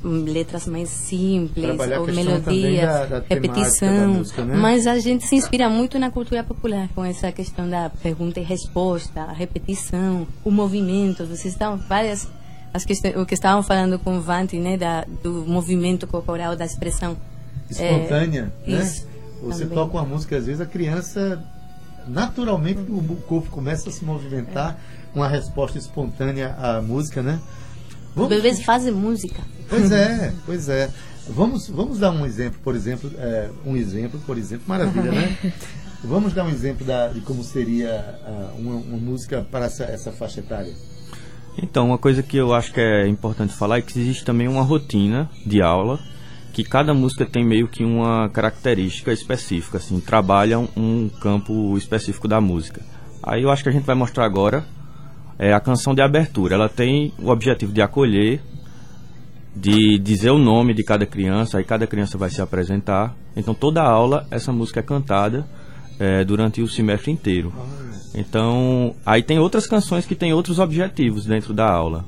letras 0.03 0.65
mais 0.67 0.89
simples 0.89 1.65
ou 1.97 2.07
melodias, 2.07 2.81
da- 2.87 3.05
da 3.19 3.23
repetição, 3.27 3.89
da 3.97 4.07
música, 4.07 4.45
né? 4.45 4.55
mas 4.55 4.85
a 4.87 4.99
gente 4.99 5.25
se 5.25 5.35
inspira 5.35 5.69
muito 5.69 5.97
na 5.99 6.11
cultura 6.11 6.43
popular 6.43 6.89
com 6.93 7.03
essa 7.05 7.31
questão 7.31 7.69
da 7.69 7.89
pergunta 7.89 8.39
e 8.39 8.43
resposta, 8.43 9.21
a 9.21 9.31
repetição, 9.33 10.27
o 10.43 10.51
movimento. 10.51 11.25
Vocês 11.25 11.53
estão 11.53 11.77
várias 11.77 12.27
as 12.73 12.85
questões, 12.85 13.15
o 13.17 13.25
que 13.25 13.33
estavam 13.33 13.61
falando 13.63 13.99
com 13.99 14.17
o 14.17 14.21
Vante, 14.21 14.57
né, 14.57 14.77
da, 14.77 15.05
do 15.21 15.43
movimento 15.47 16.07
corporal, 16.07 16.55
da 16.55 16.63
expressão 16.65 17.17
Espontânea, 17.69 18.51
É, 18.65 18.71
né? 18.71 18.81
isso, 18.81 19.05
Você 19.43 19.63
também. 19.63 19.77
toca 19.77 19.97
uma 19.97 20.05
música, 20.05 20.37
às 20.37 20.45
vezes 20.45 20.61
a 20.61 20.65
criança, 20.65 21.41
naturalmente, 22.07 22.79
o 22.89 23.01
corpo 23.27 23.49
começa 23.49 23.89
a 23.89 23.91
se 23.91 24.03
movimentar, 24.03 24.77
uma 25.13 25.27
resposta 25.27 25.77
espontânea 25.77 26.55
à 26.57 26.81
música, 26.81 27.21
né? 27.21 27.39
Os 28.15 28.27
bebês 28.27 28.63
fazem 28.63 28.91
música. 28.91 29.41
Pois 29.69 29.91
é, 29.91 30.33
pois 30.45 30.69
é. 30.69 30.89
Vamos, 31.29 31.69
vamos 31.69 31.99
dar 31.99 32.11
um 32.11 32.25
exemplo, 32.25 32.59
por 32.63 32.75
exemplo, 32.75 33.11
é, 33.17 33.49
um 33.65 33.77
exemplo, 33.77 34.19
por 34.25 34.37
exemplo, 34.37 34.65
maravilha, 34.67 35.11
né? 35.11 35.37
Vamos 36.03 36.33
dar 36.33 36.45
um 36.45 36.49
exemplo 36.49 36.83
da, 36.83 37.09
de 37.09 37.21
como 37.21 37.43
seria 37.43 38.19
uh, 38.25 38.59
uma, 38.59 38.75
uma, 38.77 38.97
música 38.97 39.45
para 39.51 39.65
essa, 39.65 39.83
essa 39.83 40.11
faixa 40.11 40.39
etária. 40.39 40.73
Então, 41.61 41.85
uma 41.85 41.97
coisa 41.97 42.23
que 42.23 42.37
eu 42.37 42.55
acho 42.55 42.73
que 42.73 42.79
é 42.79 43.07
importante 43.07 43.53
falar 43.53 43.77
é 43.77 43.81
que 43.83 43.99
existe 43.99 44.25
também 44.25 44.47
uma 44.47 44.63
rotina 44.63 45.29
de 45.45 45.61
aula 45.61 45.99
que 46.51 46.63
cada 46.63 46.91
música 46.93 47.23
tem 47.23 47.45
meio 47.45 47.67
que 47.67 47.83
uma 47.83 48.29
característica 48.29 49.13
específica, 49.13 49.77
assim, 49.77 49.99
trabalha 49.99 50.59
um, 50.59 50.67
um 50.75 51.09
campo 51.21 51.77
específico 51.77 52.27
da 52.27 52.41
música. 52.41 52.81
Aí 53.21 53.43
eu 53.43 53.51
acho 53.51 53.61
que 53.61 53.69
a 53.69 53.71
gente 53.71 53.85
vai 53.85 53.95
mostrar 53.95 54.25
agora 54.25 54.65
é, 55.41 55.51
a 55.53 55.59
canção 55.59 55.95
de 55.95 56.03
abertura. 56.03 56.53
Ela 56.53 56.69
tem 56.69 57.11
o 57.17 57.29
objetivo 57.29 57.73
de 57.73 57.81
acolher, 57.81 58.39
de 59.55 59.97
dizer 59.97 60.29
o 60.29 60.37
nome 60.37 60.71
de 60.71 60.83
cada 60.83 61.03
criança, 61.03 61.57
aí 61.57 61.63
cada 61.63 61.87
criança 61.87 62.15
vai 62.15 62.29
se 62.29 62.39
apresentar. 62.39 63.15
Então 63.35 63.55
toda 63.55 63.81
aula 63.81 64.27
essa 64.29 64.53
música 64.53 64.81
é 64.81 64.83
cantada 64.83 65.43
é, 65.99 66.23
durante 66.23 66.61
o 66.61 66.67
semestre 66.67 67.11
inteiro. 67.11 67.51
Então 68.13 68.95
aí 69.03 69.23
tem 69.23 69.39
outras 69.39 69.65
canções 69.65 70.05
que 70.05 70.13
têm 70.13 70.31
outros 70.31 70.59
objetivos 70.59 71.25
dentro 71.25 71.55
da 71.55 71.67
aula. 71.67 72.05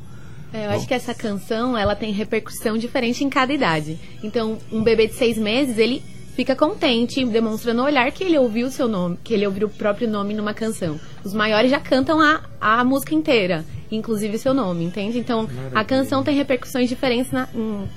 É, 0.54 0.68
eu 0.68 0.70
acho 0.70 0.88
que 0.88 0.94
essa 0.94 1.16
canção 1.16 1.76
ela 1.76 1.96
tem 1.96 2.14
repercussão 2.14 2.78
diferente 2.78 3.24
em 3.24 3.30
cada 3.32 3.52
idade. 3.52 3.98
Então 4.24 4.60
um 4.72 4.84
bebê 4.84 5.08
de 5.08 5.16
seis 5.16 5.40
meses 5.40 5.80
ele 5.80 6.04
fica 6.36 6.56
contente, 6.56 7.24
demonstrando 7.26 7.82
no 7.82 7.86
olhar 7.86 8.12
que 8.12 8.24
ele 8.24 8.38
ouviu 8.38 8.68
o 8.68 8.72
seu 8.72 8.88
nome, 8.88 9.18
que 9.24 9.34
ele 9.34 9.46
ouviu 9.46 9.68
o 9.68 9.70
próprio 9.70 10.10
nome 10.10 10.34
numa 10.34 10.54
canção. 10.54 11.00
Os 11.24 11.34
maiores 11.34 11.72
já 11.72 11.80
cantam 11.80 12.20
a, 12.20 12.42
a 12.60 12.84
música 12.84 13.14
inteira, 13.14 13.64
inclusive 13.92 14.38
seu 14.38 14.54
nome, 14.54 14.84
entende? 14.84 15.18
Então, 15.18 15.44
Maravilha. 15.44 15.72
a 15.80 15.84
canção 15.86 16.24
tem 16.24 16.36
repercussões 16.36 16.90
diferentes 16.90 17.32
na, 17.32 17.48
em 17.56 17.88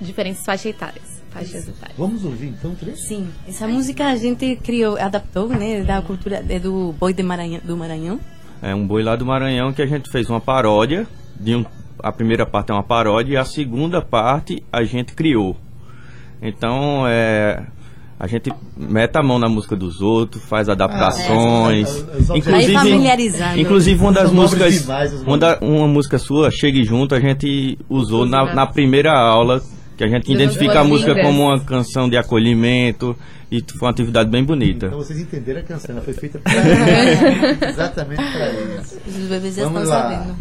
diferentes 0.00 0.44
faixas 0.44 0.66
etárias. 0.66 1.22
Faixas 1.30 1.68
etárias. 1.68 1.96
Vamos 1.96 2.24
ouvir 2.24 2.48
então, 2.48 2.74
Três? 2.74 3.06
Sim, 3.06 3.28
essa 3.48 3.66
música 3.68 4.06
a 4.06 4.16
gente 4.16 4.56
criou, 4.56 4.96
adaptou, 4.98 5.48
né, 5.48 5.82
da 5.82 6.02
cultura 6.02 6.44
é 6.48 6.58
do 6.58 6.92
boi 6.98 7.12
de 7.12 7.22
Maranhão, 7.22 7.60
do 7.64 7.76
Maranhão. 7.76 8.20
É 8.62 8.74
um 8.74 8.86
boi 8.86 9.02
lá 9.02 9.16
do 9.16 9.26
Maranhão 9.26 9.72
que 9.72 9.82
a 9.82 9.86
gente 9.86 10.10
fez 10.10 10.28
uma 10.28 10.40
paródia 10.40 11.06
de 11.38 11.54
um 11.54 11.64
a 12.02 12.12
primeira 12.12 12.44
parte 12.44 12.70
é 12.70 12.74
uma 12.74 12.82
paródia 12.82 13.34
e 13.34 13.36
a 13.36 13.44
segunda 13.44 14.02
parte 14.02 14.62
a 14.72 14.84
gente 14.84 15.14
criou. 15.14 15.56
Então, 16.40 17.06
é, 17.06 17.64
a 18.18 18.26
gente 18.26 18.50
mete 18.76 19.16
a 19.16 19.22
mão 19.22 19.38
na 19.38 19.48
música 19.48 19.76
dos 19.76 20.00
outros, 20.00 20.42
faz 20.44 20.68
adaptações. 20.68 22.04
Ah, 22.08 22.34
é, 22.34 22.38
inclusive, 22.38 23.60
inclusive 23.60 24.00
uma 24.00 24.12
das 24.12 24.32
músicas, 24.32 24.88
uma, 25.26 25.36
da, 25.36 25.58
uma 25.60 25.86
música 25.86 26.18
sua, 26.18 26.50
Chegue 26.50 26.82
Junto, 26.82 27.14
a 27.14 27.20
gente 27.20 27.78
usou 27.88 28.24
na, 28.24 28.54
na 28.54 28.66
primeira 28.66 29.12
aula, 29.12 29.62
que 29.96 30.04
a 30.04 30.08
gente 30.08 30.32
identifica 30.32 30.80
a 30.80 30.84
música 30.84 31.14
como 31.22 31.42
uma 31.42 31.60
canção 31.60 32.08
de 32.08 32.16
acolhimento 32.16 33.14
e 33.50 33.62
foi 33.62 33.86
uma 33.86 33.90
atividade 33.90 34.30
bem 34.30 34.42
bonita. 34.42 34.86
Então 34.86 34.98
vocês 34.98 35.20
entenderam 35.20 35.60
a 35.60 35.64
canção, 35.64 35.94
ela 35.94 36.04
foi 36.04 36.14
feita 36.14 36.38
para 36.38 36.52
exatamente 37.68 38.22
para 38.22 38.48
eles. 38.48 38.98
Os 39.06 39.28
bebês 39.28 39.54
já 39.54 39.66
estão 39.66 39.84
sabendo. 39.84 40.36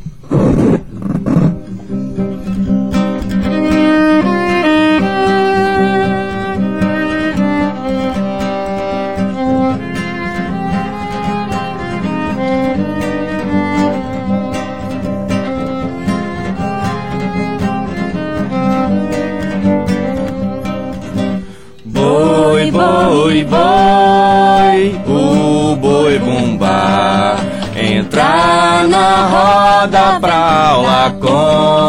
Aula 30.76 31.16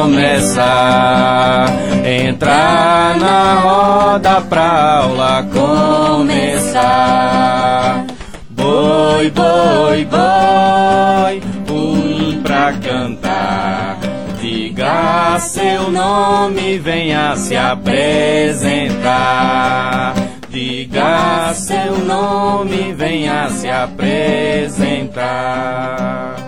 começar. 0.05 1.67
Entrar 2.05 3.17
na 3.19 3.55
roda 3.61 4.41
pra 4.43 5.01
aula 5.01 5.43
começar. 5.53 6.85
Boi, 8.51 9.31
boi, 9.31 10.05
boi, 10.05 11.43
um 11.69 12.41
pra 12.43 12.73
cantar. 12.75 13.99
Diga 14.41 15.39
seu 15.41 15.91
nome, 15.91 16.79
venha 16.79 17.35
se 17.37 17.57
apresentar. 17.57 20.15
Diga 20.49 21.53
seu 21.55 21.99
nome, 21.99 22.95
venha 22.95 23.51
se 23.51 23.69
apresentar. 23.69 26.46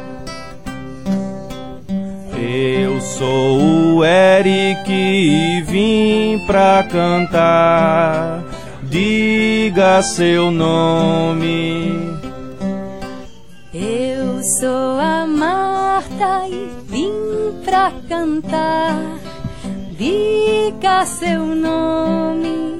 Sou 3.18 3.96
o 3.96 4.04
Eric 4.04 4.88
e 4.88 5.60
vim 5.62 6.38
pra 6.46 6.84
cantar. 6.84 8.44
Diga 8.84 10.00
seu 10.02 10.52
nome. 10.52 12.16
Eu 13.74 14.40
sou 14.60 15.00
a 15.00 15.26
Marta 15.26 16.46
e 16.48 16.70
vim 16.86 17.10
pra 17.64 17.92
cantar. 18.08 19.18
Diga 19.98 21.04
seu 21.04 21.44
nome. 21.44 22.78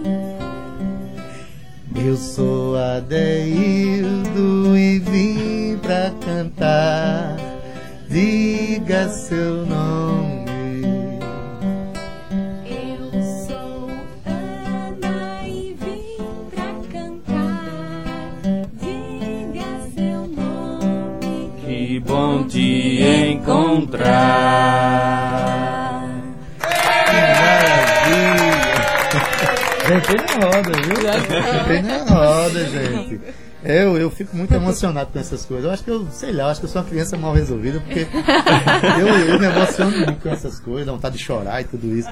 Eu 1.97 2.17
sou 2.17 2.77
Adeildo 2.77 4.79
e 4.79 5.01
vim 5.01 5.79
pra 5.79 6.13
cantar. 6.25 7.37
Diga 8.09 9.09
seu 9.09 9.67
nome. 9.67 10.28
Encontrar. 23.79 25.59
Entrei 29.97 30.19
na 30.19 30.35
roda, 30.45 30.73
viu? 30.83 30.97
Entrei 31.61 31.83
na 31.83 32.05
roda, 32.05 32.65
gente. 32.65 33.21
Eu, 33.65 33.97
eu 33.97 34.09
fico 34.09 34.37
muito 34.37 34.55
emocionado 34.55 35.11
com 35.13 35.19
essas 35.19 35.45
coisas. 35.45 35.65
Eu 35.65 35.73
acho 35.73 35.83
que 35.83 35.91
eu, 35.91 36.07
sei 36.13 36.31
lá, 36.33 36.45
eu 36.45 36.49
acho 36.49 36.61
que 36.61 36.67
eu 36.67 36.71
sou 36.71 36.81
uma 36.81 36.89
criança 36.89 37.17
mal 37.17 37.33
resolvida, 37.33 37.81
porque 37.81 38.07
eu, 39.01 39.09
eu 39.09 39.41
me 39.41 39.47
emociono 39.47 39.97
muito 39.97 40.21
com 40.23 40.29
essas 40.29 40.61
coisas, 40.61 40.87
dá 40.87 40.93
vontade 40.93 41.19
de 41.19 41.25
chorar 41.25 41.61
e 41.63 41.65
tudo 41.65 41.97
isso. 41.97 42.09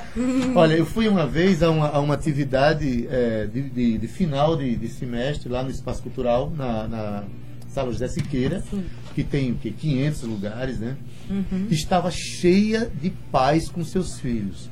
Olha, 0.56 0.74
eu 0.74 0.84
fui 0.84 1.06
uma 1.06 1.24
vez 1.24 1.62
a 1.62 1.70
uma, 1.70 1.88
a 1.88 2.00
uma 2.00 2.14
atividade 2.14 3.06
é, 3.08 3.46
de, 3.46 3.62
de, 3.62 3.98
de, 3.98 4.08
final 4.08 4.56
de, 4.56 4.74
de, 4.74 4.88
semestre 4.88 5.48
lá 5.48 5.62
no 5.62 5.70
Espaço 5.70 6.02
Cultural, 6.02 6.50
na, 6.50 6.88
na 6.88 7.24
Sala 7.76 7.92
José 7.92 8.08
Siqueira, 8.08 8.64
Sim. 8.70 8.86
que 9.14 9.22
tem 9.22 9.52
o 9.52 9.56
quê? 9.56 9.70
500 9.70 10.22
lugares, 10.22 10.78
né? 10.78 10.96
Uhum. 11.28 11.66
Estava 11.70 12.10
cheia 12.10 12.90
de 13.02 13.10
pais 13.30 13.68
com 13.68 13.84
seus 13.84 14.18
filhos. 14.18 14.70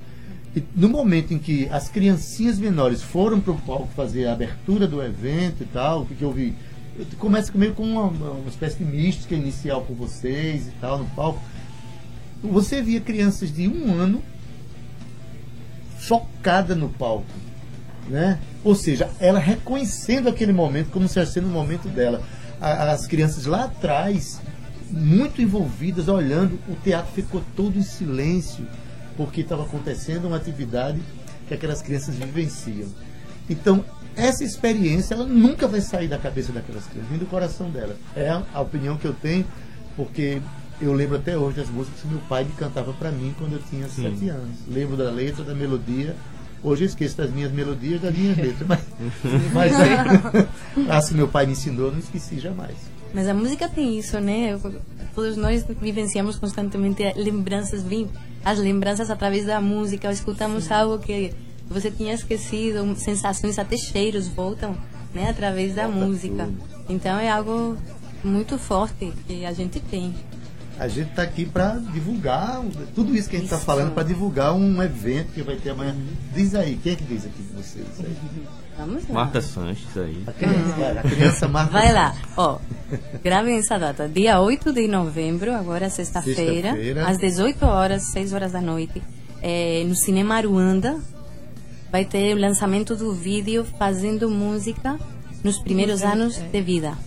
E 0.56 0.62
no 0.74 0.88
momento 0.88 1.34
em 1.34 1.38
que 1.38 1.68
as 1.68 1.90
criancinhas 1.90 2.58
menores 2.58 3.02
foram 3.02 3.40
para 3.40 3.52
o 3.52 3.60
palco 3.60 3.88
fazer 3.94 4.24
a 4.24 4.32
abertura 4.32 4.86
do 4.86 5.02
evento 5.02 5.62
e 5.62 5.66
tal, 5.66 6.00
o 6.00 6.06
que, 6.06 6.14
que 6.14 6.22
eu 6.22 6.32
vi? 6.32 6.54
Começa 7.18 7.52
meio 7.54 7.74
com 7.74 7.82
uma, 7.82 8.04
uma 8.06 8.48
espécie 8.48 8.78
de 8.78 8.84
mística 8.84 9.34
inicial 9.34 9.82
com 9.82 9.92
vocês 9.92 10.68
e 10.68 10.70
tal 10.80 10.98
no 10.98 11.04
palco. 11.10 11.42
Você 12.42 12.80
via 12.80 13.02
crianças 13.02 13.52
de 13.52 13.68
um 13.68 13.92
ano 13.92 14.22
chocada 16.00 16.74
no 16.74 16.88
palco, 16.88 17.26
né? 18.08 18.38
Ou 18.62 18.74
seja, 18.74 19.10
ela 19.20 19.38
reconhecendo 19.38 20.26
aquele 20.26 20.52
momento 20.54 20.88
como 20.90 21.06
se 21.06 21.20
fosse 21.20 21.38
no 21.38 21.48
momento 21.48 21.86
dela. 21.86 22.24
As 22.64 23.06
crianças 23.06 23.44
lá 23.44 23.64
atrás, 23.64 24.40
muito 24.90 25.42
envolvidas, 25.42 26.08
olhando, 26.08 26.58
o 26.66 26.74
teatro 26.76 27.12
ficou 27.12 27.42
todo 27.54 27.78
em 27.78 27.82
silêncio 27.82 28.66
porque 29.18 29.42
estava 29.42 29.64
acontecendo 29.64 30.26
uma 30.26 30.38
atividade 30.38 30.98
que 31.46 31.52
aquelas 31.52 31.82
crianças 31.82 32.14
vivenciam. 32.14 32.88
Então, 33.50 33.84
essa 34.16 34.42
experiência 34.42 35.12
ela 35.12 35.26
nunca 35.26 35.68
vai 35.68 35.82
sair 35.82 36.08
da 36.08 36.16
cabeça 36.16 36.52
daquelas 36.52 36.86
crianças, 36.86 37.10
nem 37.10 37.18
do 37.18 37.26
coração 37.26 37.68
dela. 37.70 37.96
É 38.16 38.30
a 38.30 38.60
opinião 38.62 38.96
que 38.96 39.04
eu 39.04 39.12
tenho, 39.12 39.44
porque 39.94 40.40
eu 40.80 40.94
lembro 40.94 41.16
até 41.16 41.36
hoje 41.36 41.58
das 41.58 41.68
músicas 41.68 42.00
que 42.00 42.08
meu 42.08 42.20
pai 42.20 42.44
me 42.44 42.52
cantava 42.52 42.94
para 42.94 43.10
mim 43.10 43.34
quando 43.38 43.52
eu 43.52 43.62
tinha 43.68 43.86
Sim. 43.88 44.10
sete 44.10 44.30
anos. 44.30 44.56
Lembro 44.66 44.96
da 44.96 45.10
letra, 45.10 45.44
da 45.44 45.54
melodia. 45.54 46.16
Hoje 46.64 46.84
eu 46.84 46.86
esqueço 46.88 47.18
das 47.18 47.30
minhas 47.30 47.52
melodias, 47.52 48.00
das 48.00 48.16
minhas 48.16 48.38
letras, 48.38 48.66
mas, 48.66 48.80
mas 49.52 49.72
assim 50.88 51.12
meu 51.14 51.28
pai 51.28 51.44
me 51.44 51.52
ensinou, 51.52 51.88
eu 51.88 51.92
não 51.92 51.98
esqueci 51.98 52.40
jamais. 52.40 52.74
Mas 53.12 53.28
a 53.28 53.34
música 53.34 53.68
tem 53.68 53.98
isso, 53.98 54.18
né? 54.18 54.58
Todos 55.14 55.36
nós 55.36 55.64
vivenciamos 55.80 56.38
constantemente 56.38 57.02
lembranças, 57.16 57.84
as 58.42 58.58
lembranças 58.58 59.10
através 59.10 59.44
da 59.44 59.60
música. 59.60 60.10
Escutamos 60.10 60.64
Sim. 60.64 60.72
algo 60.72 60.98
que 60.98 61.34
você 61.68 61.90
tinha 61.90 62.14
esquecido, 62.14 62.96
sensações, 62.96 63.58
até 63.58 63.76
cheiros 63.76 64.26
voltam 64.26 64.74
né, 65.14 65.28
através 65.28 65.74
da 65.74 65.86
música. 65.86 66.48
Então 66.88 67.18
é 67.18 67.30
algo 67.30 67.76
muito 68.24 68.58
forte 68.58 69.12
que 69.26 69.44
a 69.44 69.52
gente 69.52 69.80
tem. 69.80 70.14
A 70.78 70.88
gente 70.88 71.10
está 71.10 71.22
aqui 71.22 71.46
para 71.46 71.78
divulgar 71.92 72.60
tudo 72.94 73.14
isso 73.16 73.28
que 73.28 73.36
a 73.36 73.38
gente 73.38 73.46
está 73.52 73.58
falando, 73.58 73.92
para 73.94 74.02
divulgar 74.02 74.52
um 74.54 74.82
evento 74.82 75.32
que 75.32 75.42
vai 75.42 75.56
ter 75.56 75.70
amanhã. 75.70 75.94
Diz 76.34 76.54
aí, 76.54 76.78
quem 76.82 76.92
é 76.92 76.96
que 76.96 77.04
diz 77.04 77.24
aqui 77.24 77.42
de 77.42 77.52
vocês? 77.52 77.86
aí? 78.00 78.16
Vamos 78.76 79.08
lá. 79.08 79.14
Marta 79.14 79.40
Sanches 79.40 79.96
aí. 79.96 80.24
A 80.26 80.32
criança, 80.32 81.00
a 81.00 81.02
criança 81.02 81.48
Marta 81.48 81.72
Vai 81.72 81.92
lá, 81.92 82.14
ó. 82.36 82.58
Gravem 83.22 83.56
essa 83.56 83.78
data. 83.78 84.08
Dia 84.08 84.40
8 84.40 84.72
de 84.72 84.88
novembro, 84.88 85.54
agora 85.54 85.88
sexta-feira, 85.88 86.72
Sexta-feira. 86.72 87.06
às 87.08 87.18
18 87.18 87.64
horas, 87.64 88.02
6 88.10 88.32
horas 88.32 88.50
da 88.52 88.60
noite, 88.60 89.00
é, 89.40 89.84
no 89.86 89.94
Cinema 89.94 90.34
Aruanda. 90.34 90.98
Vai 91.92 92.04
ter 92.04 92.34
o 92.34 92.40
lançamento 92.40 92.96
do 92.96 93.12
vídeo 93.14 93.64
Fazendo 93.78 94.28
Música 94.28 94.98
nos 95.44 95.58
Primeiros 95.60 96.02
Anos 96.02 96.36
de 96.36 96.60
Vida. 96.60 96.98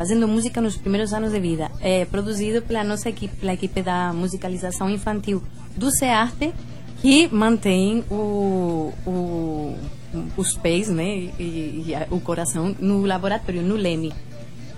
Fazendo 0.00 0.26
música 0.26 0.62
nos 0.62 0.78
primeiros 0.78 1.12
anos 1.12 1.30
de 1.30 1.38
vida. 1.38 1.70
É 1.78 2.06
produzido 2.06 2.62
pela 2.62 2.82
nossa 2.82 3.10
equipe, 3.10 3.36
pela 3.36 3.52
equipe 3.52 3.82
da 3.82 4.14
musicalização 4.14 4.88
infantil 4.88 5.42
do 5.76 5.90
CEARTE, 5.90 6.54
que 7.02 7.28
mantém 7.28 8.02
o, 8.10 8.94
o, 9.06 9.76
os 10.38 10.56
pés 10.56 10.88
né, 10.88 11.04
e, 11.38 11.84
e 11.88 11.94
a- 11.94 12.06
o 12.10 12.18
coração 12.18 12.74
no 12.80 13.04
laboratório, 13.04 13.60
no 13.60 13.76
LEME. 13.76 14.10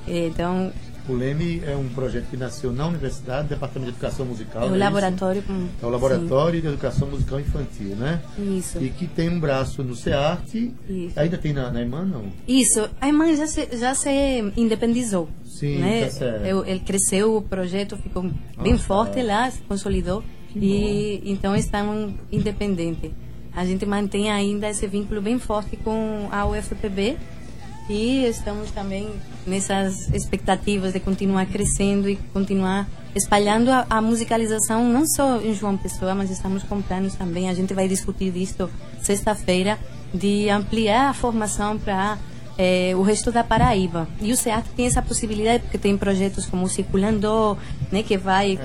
Então, 0.09 0.73
O 1.09 1.15
Leme 1.15 1.61
é 1.67 1.77
um 1.77 1.89
projeto 1.89 2.31
que 2.31 2.37
nasceu 2.37 2.73
na 2.73 2.87
universidade, 2.87 3.49
Departamento 3.49 3.91
de 3.91 3.97
Educação 3.97 4.25
Musical. 4.25 4.63
é 4.63 4.71
o 4.71 4.75
é 4.75 4.79
laboratório. 4.79 5.41
isso? 5.43 5.69
É 5.83 5.87
o 5.87 5.89
Laboratório 5.89 6.61
de 6.61 6.67
Educação 6.69 7.09
Musical 7.09 7.41
Infantil, 7.41 7.97
né? 7.97 8.23
Isso. 8.39 8.79
E 8.81 8.89
que 8.91 9.07
tem 9.09 9.29
um 9.29 9.41
braço 9.41 9.83
no 9.83 9.97
SEARTE. 9.97 10.73
Isso. 10.89 11.19
Ainda 11.19 11.39
tem 11.39 11.53
na, 11.53 11.71
na 11.71 11.83
EMAN, 11.83 12.05
não? 12.05 12.27
Isso, 12.47 12.89
a 13.01 13.09
irmã 13.09 13.35
já 13.35 13.47
se, 13.49 13.69
já 13.77 13.95
se 13.95 14.09
independizou. 14.57 15.29
Sim, 15.45 15.79
né? 15.79 16.05
tá 16.05 16.11
certo. 16.11 16.45
Eu- 16.47 16.65
ele 16.65 16.81
cresceu, 16.81 17.37
o 17.37 17.43
projeto 17.43 17.97
ficou 17.97 18.23
bem 18.23 18.73
Nossa, 18.73 18.85
forte 18.85 19.19
é. 19.19 19.23
lá, 19.25 19.51
se 19.51 19.61
consolidou. 19.63 20.23
E 20.55 21.23
então 21.25 21.57
estão 21.57 22.15
independentes. 22.31 23.11
A 23.55 23.65
gente 23.65 23.85
mantém 23.85 24.31
ainda 24.31 24.69
esse 24.69 24.87
vínculo 24.87 25.21
bem 25.21 25.39
forte 25.39 25.77
com 25.77 26.29
a 26.31 26.47
UFPB 26.47 27.17
e 27.93 28.27
estamos 28.27 28.71
também 28.71 29.11
nessas 29.47 30.09
expectativas 30.15 30.93
de 30.93 31.01
continuar 31.01 31.47
crescendo 31.47 32.09
e 32.09 32.17
continuar 32.33 32.89
espalhando 33.15 33.71
a, 33.71 33.87
a 33.91 34.01
musicalização 34.01 34.89
não 34.89 35.07
só 35.07 35.41
em 35.41 35.55
João 35.55 35.77
Pessoa, 35.77 36.15
mas 36.15 36.31
estamos 36.31 36.63
com 36.63 36.81
planos 36.81 37.15
também. 37.15 37.51
A 37.51 37.55
gente 37.55 37.75
vai 37.75 37.87
discutir 37.87 38.31
disso 38.31 38.71
sexta-feira 39.03 39.79
de 40.13 40.49
ampliar 40.49 41.11
a 41.11 41.13
formação 41.15 41.79
para 41.79 42.19
o 42.97 43.03
resto 43.03 43.33
da 43.33 43.43
Paraíba. 43.43 44.07
E 44.21 44.33
o 44.33 44.37
SEAT 44.37 44.65
tem 44.77 44.87
essa 44.87 45.03
possibilidade 45.03 45.63
porque 45.65 45.79
tem 45.79 45.97
projetos 45.97 46.47
como 46.47 46.65
o 46.67 46.69
Circulando, 46.69 47.57
né, 47.91 48.03
que 48.03 48.17
vai 48.17 48.59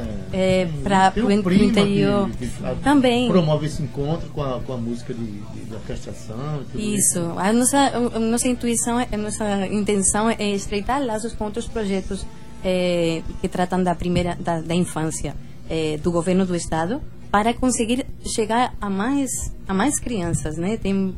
para 0.84 1.12
Tem 1.12 1.24
o 1.24 1.30
um 1.32 1.42
prima 1.42 1.64
interior. 1.66 2.30
que, 2.32 2.48
que 2.48 2.84
Também. 2.84 3.28
promove 3.28 3.66
esse 3.66 3.82
encontro 3.82 4.30
com 4.30 4.44
a, 4.44 4.60
com 4.60 4.74
a 4.74 4.78
música 4.78 5.14
de, 5.14 5.26
de, 5.26 5.66
de 5.66 5.74
orquestração. 5.74 6.62
e 6.62 6.66
tudo 6.72 6.80
Isso. 6.84 7.20
A 7.38 7.52
nossa, 7.54 7.78
a 8.16 8.20
nossa 8.20 8.48
intuição, 8.48 8.98
a 9.00 9.18
nossa 9.18 9.68
intenção 9.68 10.30
é 10.30 10.50
estreitar 10.52 11.04
laços 11.04 11.34
com 11.34 11.46
outros 11.46 11.68
projetos 11.68 12.26
eh, 12.64 13.22
que 13.42 13.48
tratam 13.48 13.84
da 13.84 13.96
primeira 13.96 14.36
da, 14.40 14.62
da 14.62 14.76
infância 14.76 15.36
eh, 15.70 15.98
do 16.04 16.12
governo 16.12 16.46
do 16.46 16.56
estado 16.56 17.02
para 17.32 17.54
conseguir 17.54 18.06
chegar 18.36 18.74
a 18.80 18.90
mais 18.90 19.30
a 19.68 19.74
mais 19.74 20.00
crianças, 20.00 20.58
né? 20.58 20.78
Tem 20.78 21.14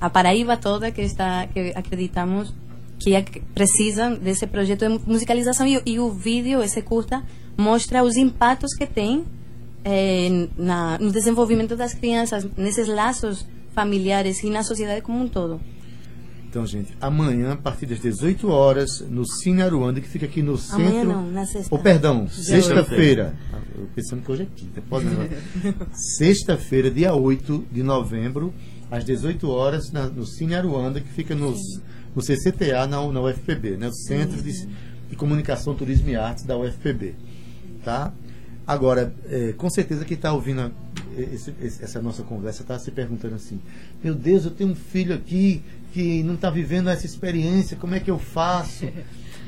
a 0.00 0.08
Paraíba 0.10 0.56
toda 0.56 0.90
que 0.90 1.02
está 1.02 1.46
que 1.46 1.72
acreditamos 1.74 2.52
que 2.98 3.12
precisam 3.54 4.14
desse 4.16 4.46
projeto 4.46 4.86
de 4.88 5.00
musicalização 5.06 5.66
e, 5.66 5.78
o- 5.78 5.82
e 5.86 5.98
o 5.98 6.10
vídeo 6.10 6.62
esse 6.62 6.82
curta 6.82 7.22
mostra 7.56 8.02
os 8.04 8.16
impactos 8.16 8.74
que 8.74 8.86
tem 8.86 9.24
eh, 9.84 10.48
na, 10.56 10.98
no 10.98 11.10
desenvolvimento 11.10 11.74
das 11.76 11.94
crianças, 11.94 12.46
nesses 12.56 12.86
laços 12.88 13.46
familiares 13.74 14.42
e 14.42 14.50
na 14.50 14.62
sociedade 14.62 15.00
como 15.00 15.22
um 15.22 15.28
todo. 15.28 15.58
Então, 16.50 16.66
gente, 16.66 16.92
amanhã, 17.00 17.52
a 17.52 17.56
partir 17.56 17.86
das 17.86 18.00
18 18.00 18.48
horas, 18.50 19.00
no 19.08 19.24
Cine 19.24 19.62
Aruanda, 19.62 20.00
que 20.00 20.08
fica 20.08 20.26
aqui 20.26 20.42
no 20.42 20.58
centro. 20.58 20.82
Amanhã 20.86 21.04
não, 21.04 21.30
na 21.30 21.46
sexta. 21.46 21.72
Oh, 21.74 21.78
perdão, 21.78 22.28
sexta-feira. 22.28 23.34
Eu 23.78 23.86
pensando 23.94 24.20
que 24.22 24.32
hoje 24.32 24.42
é 24.42 24.46
quinta. 24.56 24.82
Pode 24.90 25.06
não. 25.06 25.28
Sexta-feira, 25.94 26.90
dia 26.90 27.14
8 27.14 27.66
de 27.70 27.82
novembro, 27.84 28.52
às 28.90 29.04
18 29.04 29.48
horas, 29.48 29.90
na- 29.92 30.06
no 30.08 30.26
Cine 30.26 30.54
Aruanda, 30.54 31.00
que 31.00 31.08
fica 31.08 31.34
nos, 31.34 31.80
no 32.14 32.22
CCTA, 32.22 32.86
na, 32.86 33.06
na 33.12 33.20
UFPB, 33.22 33.76
né? 33.76 33.88
o 33.88 33.92
Centro 33.92 34.42
de, 34.42 34.66
de 35.08 35.16
Comunicação, 35.16 35.74
Turismo 35.74 36.08
e 36.10 36.16
Artes 36.16 36.44
da 36.44 36.56
UFPB. 36.58 37.14
Tá? 37.84 38.12
Agora, 38.66 39.12
é, 39.28 39.52
com 39.56 39.68
certeza 39.70 40.04
quem 40.04 40.16
está 40.16 40.32
ouvindo 40.32 40.72
esse- 41.16 41.54
essa 41.60 42.00
nossa 42.00 42.22
conversa 42.22 42.62
está 42.62 42.78
se 42.78 42.90
perguntando 42.90 43.34
assim: 43.34 43.60
meu 44.02 44.14
Deus, 44.14 44.44
eu 44.44 44.50
tenho 44.50 44.70
um 44.70 44.74
filho 44.76 45.14
aqui 45.14 45.62
que 45.92 46.22
não 46.22 46.34
está 46.34 46.50
vivendo 46.50 46.88
essa 46.88 47.04
experiência, 47.06 47.76
como 47.76 47.94
é 47.94 48.00
que 48.00 48.10
eu 48.10 48.18
faço? 48.18 48.86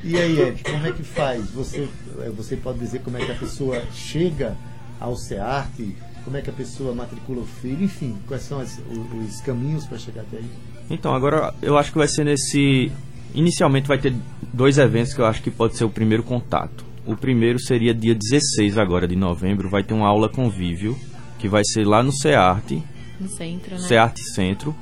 E 0.03 0.17
aí, 0.17 0.41
Ed, 0.41 0.65
como 0.65 0.85
é 0.85 0.91
que 0.93 1.05
faz? 1.05 1.51
Você, 1.51 1.89
é, 2.21 2.29
você 2.31 2.57
pode 2.57 2.81
dizer 2.81 3.01
como 3.03 3.17
é 3.17 3.25
que 3.25 3.31
a 3.31 3.37
pessoa 3.37 3.81
chega 3.93 4.57
ao 4.99 5.15
SEART, 5.17 5.79
como 6.25 6.37
é 6.37 6.41
que 6.43 6.51
a 6.51 6.53
pessoa 6.53 6.95
matricula 6.95 7.41
o 7.43 7.47
filho, 7.47 7.85
enfim, 7.85 8.17
quais 8.27 8.43
são 8.43 8.61
as- 8.61 8.79
o- 8.79 9.17
os, 9.19 9.41
caminhos 9.41 9.85
para 9.87 9.99
chegar 9.99 10.23
até 10.23 10.39
aí? 10.39 10.45
Então, 10.91 11.15
agora 11.15 11.53
eu 11.63 11.77
acho 11.79 11.91
que 11.93 11.99
vai 11.99 12.09
ser 12.09 12.25
nesse. 12.25 12.91
Inicialmente 13.35 13.89
vai 13.89 13.99
ter 13.99 14.15
dois 14.53 14.77
eventos 14.79 15.15
que 15.15 15.21
eu 15.21 15.27
acho 15.27 15.43
que 15.43 15.51
pode 15.51 15.77
ser 15.77 15.85
o 15.85 15.91
primeiro 15.91 16.23
contato. 16.23 16.85
O 17.07 17.17
primeiro 17.17 17.59
seria 17.59 17.95
dia 17.95 18.15
16 18.15 18.77
agora 18.79 19.09
de 19.09 19.17
novembro, 19.17 19.69
vai 19.71 19.83
ter 19.83 19.95
uma 19.95 20.07
aula 20.07 20.29
convívio, 20.29 20.97
que 21.39 21.49
vai 21.49 21.63
ser 21.65 21.87
lá 21.87 22.03
no 22.03 22.13
CEART, 22.13 22.73
No 23.21 23.29
centro, 23.29 23.75
né? 23.75 23.81
CEART 23.81 24.19
Centro, 24.35 24.75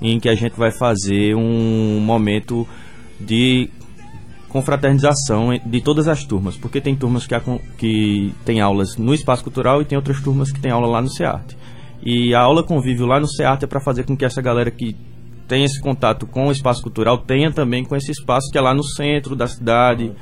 em 0.00 0.18
que 0.18 0.28
a 0.28 0.34
gente 0.34 0.54
vai 0.56 0.70
fazer 0.72 1.34
um 1.36 2.00
momento 2.00 2.66
de 3.20 3.68
confraternização 4.52 5.48
de 5.64 5.80
todas 5.80 6.06
as 6.06 6.24
turmas, 6.24 6.56
porque 6.56 6.80
tem 6.80 6.94
turmas 6.94 7.26
que, 7.26 7.34
que 7.78 8.34
tem 8.44 8.60
aulas 8.60 8.96
no 8.96 9.14
espaço 9.14 9.42
cultural 9.42 9.80
e 9.80 9.84
tem 9.84 9.96
outras 9.96 10.20
turmas 10.20 10.52
que 10.52 10.60
tem 10.60 10.70
aula 10.70 10.86
lá 10.86 11.00
no 11.00 11.10
SEART. 11.10 11.56
E 12.04 12.34
a 12.34 12.40
aula 12.40 12.62
convívio 12.62 13.06
lá 13.06 13.18
no 13.18 13.26
SEART 13.26 13.62
é 13.62 13.66
para 13.66 13.80
fazer 13.80 14.04
com 14.04 14.16
que 14.16 14.24
essa 14.24 14.42
galera 14.42 14.70
que 14.70 14.94
tem 15.48 15.64
esse 15.64 15.80
contato 15.80 16.26
com 16.26 16.48
o 16.48 16.52
espaço 16.52 16.82
cultural 16.82 17.18
tenha 17.18 17.50
também 17.50 17.84
com 17.84 17.96
esse 17.96 18.10
espaço 18.10 18.50
que 18.50 18.58
é 18.58 18.60
lá 18.60 18.74
no 18.74 18.84
centro 18.84 19.34
da 19.34 19.46
cidade, 19.46 20.12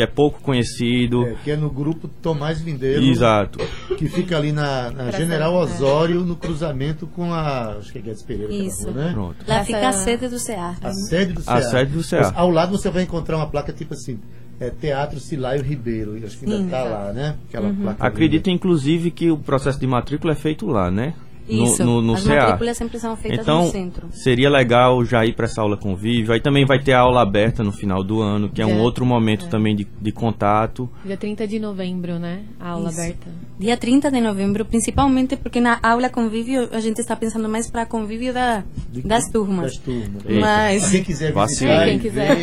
que 0.00 0.04
é 0.04 0.06
pouco 0.06 0.40
conhecido. 0.40 1.26
É, 1.26 1.34
que 1.44 1.50
é 1.50 1.56
no 1.56 1.68
grupo 1.68 2.08
Tomás 2.08 2.58
Vindeiro. 2.58 3.02
Exato. 3.02 3.58
Que 3.98 4.08
fica 4.08 4.38
ali 4.38 4.50
na, 4.50 4.90
na 4.90 5.10
General 5.10 5.54
Osório, 5.54 6.22
no 6.24 6.36
cruzamento 6.36 7.06
com 7.06 7.34
a. 7.34 7.72
Acho 7.78 7.92
que 7.92 7.98
é 7.98 8.00
Guedes 8.00 8.22
Pereira, 8.22 8.50
aquela 8.50 8.66
Isso. 8.66 8.84
rua, 8.84 8.92
né? 8.94 9.10
Pronto. 9.12 9.36
Lá 9.46 9.62
fica 9.62 9.88
a 9.88 9.92
sede 9.92 10.28
do 10.28 10.38
CEAR. 10.38 10.78
A 10.82 10.90
sede 10.92 11.34
do 11.34 11.40
A 11.46 11.60
CEA. 11.60 11.70
sede 11.70 11.92
do 11.92 12.02
CEA. 12.02 12.32
Ao 12.34 12.48
lado 12.50 12.72
você 12.78 12.88
vai 12.88 13.02
encontrar 13.02 13.36
uma 13.36 13.46
placa 13.46 13.74
tipo 13.74 13.92
assim, 13.92 14.18
é, 14.58 14.70
Teatro 14.70 15.20
Silaio 15.20 15.62
Ribeiro. 15.62 16.16
Acho 16.24 16.38
que 16.38 16.46
ainda 16.46 16.64
está 16.64 16.82
lá, 16.82 17.12
né? 17.12 17.36
Aquela 17.48 17.68
Uhum. 17.68 17.76
placa 17.76 18.06
Acredito, 18.06 18.48
inclusive, 18.48 19.10
que 19.10 19.30
o 19.30 19.36
processo 19.36 19.78
de 19.78 19.86
matrícula 19.86 20.32
é 20.32 20.36
feito 20.36 20.66
lá, 20.66 20.90
né? 20.90 21.12
Isso. 21.50 21.84
No, 21.84 22.00
no, 22.00 22.02
no 22.02 22.14
As 22.14 22.24
matrículas 22.24 22.76
sempre 22.76 22.98
são 22.98 23.16
feitas 23.16 23.40
então, 23.40 23.64
no 23.64 23.70
centro. 23.70 24.08
seria 24.12 24.48
legal 24.48 25.04
já 25.04 25.24
ir 25.24 25.34
para 25.34 25.46
essa 25.46 25.60
aula 25.60 25.76
convívio. 25.76 26.32
Aí 26.32 26.40
também 26.40 26.64
vai 26.64 26.78
ter 26.82 26.92
a 26.92 27.00
aula 27.00 27.22
aberta 27.22 27.62
no 27.64 27.72
final 27.72 28.02
do 28.04 28.20
ano, 28.22 28.48
que 28.48 28.60
é 28.62 28.66
um 28.66 28.70
Já- 28.76 28.76
outro 28.76 29.04
momento 29.04 29.46
é. 29.46 29.48
também 29.48 29.74
de, 29.74 29.86
de 30.00 30.12
contato. 30.12 30.88
Dia 31.04 31.16
30 31.16 31.46
de 31.46 31.58
novembro, 31.58 32.18
né? 32.18 32.42
A 32.58 32.70
aula 32.70 32.90
Isso. 32.90 33.00
aberta. 33.00 33.26
Dia 33.58 33.76
30 33.76 34.10
de 34.10 34.20
novembro, 34.20 34.64
principalmente 34.64 35.36
porque 35.36 35.60
na 35.60 35.78
aula 35.82 36.08
convívio 36.08 36.68
a 36.72 36.80
gente 36.80 37.00
está 37.00 37.14
pensando 37.16 37.48
mais 37.48 37.70
para 37.70 37.84
convívio 37.86 38.32
da, 38.32 38.62
das 39.04 39.28
turmas. 39.28 39.72
das 39.72 39.76
turmas. 39.78 40.22
Mas, 40.40 40.90
Quem 40.90 41.02
quiser 41.02 41.32
visitar, 41.34 41.84
Quem 41.84 41.96
e 41.96 42.00
quiser. 42.00 42.36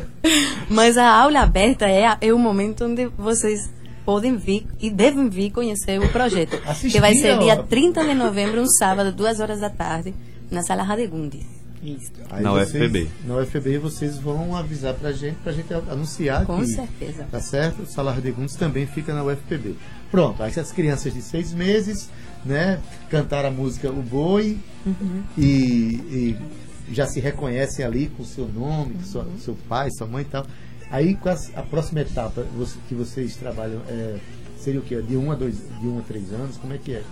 mas 0.68 0.96
a 0.96 1.08
aula 1.08 1.40
aberta 1.40 1.86
é, 1.88 2.16
é 2.20 2.32
o 2.32 2.38
momento 2.38 2.84
onde 2.84 3.06
vocês 3.18 3.70
podem 4.04 4.36
vir 4.36 4.66
e 4.80 4.90
devem 4.90 5.28
vir 5.28 5.50
conhecer 5.50 6.00
o 6.00 6.08
projeto. 6.08 6.60
Assistir 6.66 6.92
que 6.92 7.00
vai 7.00 7.14
ser 7.14 7.38
dia 7.38 7.56
30 7.62 8.04
de 8.04 8.14
novembro, 8.14 8.60
um 8.60 8.66
sábado, 8.66 9.12
duas 9.12 9.40
horas 9.40 9.60
da 9.60 9.70
tarde, 9.70 10.14
na 10.50 10.62
sala 10.62 10.82
Radegundes. 10.82 11.44
Isso. 11.82 12.12
Aí 12.30 12.42
Na 12.44 12.52
vocês- 12.52 12.74
UFPB. 12.84 13.08
Na 13.26 13.36
UFPB 13.38 13.78
vocês 13.78 14.16
vão 14.16 14.54
avisar 14.54 14.94
pra 14.94 15.10
gente, 15.10 15.34
pra 15.42 15.52
gente 15.52 15.72
anunciar 15.74 16.46
Com 16.46 16.60
que, 16.60 16.66
certeza. 16.68 17.26
Tá 17.30 17.40
certo? 17.40 17.82
O 17.82 18.20
de 18.20 18.30
Gundes 18.30 18.54
também 18.54 18.86
fica 18.86 19.12
na 19.12 19.24
UFPB. 19.24 19.74
Pronto, 20.10 20.40
aí 20.42 20.52
as 20.56 20.70
crianças 20.70 21.12
de 21.12 21.20
seis 21.20 21.52
meses, 21.52 22.08
né, 22.44 22.78
cantaram 23.10 23.48
a 23.48 23.52
música 23.52 23.90
O 23.90 24.00
Boi 24.02 24.58
Uhum. 24.86 25.22
e, 25.36 25.46
e 25.48 26.36
já 26.92 27.06
se 27.06 27.18
reconhecem 27.18 27.84
ali 27.84 28.06
com 28.16 28.22
o 28.22 28.26
seu 28.26 28.46
nome, 28.46 28.94
com 28.94 29.02
sua- 29.04 29.26
seu 29.40 29.56
pai, 29.68 29.88
sua 29.90 30.06
mãe 30.06 30.22
e 30.22 30.26
tal. 30.26 30.46
Aí 30.92 31.18
a 31.56 31.62
próxima 31.62 32.00
etapa 32.02 32.46
que 32.88 32.94
vocês 32.94 33.34
trabalham 33.36 33.80
é, 33.88 34.16
seria 34.58 34.78
o 34.78 34.82
quê? 34.82 35.00
De 35.02 35.16
1 35.16 35.32
a 35.32 35.34
dois, 35.34 35.56
de 35.80 35.86
um 35.88 35.98
a 35.98 36.02
3 36.02 36.32
anos? 36.34 36.56
Como 36.58 36.72
é 36.72 36.78
que 36.78 36.92
é? 36.94 37.02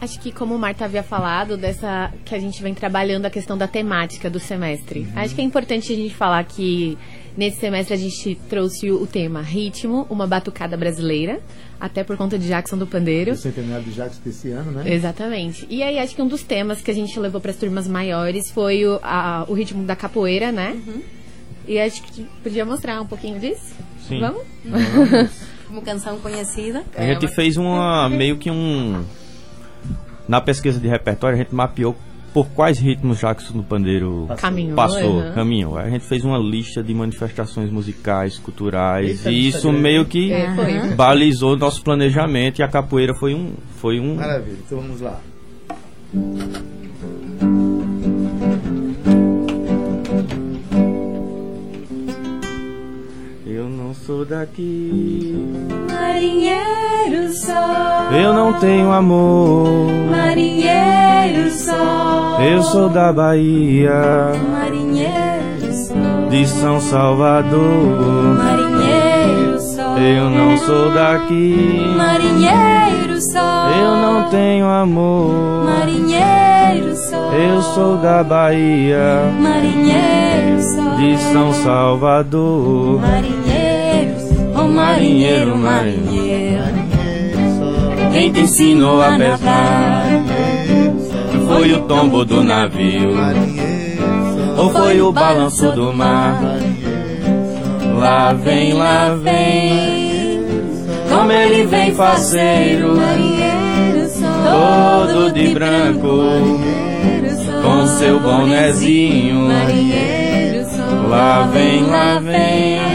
Acho 0.00 0.18
que 0.20 0.32
como 0.32 0.54
o 0.54 0.58
Marta 0.58 0.84
havia 0.86 1.02
falado, 1.02 1.58
dessa 1.58 2.10
que 2.24 2.34
a 2.34 2.38
gente 2.38 2.62
vem 2.62 2.72
trabalhando 2.72 3.26
a 3.26 3.30
questão 3.30 3.56
da 3.56 3.66
temática 3.68 4.30
do 4.30 4.40
semestre. 4.40 5.00
Uhum. 5.00 5.12
Acho 5.16 5.34
que 5.34 5.40
é 5.42 5.44
importante 5.44 5.92
a 5.92 5.96
gente 5.96 6.14
falar 6.14 6.42
que 6.44 6.96
nesse 7.36 7.58
semestre 7.60 7.92
a 7.94 7.96
gente 7.98 8.34
trouxe 8.48 8.90
o 8.90 9.06
tema 9.06 9.42
ritmo, 9.42 10.06
uma 10.08 10.26
batucada 10.26 10.74
brasileira, 10.74 11.38
até 11.78 12.02
por 12.02 12.16
conta 12.16 12.38
de 12.38 12.48
Jackson 12.48 12.78
do 12.78 12.86
Pandeiro. 12.86 13.32
O 13.32 13.36
centenário 13.36 13.84
do 13.84 13.92
Jacques 13.92 14.18
desse 14.20 14.50
ano, 14.50 14.70
né? 14.72 14.90
Exatamente. 14.90 15.66
E 15.68 15.82
aí 15.82 15.98
acho 15.98 16.14
que 16.16 16.22
um 16.22 16.28
dos 16.28 16.42
temas 16.42 16.80
que 16.80 16.90
a 16.90 16.94
gente 16.94 17.18
levou 17.20 17.38
para 17.40 17.50
as 17.50 17.56
turmas 17.58 17.86
maiores 17.86 18.50
foi 18.50 18.86
o, 18.86 18.98
a- 19.02 19.44
o 19.48 19.52
ritmo 19.52 19.84
da 19.84 19.94
capoeira, 19.96 20.50
né? 20.50 20.80
E 21.66 21.78
acho 21.78 22.02
que 22.02 22.24
podia 22.42 22.64
mostrar 22.64 23.00
um 23.00 23.06
pouquinho 23.06 23.38
disso. 23.38 23.74
Sim. 24.08 24.20
Vamos? 24.20 24.42
Como 25.66 25.82
canção 25.82 26.18
conhecida. 26.18 26.82
A 26.96 27.04
gente 27.04 27.28
fez 27.28 27.56
uma 27.56 28.08
meio 28.08 28.36
que 28.36 28.50
um 28.50 29.04
na 30.26 30.40
pesquisa 30.40 30.78
de 30.78 30.88
repertório 30.88 31.36
a 31.36 31.38
gente 31.38 31.54
mapeou 31.54 31.96
por 32.32 32.48
quais 32.50 32.78
ritmos 32.78 33.18
Jackson 33.18 33.54
do 33.54 33.62
Pandeiro 33.62 34.28
Caminhou, 34.38 34.76
passou, 34.76 35.16
uhum. 35.16 35.32
caminhou. 35.34 35.76
A 35.76 35.90
gente 35.90 36.04
fez 36.04 36.24
uma 36.24 36.38
lista 36.38 36.82
de 36.82 36.94
manifestações 36.94 37.70
musicais, 37.70 38.38
culturais 38.38 39.26
Eita, 39.26 39.30
e 39.30 39.48
isso 39.48 39.72
meio 39.72 40.04
que 40.04 40.32
É, 40.32 40.94
balizou 40.94 41.56
nosso 41.56 41.82
planejamento 41.82 42.60
e 42.60 42.62
a 42.62 42.68
capoeira 42.68 43.14
foi 43.14 43.34
um 43.34 43.54
foi 43.76 43.98
um 43.98 44.14
Maravilha, 44.14 44.58
então 44.64 44.80
vamos 44.80 45.00
lá. 45.00 45.20
Não 53.90 53.94
sou 53.94 54.24
daqui. 54.24 55.34
Marinheiro 55.92 57.32
sol, 57.32 58.12
Eu 58.16 58.32
não 58.32 58.52
tenho 58.52 58.92
amor. 58.92 59.90
marinheiro 60.08 61.50
sol, 61.50 62.40
Eu 62.40 62.62
sou 62.62 62.88
da 62.88 63.12
Bahia, 63.12 64.30
marinheiro 64.52 65.72
sol, 65.74 66.28
de 66.30 66.46
São 66.46 66.80
Salvador. 66.80 68.38
marinheiro 68.38 69.60
sol, 69.60 69.98
Eu 69.98 70.30
não 70.30 70.56
sou 70.58 70.92
daqui. 70.92 71.84
marinheiro 71.96 73.20
sol, 73.20 73.70
Eu 73.76 73.96
não 73.96 74.30
tenho 74.30 74.66
amor. 74.66 75.64
marinheiro 75.64 76.94
sol, 76.94 77.32
Eu 77.32 77.60
sou 77.60 77.96
da 77.96 78.22
Bahia, 78.22 79.32
marinheiro 79.40 80.62
sol, 80.62 80.96
de 80.96 81.18
São 81.32 81.52
Salvador. 81.52 83.00
marinheiro, 83.00 83.39
marinheiro, 85.00 85.56
marinheiro, 85.56 86.62
Quem 88.12 88.32
te 88.32 88.40
ensinou 88.40 89.02
a 89.02 89.16
pescar? 89.16 90.06
Foi 91.46 91.72
o 91.72 91.80
tombo 91.82 92.24
do 92.24 92.44
navio? 92.44 93.14
Ou 94.58 94.70
foi 94.70 95.00
o 95.00 95.10
balanço 95.10 95.72
do 95.72 95.92
mar? 95.92 96.38
Lá 97.98 98.32
vem, 98.34 98.74
lá 98.74 99.14
vem, 99.22 100.44
como 101.08 101.32
ele 101.32 101.66
vem 101.66 101.94
faceiro, 101.94 102.96
todo 104.44 105.32
de 105.32 105.48
branco, 105.54 106.22
com 107.62 107.86
seu 107.86 108.20
bonezinho. 108.20 109.48
Lá 111.08 111.42
vem, 111.52 111.82
lá 111.84 112.20
vem, 112.20 112.89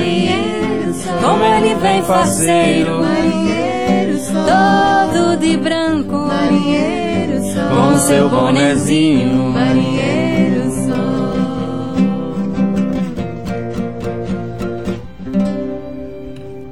como 1.26 1.44
ele 1.44 1.74
vem 1.76 2.04
faceiro, 2.04 3.02
marinheiro 3.02 4.20
todo 4.46 5.38
de 5.38 5.58
branco, 5.58 6.16
marinheiro 6.16 7.42
sol, 7.42 7.70
com 7.70 7.98
seu 7.98 8.30
bonezinho. 8.30 9.52
marinheiro 9.52 10.70
sol. 10.72 10.96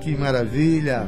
Que 0.01 0.16
maravilha. 0.16 1.08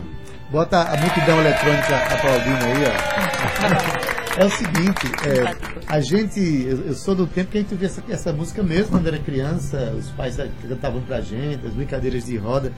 Bota 0.51 0.81
a 0.81 0.97
multidão 0.97 1.39
eletrônica 1.39 1.95
aplaudindo 1.95 2.65
aí, 2.65 2.83
ó. 2.87 4.41
É 4.41 4.45
o 4.45 4.49
seguinte, 4.49 5.11
é, 5.25 5.55
a 5.87 5.99
gente, 6.01 6.39
eu, 6.41 6.87
eu 6.87 6.93
sou 6.93 7.15
do 7.15 7.25
tempo 7.25 7.51
que 7.51 7.57
a 7.57 7.61
gente 7.61 7.73
via 7.75 7.87
essa, 7.87 8.03
essa 8.09 8.33
música 8.33 8.61
mesmo 8.61 8.91
quando 8.91 9.07
era 9.07 9.17
criança, 9.17 9.93
os 9.97 10.09
pais 10.09 10.35
cantavam 10.67 11.01
pra 11.01 11.21
gente, 11.21 11.65
as 11.65 11.73
brincadeiras 11.73 12.25
de 12.25 12.35
roda. 12.37 12.73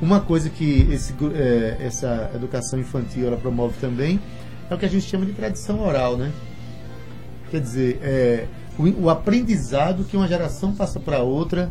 Uma 0.00 0.20
coisa 0.20 0.50
que 0.50 0.86
esse, 0.90 1.14
é, 1.34 1.76
essa 1.80 2.30
educação 2.34 2.78
infantil 2.78 3.26
ela 3.26 3.36
promove 3.36 3.74
também 3.80 4.20
é 4.70 4.74
o 4.74 4.78
que 4.78 4.84
a 4.84 4.88
gente 4.88 5.06
chama 5.06 5.24
de 5.24 5.32
tradição 5.32 5.80
oral, 5.80 6.16
né? 6.16 6.30
Quer 7.50 7.60
dizer, 7.60 7.98
é, 8.02 8.46
o, 8.78 9.04
o 9.04 9.10
aprendizado 9.10 10.04
que 10.04 10.16
uma 10.16 10.28
geração 10.28 10.74
passa 10.74 11.00
para 11.00 11.20
outra, 11.22 11.70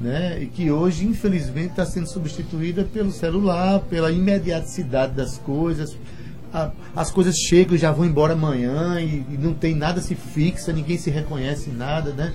né? 0.00 0.42
E 0.42 0.46
que 0.46 0.70
hoje, 0.70 1.06
infelizmente, 1.06 1.70
está 1.70 1.84
sendo 1.86 2.08
substituída 2.08 2.82
pelo 2.84 3.12
celular, 3.12 3.80
pela 3.80 4.10
imediaticidade 4.10 5.12
das 5.12 5.38
coisas. 5.38 5.96
A- 6.52 6.72
as 6.96 7.10
coisas 7.10 7.36
chegam 7.36 7.76
e 7.76 7.78
já 7.78 7.92
vão 7.92 8.04
embora 8.04 8.32
amanhã 8.32 9.00
e, 9.00 9.24
e 9.30 9.38
não 9.38 9.54
tem 9.54 9.74
nada 9.76 10.00
se 10.00 10.16
fixa, 10.16 10.72
ninguém 10.72 10.98
se 10.98 11.10
reconhece 11.10 11.70
nada, 11.70 12.10
né? 12.12 12.32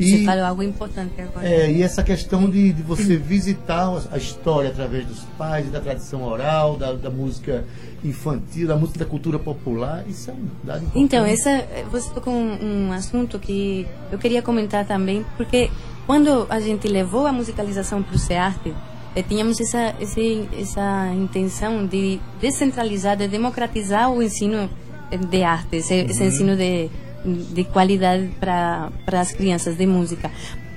Você 0.00 0.24
falou 0.24 0.44
algo 0.44 0.62
importante 0.62 1.20
agora. 1.20 1.46
É, 1.46 1.70
e 1.70 1.82
essa 1.82 2.02
questão 2.02 2.48
de, 2.48 2.72
de 2.72 2.82
você 2.82 3.16
visitar 3.16 3.88
a 4.10 4.16
história 4.16 4.70
através 4.70 5.06
dos 5.06 5.20
pais, 5.36 5.70
da 5.70 5.80
tradição 5.80 6.22
oral, 6.22 6.76
da, 6.76 6.92
da 6.92 7.10
música 7.10 7.64
infantil, 8.04 8.66
da 8.66 8.76
música 8.76 9.00
da 9.00 9.04
cultura 9.04 9.38
popular, 9.38 10.04
isso 10.08 10.30
é 10.30 10.32
um 10.32 10.46
dado 10.64 10.78
importante. 10.84 11.04
Então, 11.04 11.24
essa, 11.26 11.64
você 11.90 12.10
tocou 12.10 12.32
um, 12.32 12.88
um 12.88 12.92
assunto 12.92 13.38
que 13.38 13.86
eu 14.10 14.18
queria 14.18 14.42
comentar 14.42 14.86
também, 14.86 15.24
porque 15.36 15.70
quando 16.06 16.46
a 16.48 16.58
gente 16.60 16.88
levou 16.88 17.26
a 17.26 17.32
musicalização 17.32 18.02
para 18.02 18.16
o 18.16 18.18
SEARTE, 18.18 18.74
eh, 19.14 19.22
tínhamos 19.22 19.60
essa, 19.60 19.94
esse, 20.00 20.48
essa 20.58 21.12
intenção 21.14 21.86
de 21.86 22.18
descentralizar, 22.40 23.16
de 23.16 23.28
democratizar 23.28 24.10
o 24.10 24.22
ensino 24.22 24.68
eh, 25.10 25.16
de 25.16 25.42
arte, 25.42 25.76
esse, 25.76 25.94
esse 25.94 26.22
Uhum. 26.22 26.28
ensino 26.28 26.56
de, 26.56 26.88
de 27.24 27.64
qualidade 27.64 28.30
para 28.38 28.90
as 29.06 29.32
crianças 29.32 29.76
de 29.76 29.86
música. 29.86 30.30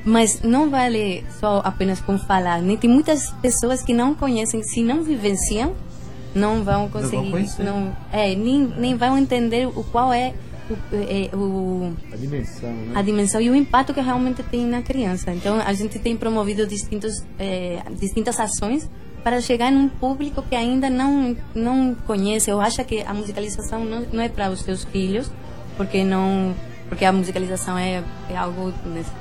Mas 0.06 0.42
não 0.42 0.70
vale 0.70 1.24
só 1.40 1.62
apenas 1.64 2.02
com 2.02 2.18
falar, 2.18 2.62
né? 2.62 2.76
Tem 2.76 2.90
muitas 2.90 3.32
pessoas 3.42 3.82
que 3.82 3.94
não 3.94 4.14
conhecem, 4.14 4.62
se 4.62 4.84
não 4.84 5.02
vivenciam, 5.02 5.74
não 6.36 6.64
vão 6.64 6.90
conseguir, 6.90 7.48
não, 7.60 7.96
é, 8.12 8.36
nem, 8.36 8.60
nem 8.78 8.98
vão 8.98 9.18
entender 9.18 9.68
o 9.68 9.84
qual 9.84 10.12
é 10.12 10.34
o, 10.70 10.76
é, 10.94 11.36
o 11.36 11.94
A 12.12 12.16
dimensão, 12.16 12.72
né? 12.72 12.92
a 12.96 13.02
dimensão 13.02 13.42
e 13.42 13.50
o 13.50 13.56
impacto 13.56 13.94
que 13.94 14.02
realmente 14.02 14.42
tem 14.44 14.66
na 14.66 14.82
criança. 14.82 15.32
Então, 15.32 15.60
a 15.60 15.74
gente 15.74 16.00
tem 16.00 16.16
promovido 16.16 16.66
distintos, 16.66 17.24
eh, 17.38 17.82
distintas 18.00 18.40
ações 18.40 18.90
para 19.24 19.40
chegar 19.42 19.72
num 19.72 19.88
público 19.88 20.44
que 20.44 20.56
ainda 20.56 20.90
não 20.90 21.36
não 21.56 21.96
conhece 22.08 22.52
ou 22.52 22.60
acha 22.60 22.84
que 22.84 23.02
a 23.02 23.14
musicalização 23.14 23.86
não, 23.86 24.02
não 24.12 24.22
é 24.22 24.30
para 24.30 24.50
os 24.50 24.62
seus 24.62 24.84
filhos, 24.84 25.32
porque 25.78 26.04
não 26.04 26.54
porque 26.90 27.06
a 27.06 27.12
musicalização 27.12 27.78
é, 27.78 28.04
é 28.30 28.36
algo 28.38 28.72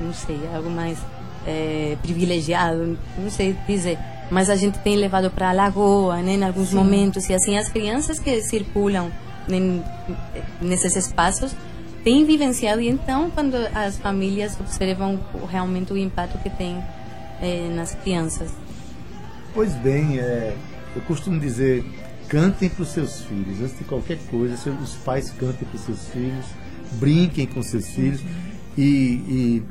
não 0.00 0.12
sei, 0.12 0.38
é 0.52 0.56
algo 0.56 0.68
mais 0.68 0.98
eh, 1.46 1.96
privilegiado, 2.02 2.98
não 3.16 3.30
sei 3.30 3.56
dizer. 3.66 3.98
Mas 4.30 4.48
a 4.50 4.56
gente 4.56 4.78
tem 4.80 4.96
levado 4.96 5.30
para 5.30 5.50
a 5.50 5.52
lagoa, 5.52 6.22
né, 6.22 6.34
em 6.34 6.42
alguns 6.44 6.68
Sim. 6.70 6.76
momentos 6.76 7.28
e 7.28 7.34
assim 7.34 7.56
as 7.58 7.68
crianças 7.68 8.18
que 8.18 8.40
circulam 8.42 9.10
em- 9.48 9.82
nesses 10.60 10.96
espaços 10.96 11.54
têm 12.04 12.24
vivenciado 12.24 12.80
e 12.80 12.88
então 12.88 13.30
quando 13.30 13.54
as 13.74 13.96
famílias 13.98 14.58
observam 14.60 15.18
realmente 15.50 15.92
o 15.92 15.96
impacto 15.96 16.38
que 16.38 16.50
tem 16.50 16.82
eh, 17.40 17.68
nas 17.74 17.94
crianças. 17.94 18.50
Pois 19.54 19.72
bem, 19.74 20.18
é, 20.18 20.54
eu 20.96 21.02
costumo 21.02 21.38
dizer, 21.38 21.84
cantem 22.32 22.70
para 22.70 22.82
os 22.82 22.88
seus 22.88 23.20
filhos. 23.24 23.60
Antes 23.60 23.78
de 23.78 23.84
qualquer 23.84 24.18
coisa, 24.30 24.70
os 24.82 24.94
pais 24.94 25.30
cantem 25.30 25.68
para 25.68 25.76
os 25.76 25.82
seus 25.82 26.08
filhos, 26.08 26.46
brinquem 26.92 27.46
com 27.46 27.62
seus 27.62 27.88
filhos. 27.88 28.22
E, 28.76 28.82
e 28.82 29.62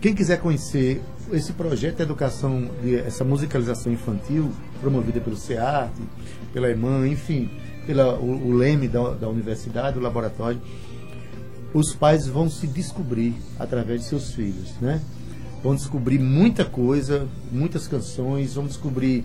quem 0.00 0.12
quiser 0.12 0.40
conhecer 0.40 1.00
esse 1.32 1.52
projeto 1.52 1.98
de 1.98 2.02
educação, 2.02 2.68
de, 2.82 2.96
essa 2.96 3.22
musicalização 3.22 3.92
infantil, 3.92 4.50
promovida 4.80 5.20
pelo 5.20 5.36
SEART, 5.36 5.92
pela 6.52 6.68
EMAN, 6.68 7.06
enfim, 7.06 7.48
pela, 7.86 8.18
o, 8.18 8.48
o 8.48 8.52
LEME 8.52 8.88
da, 8.88 9.10
da 9.10 9.28
universidade, 9.28 9.96
o 9.96 10.02
laboratório, 10.02 10.60
os 11.72 11.94
pais 11.94 12.26
vão 12.26 12.50
se 12.50 12.66
descobrir 12.66 13.34
através 13.56 14.00
de 14.00 14.06
seus 14.08 14.34
filhos, 14.34 14.72
né? 14.80 15.00
Vão 15.62 15.76
descobrir 15.76 16.18
muita 16.18 16.64
coisa, 16.64 17.26
muitas 17.50 17.86
canções, 17.86 18.54
vão 18.54 18.66
descobrir 18.66 19.24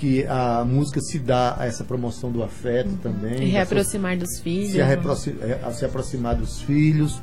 que 0.00 0.24
a 0.26 0.64
música 0.64 0.98
se 1.00 1.18
dá 1.18 1.56
a 1.58 1.66
essa 1.66 1.84
promoção 1.84 2.32
do 2.32 2.42
afeto 2.42 2.90
também. 3.02 3.42
E 3.42 3.50
reaproximar 3.50 4.16
dos 4.16 4.40
filhos. 4.40 4.72
Se, 4.72 4.78
reaproxi- 4.82 5.36
é, 5.42 5.60
a 5.62 5.70
se 5.72 5.84
aproximar 5.84 6.34
dos 6.34 6.60
filhos, 6.62 7.20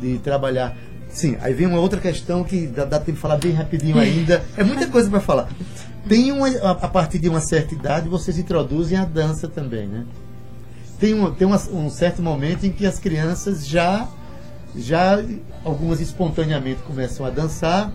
de 0.00 0.18
trabalhar. 0.18 0.76
Sim, 1.08 1.36
aí 1.40 1.54
vem 1.54 1.66
uma 1.68 1.78
outra 1.78 2.00
questão 2.00 2.42
que 2.42 2.66
dá, 2.66 2.84
dá 2.84 2.98
tempo 2.98 3.12
de 3.12 3.18
falar 3.20 3.36
bem 3.36 3.52
rapidinho 3.52 3.96
ainda. 3.98 4.44
É 4.56 4.64
muita 4.64 4.88
coisa 4.88 5.08
para 5.08 5.20
falar. 5.20 5.48
Tem 6.08 6.32
uma, 6.32 6.48
a, 6.48 6.70
a 6.72 6.88
partir 6.88 7.18
de 7.20 7.28
uma 7.28 7.40
certa 7.40 7.74
idade, 7.74 8.08
vocês 8.08 8.36
introduzem 8.38 8.98
a 8.98 9.04
dança 9.04 9.46
também, 9.48 9.86
né? 9.86 10.04
tem, 10.98 11.14
um, 11.14 11.32
tem 11.32 11.46
uma- 11.46 11.62
um 11.70 11.88
certo 11.90 12.20
momento 12.22 12.64
em 12.66 12.72
que 12.72 12.84
as 12.86 12.98
crianças 12.98 13.66
já, 13.66 14.08
já 14.74 15.22
algumas 15.64 16.00
espontaneamente 16.00 16.80
começam 16.82 17.24
a 17.24 17.30
dançar 17.30 17.92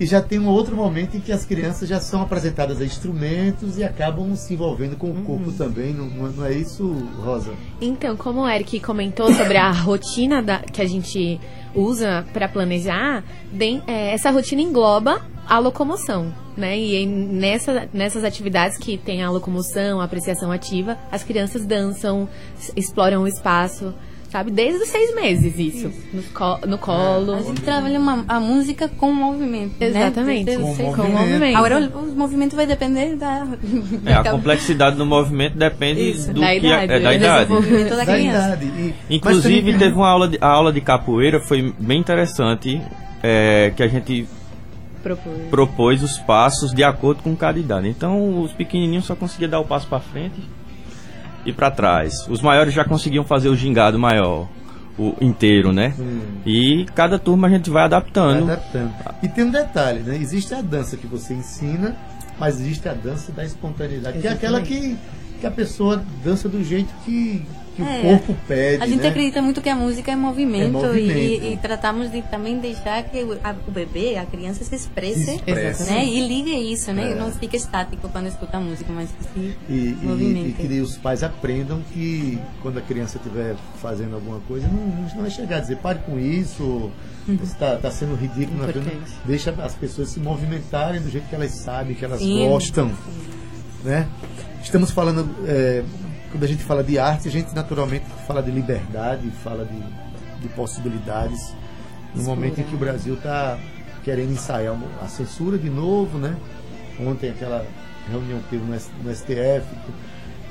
e 0.00 0.06
já 0.06 0.20
tem 0.20 0.38
um 0.38 0.48
outro 0.48 0.74
momento 0.74 1.16
em 1.16 1.20
que 1.20 1.30
as 1.32 1.44
crianças 1.44 1.88
já 1.88 2.00
são 2.00 2.22
apresentadas 2.22 2.80
a 2.80 2.84
instrumentos 2.84 3.78
e 3.78 3.84
acabam 3.84 4.34
se 4.34 4.54
envolvendo 4.54 4.96
com 4.96 5.10
o 5.10 5.22
corpo 5.22 5.52
também, 5.52 5.92
não, 5.92 6.06
não 6.06 6.44
é- 6.44 6.52
isso, 6.54 6.86
Rosa? 7.22 7.52
Então, 7.80 8.16
como 8.16 8.40
o 8.42 8.48
Eric 8.48 8.80
comentou 8.80 9.32
sobre 9.32 9.56
a 9.56 9.70
rotina 9.70 10.42
da- 10.42 10.58
que 10.60 10.80
a 10.82 10.86
gente 10.86 11.40
usa 11.74 12.24
para 12.32 12.48
planejar, 12.48 13.22
dem- 13.52 13.82
é, 13.86 14.12
essa 14.12 14.30
rotina 14.30 14.60
engloba 14.62 15.22
a 15.48 15.58
locomoção, 15.58 16.32
né? 16.56 16.78
E 16.78 17.04
nessa, 17.06 17.88
nessas 17.92 18.24
atividades 18.24 18.78
que 18.78 18.96
tem 18.96 19.22
a 19.22 19.30
locomoção, 19.30 20.00
a 20.00 20.04
apreciação 20.04 20.50
ativa, 20.52 20.96
as 21.10 21.22
crianças 21.24 21.64
dançam, 21.66 22.28
exploram 22.76 23.22
o 23.22 23.26
espaço, 23.28 23.92
sabe? 24.32 24.50
Desde 24.50 24.82
os 24.82 24.88
seis 24.88 25.14
meses 25.14 25.58
isso, 25.58 25.92
no, 26.12 26.22
co- 26.34 26.58
no 26.66 26.78
colo. 26.78 27.34
A 27.34 27.42
gente 27.42 27.60
trabalha 27.60 28.00
uma, 28.00 28.24
a 28.26 28.40
música 28.40 28.88
com 28.88 29.12
movimento. 29.12 29.74
Exatamente. 29.80 30.46
Né? 30.50 30.56
Com 30.56 30.62
Desde- 30.64 30.82
movimento. 30.82 31.12
movimento. 31.12 31.56
Agora 31.58 31.80
o, 31.94 31.98
o 31.98 32.16
movimento 32.16 32.56
vai 32.56 32.66
depender 32.66 33.14
da. 33.16 33.46
É, 34.06 34.14
a 34.14 34.24
complexidade 34.30 34.96
do 34.96 35.04
movimento 35.06 35.56
depende 35.58 36.00
Isso, 36.10 36.32
do 36.32 36.40
da 36.40 36.46
que 36.50 36.66
idade, 36.66 36.92
é, 36.92 37.00
da 37.00 37.14
idade. 37.14 37.44
desenvolvimento 37.44 37.90
da 37.96 38.04
Da 38.04 38.18
idade. 38.18 38.64
E- 38.66 38.94
Inclusive 39.10 39.60
também- 39.60 39.78
teve 39.78 39.94
uma 39.94 40.08
aula 40.08 40.28
de, 40.28 40.38
a 40.40 40.48
aula 40.48 40.72
de 40.72 40.80
capoeira 40.80 41.38
foi 41.38 41.72
bem 41.78 42.00
interessante, 42.00 42.80
é, 43.22 43.70
que 43.76 43.82
a 43.82 43.88
gente 43.88 44.26
Propôs. 45.02 45.36
propôs 45.50 46.02
os 46.02 46.18
passos 46.18 46.72
de 46.72 46.82
acordo 46.84 47.22
com 47.22 47.34
cada 47.36 47.58
idade. 47.58 47.88
Então 47.88 48.40
os 48.40 48.52
pequenininhos 48.52 49.04
só 49.04 49.14
conseguiam 49.16 49.50
dar 49.50 49.60
o 49.60 49.64
passo 49.64 49.86
para 49.88 50.00
frente 50.00 50.40
e 51.44 51.52
para 51.52 51.70
trás. 51.70 52.26
Os 52.28 52.40
maiores 52.40 52.72
já 52.74 52.84
conseguiam 52.84 53.24
fazer 53.24 53.48
o 53.48 53.56
gingado 53.56 53.98
maior, 53.98 54.48
o 54.98 55.14
inteiro, 55.20 55.72
né? 55.72 55.94
Hum. 55.98 56.20
E 56.46 56.86
cada 56.94 57.18
turma 57.18 57.46
a 57.46 57.50
gente 57.50 57.70
vai 57.70 57.84
adaptando. 57.84 58.46
Vai 58.46 58.54
adaptando. 58.54 58.92
E 59.22 59.28
tem 59.28 59.44
um 59.44 59.50
detalhe, 59.50 60.00
né? 60.00 60.16
Existe 60.16 60.54
a 60.54 60.60
dança 60.60 60.96
que 60.96 61.06
você 61.06 61.34
ensina, 61.34 61.96
mas 62.38 62.60
existe 62.60 62.88
a 62.88 62.94
dança 62.94 63.32
da 63.32 63.44
espontaneidade, 63.44 64.18
que 64.18 64.26
é 64.26 64.32
aquela 64.32 64.60
que, 64.60 64.96
que 65.40 65.46
a 65.46 65.50
pessoa 65.50 66.02
dança 66.24 66.48
do 66.48 66.62
jeito 66.62 66.92
que, 67.04 67.44
que 67.74 67.82
É, 67.82 68.00
o 68.00 68.02
corpo 68.18 68.36
pede. 68.46 68.82
A 68.82 68.86
gente 68.86 69.02
né? 69.02 69.08
acredita 69.08 69.40
muito 69.42 69.60
que 69.60 69.68
a 69.68 69.74
música 69.76 70.12
é 70.12 70.16
movimento, 70.16 70.64
É 70.64 70.70
movimento. 70.70 71.18
E, 71.44 71.52
e 71.52 71.56
tratamos 71.56 72.10
de 72.10 72.22
também 72.22 72.58
deixar 72.58 73.02
que 73.04 73.22
o, 73.22 73.38
a- 73.42 73.54
o 73.66 73.70
bebê, 73.70 74.16
a 74.16 74.24
criança 74.26 74.62
se 74.64 74.74
expresse, 74.74 75.24
Se 75.24 75.34
expresse. 75.36 75.90
né? 75.90 76.04
E 76.04 76.26
ligue 76.26 76.50
isso, 76.72 76.92
né? 76.92 77.12
É. 77.12 77.14
Não 77.14 77.30
fica 77.32 77.56
estático 77.56 78.08
quando 78.08 78.26
escuta 78.28 78.56
a 78.56 78.60
música, 78.60 78.92
mas 78.92 79.08
que 79.10 79.24
se 79.24 79.56
E, 79.68 79.96
e, 80.02 80.48
e 80.48 80.52
que 80.68 80.80
os 80.80 80.96
pais 80.96 81.22
aprendam 81.22 81.80
que 81.92 82.38
quando 82.60 82.78
a 82.78 82.82
criança 82.82 83.16
estiver 83.18 83.54
fazendo 83.80 84.14
alguma 84.14 84.40
coisa, 84.40 84.68
não, 84.68 84.86
não 85.14 85.22
vai 85.22 85.30
chegar 85.30 85.56
a 85.56 85.60
dizer 85.60 85.76
pare 85.76 86.00
com 86.06 86.18
isso, 86.18 86.90
está 87.42 87.76
tá 87.76 87.90
sendo 87.90 88.14
ridículo. 88.14 88.68
é 88.68 88.72
coisa. 88.72 88.90
Deixa 89.24 89.50
as 89.62 89.74
pessoas 89.74 90.10
se 90.10 90.20
movimentarem 90.20 91.00
do 91.00 91.10
jeito 91.10 91.28
que 91.28 91.34
elas 91.34 91.52
sabem, 91.52 91.94
que 91.94 92.04
elas 92.04 92.18
Sim. 92.20 92.48
gostam. 92.48 92.90
Né? 93.84 94.06
Estamos 94.62 94.90
falando, 94.92 95.28
é, 95.46 95.82
quando 96.32 96.44
a 96.44 96.46
gente 96.46 96.64
fala 96.64 96.82
de 96.82 96.98
arte, 96.98 97.28
a 97.28 97.30
gente 97.30 97.54
naturalmente 97.54 98.06
fala 98.26 98.42
de 98.42 98.50
liberdade, 98.50 99.30
fala 99.44 99.66
de, 99.66 100.40
de 100.40 100.48
possibilidades. 100.54 101.54
No 102.14 102.22
momento 102.22 102.58
em 102.58 102.64
que 102.64 102.74
o 102.74 102.78
Brasil 102.78 103.14
está 103.14 103.58
querendo 104.02 104.32
ensaiar 104.32 104.74
a 105.02 105.08
censura 105.08 105.58
de 105.58 105.68
novo, 105.68 106.18
né? 106.18 106.34
Ontem 106.98 107.28
aquela 107.28 107.66
reunião 108.10 108.40
que 108.40 108.48
teve 108.50 108.64
no, 108.64 109.14
STF, 109.14 109.66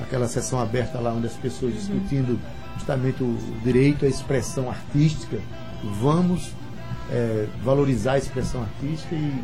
aquela 0.01 0.27
sessão 0.27 0.59
aberta 0.59 0.99
lá 0.99 1.11
onde 1.11 1.25
as 1.25 1.34
pessoas 1.34 1.73
discutindo 1.73 2.39
justamente 2.75 3.23
o 3.23 3.38
direito 3.63 4.05
à 4.05 4.07
expressão 4.07 4.69
artística. 4.69 5.39
Vamos 5.99 6.51
é, 7.11 7.47
valorizar 7.63 8.13
a 8.13 8.17
expressão 8.19 8.61
artística 8.61 9.15
e, 9.15 9.43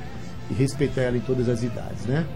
e 0.51 0.53
respeitar 0.53 1.01
ela 1.01 1.17
em 1.17 1.21
todas 1.21 1.49
as 1.49 1.63
idades, 1.63 2.05
né? 2.05 2.27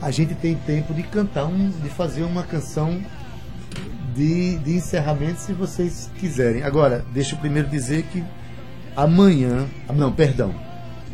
A 0.00 0.10
gente 0.10 0.34
tem 0.34 0.54
tempo 0.54 0.94
de 0.94 1.02
cantar, 1.02 1.44
um, 1.44 1.70
de 1.70 1.88
fazer 1.90 2.22
uma 2.22 2.42
canção 2.42 3.00
de, 4.14 4.58
de 4.58 4.76
encerramento, 4.76 5.40
se 5.40 5.52
vocês 5.52 6.10
quiserem. 6.18 6.62
Agora, 6.62 7.04
deixa 7.12 7.34
eu 7.34 7.38
primeiro 7.38 7.68
dizer 7.68 8.04
que 8.04 8.24
amanhã, 8.96 9.66
não, 9.94 10.10
perdão, 10.12 10.54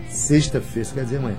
sexta-feira, 0.09 0.89
quer 0.95 1.05
dizer 1.05 1.16
amanhã, 1.18 1.37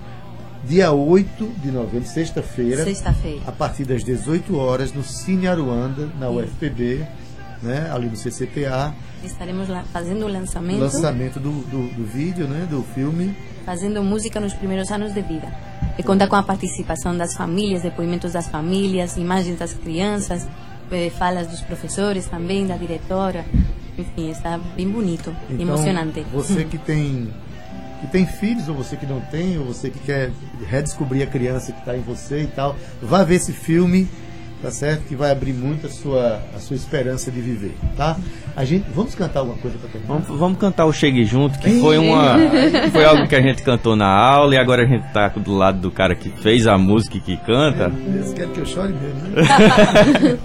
dia 0.65 0.91
8 0.91 1.45
de 1.61 1.71
novembro, 1.71 2.07
sexta-feira, 2.07 2.83
Sexta-feira. 2.83 3.41
a 3.47 3.51
partir 3.51 3.85
das 3.85 4.03
18 4.03 4.57
horas, 4.57 4.91
no 4.91 5.03
Cine 5.03 5.47
Aruanda, 5.47 6.09
na. 6.19 6.29
UFPB, 6.29 7.05
né, 7.63 7.89
ali 7.91 8.07
no 8.07 8.15
CCPA, 8.15 8.93
Estaremos 9.23 9.67
lá 9.67 9.83
fazendo 9.91 10.25
o 10.25 10.27
lançamento, 10.27 10.79
lançamento 10.79 11.39
do, 11.39 11.51
do, 11.51 11.95
do 11.95 12.05
vídeo, 12.05 12.47
né, 12.47 12.67
do 12.69 12.83
filme. 12.83 13.35
fazendo 13.65 14.03
música 14.03 14.39
nos 14.39 14.53
primeiros 14.53 14.91
anos 14.91 15.11
de 15.13 15.21
vida. 15.21 15.51
E 15.97 16.03
conta 16.03 16.27
com 16.27 16.35
a 16.35 16.43
participação 16.43 17.17
das 17.17 17.35
famílias, 17.35 17.81
depoimentos 17.81 18.33
das 18.33 18.47
famílias, 18.47 19.17
imagens 19.17 19.57
das 19.57 19.73
crianças, 19.73 20.47
eh, 20.91 21.09
falas 21.09 21.47
dos 21.47 21.61
professores 21.61 22.27
também, 22.27 22.67
da 22.67 22.77
diretora. 22.77 23.45
Enfim, 23.97 24.29
está 24.29 24.59
bem 24.75 24.89
bonito 24.89 25.35
Então, 25.49 25.61
emocionante. 25.61 26.23
Você 26.31 26.65
que 26.69 26.77
tem 26.77 27.33
que 27.99 28.07
tem 28.07 28.27
filhos, 28.27 28.69
ou 28.69 28.75
você 28.75 28.95
que 28.95 29.07
não 29.07 29.19
tem, 29.19 29.57
ou 29.57 29.65
você 29.65 29.89
que 29.89 29.97
quer 29.99 30.31
redescobrir 30.69 31.23
a 31.23 31.25
criança 31.25 31.71
que 31.71 31.79
está 31.79 31.97
em 31.97 32.01
você 32.01 32.43
e 32.43 32.47
tal, 32.47 32.75
vá 33.01 33.23
ver 33.23 33.35
esse 33.35 33.51
filme, 33.51 34.07
tá 34.61 34.71
certo? 34.71 35.03
Que 35.07 35.15
vai 35.15 35.31
abrir 35.31 35.53
muito 35.53 35.87
a 35.87 35.89
sua, 35.89 36.39
a 36.55 36.59
sua 36.59 36.75
esperança 36.75 37.31
de 37.31 37.39
viver, 37.39 37.75
tá? 37.95 38.17
A 38.55 38.65
gente, 38.65 38.85
vamos 38.93 39.13
cantar 39.15 39.39
alguma 39.41 39.57
coisa 39.57 39.77
para 39.77 39.89
terminar? 39.89 40.13
Vamos, 40.13 40.27
vamos 40.39 40.57
cantar 40.57 40.85
o 40.85 40.93
Chegue 40.93 41.23
Junto, 41.25 41.59
que 41.59 41.79
foi 41.79 41.97
uma 41.97 42.35
foi 42.91 43.05
algo 43.05 43.27
que 43.27 43.35
a 43.35 43.41
gente 43.41 43.61
cantou 43.63 43.95
na 43.95 44.07
aula 44.07 44.55
e 44.55 44.57
agora 44.57 44.83
a 44.83 44.85
gente 44.85 45.07
tá 45.13 45.27
do 45.27 45.55
lado 45.55 45.79
do 45.79 45.91
cara 45.91 46.15
que 46.15 46.29
fez 46.41 46.67
a 46.67 46.77
música 46.77 47.17
e 47.17 47.21
que 47.21 47.37
canta. 47.37 47.91
Eles 48.07 48.33
querem 48.33 48.51
que 48.51 48.59
eu 48.59 48.65
chore 48.65 48.93
mesmo, 48.93 49.19
né? 49.29 50.37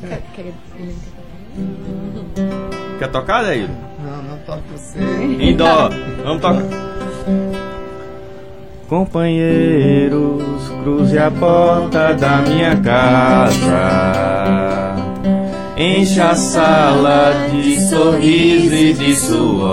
Quer 2.98 3.08
tocar, 3.08 3.42
Daíro? 3.42 3.70
não, 4.02 4.22
não 4.22 4.38
toque 4.38 4.62
você. 4.72 4.98
Em 5.00 5.56
dó. 5.56 5.88
Vamos 6.24 6.40
tocar. 6.42 6.62
Companheiros, 8.92 10.68
cruze 10.82 11.18
a 11.18 11.30
porta 11.30 12.12
da 12.12 12.42
minha 12.42 12.76
casa. 12.76 13.72
Encha 15.78 16.28
a 16.28 16.34
sala 16.34 17.32
de 17.50 17.80
sorriso 17.88 18.74
e 18.74 18.92
de 18.92 19.16
suor. 19.16 19.72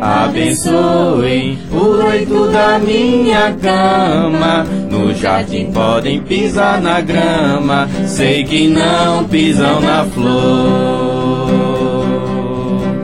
Abençoem 0.00 1.58
o 1.70 1.84
leito 1.84 2.48
da 2.48 2.78
minha 2.78 3.52
cama. 3.60 4.64
No 4.90 5.14
jardim 5.14 5.70
podem 5.70 6.22
pisar 6.22 6.80
na 6.80 7.02
grama. 7.02 7.86
Sei 8.06 8.42
que 8.44 8.68
não 8.68 9.24
pisam 9.24 9.82
na 9.82 10.02
flor. 10.06 11.58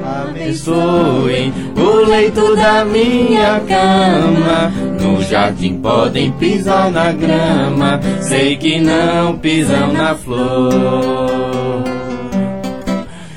Abençoem 0.03 1.53
o 1.95 2.05
leito 2.05 2.55
da 2.57 2.85
minha 2.85 3.61
cama. 3.61 4.71
No 5.01 5.23
jardim 5.23 5.79
podem 5.79 6.33
pisar 6.33 6.91
na 6.91 7.13
grama. 7.13 8.01
Sei 8.21 8.57
que 8.57 8.81
não 8.81 9.39
pisam 9.39 9.93
na 9.93 10.15
flor. 10.15 11.85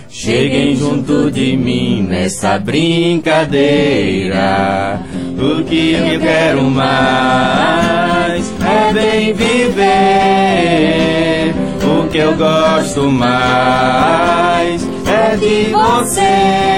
Cheguem 0.10 0.76
junto 0.76 1.30
de 1.32 1.56
mim 1.56 2.02
nessa 2.02 2.60
brincadeira. 2.60 5.00
O 5.38 5.64
que 5.64 5.94
eu 5.94 6.20
quero 6.20 6.64
mais 6.64 8.52
é 8.62 8.92
bem 8.92 9.32
viver. 9.34 11.54
O 11.84 12.08
que 12.10 12.18
eu 12.18 12.36
gosto 12.36 13.10
mais 13.10 14.86
é 15.06 15.38
de 15.38 15.72
vocês. 15.72 16.77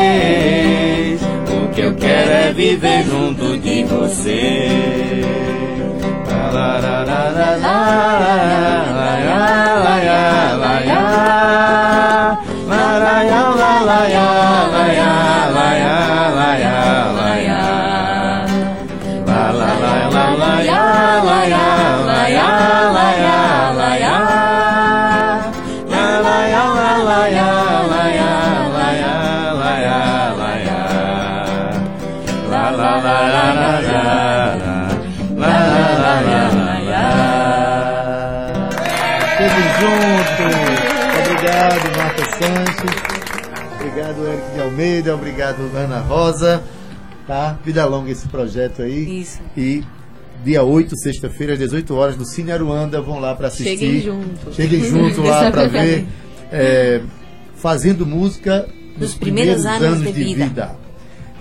Que 1.80 1.86
eu 1.86 1.95
quero 1.95 2.32
é 2.32 2.51
viver 2.51 3.03
junto 3.05 3.57
de 3.57 3.86
você. 3.86 5.21
La, 6.51 6.99
Almeida. 44.70 45.13
Obrigado, 45.15 45.57
Ana 45.76 45.99
Rosa. 45.99 46.61
Tá? 47.28 47.57
Vida 47.65 47.86
longa 47.86 48.09
esse 48.11 48.28
projeto 48.28 48.82
aí. 48.82 49.22
Isso. 49.22 49.39
E 49.55 49.84
dia 50.43 50.63
8, 50.63 50.95
sexta-feira, 50.97 51.53
às 51.53 51.59
18 51.59 51.95
horas, 51.95 52.15
do 52.15 52.26
Cine 52.26 52.51
Aruanda. 52.51 53.01
Vão 53.01 53.20
lá 53.20 53.36
para 53.36 53.47
assistir. 53.47 53.78
Cheguem 53.78 54.01
junto. 54.01 54.53
Cheguem 54.53 54.84
junto 54.84 55.22
lá 55.22 55.51
para 55.51 55.67
ver. 55.67 56.07
é, 56.51 57.01
fazendo 57.55 58.05
música 58.05 58.67
Dos 58.97 59.13
primeiros 59.15 59.65
anos 59.65 59.99
de 60.03 60.11
vida. 60.36 60.76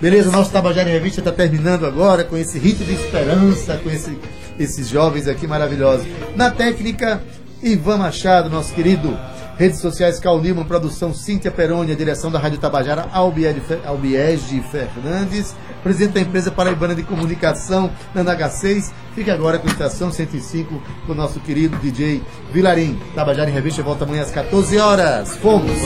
Beleza, 0.01 0.31
nosso 0.31 0.51
Tabajara 0.51 0.89
em 0.89 0.93
Revista 0.93 1.19
está 1.19 1.31
terminando 1.31 1.85
agora 1.85 2.23
com 2.23 2.37
esse 2.37 2.57
rito 2.57 2.83
de 2.85 2.93
esperança, 2.93 3.75
com 3.83 3.89
esse- 3.89 4.17
esses 4.57 4.87
jovens 4.87 5.27
aqui 5.27 5.45
maravilhosos. 5.45 6.05
Na 6.37 6.49
técnica, 6.51 7.21
Ivan 7.61 7.97
Machado, 7.97 8.49
nosso 8.49 8.73
querido. 8.73 9.17
Redes 9.59 9.81
sociais, 9.81 10.19
Cal 10.19 10.39
Nilman, 10.41 10.63
produção 10.63 11.13
Cíntia 11.13 11.51
Peroni, 11.51 11.91
a 11.91 11.95
direção 11.95 12.31
da 12.31 12.39
Rádio 12.39 12.59
Tabajara, 12.59 13.07
Albiege 13.11 13.59
Fe- 13.59 13.79
Albiege 13.85 14.61
Fernandes, 14.71 15.53
presidente 15.83 16.13
da 16.13 16.21
empresa 16.21 16.49
Paraibana 16.49 16.95
de 16.95 17.03
Comunicação, 17.03 17.91
na 18.15 18.23
NH6. 18.23 18.89
Fique 19.13 19.29
agora 19.29 19.59
com 19.59 19.67
a 19.67 19.71
Estação 19.71 20.11
105, 20.13 20.81
com 21.05 21.11
o 21.11 21.15
nosso 21.15 21.41
querido 21.41 21.75
DJ 21.77 22.23
Vilarim. 22.53 22.97
Tabajara 23.13 23.49
em 23.49 23.53
Revista 23.53 23.83
volta 23.83 24.05
amanhã 24.05 24.21
às 24.21 24.31
14 24.31 24.77
horas. 24.77 25.35
Fomos! 25.37 25.77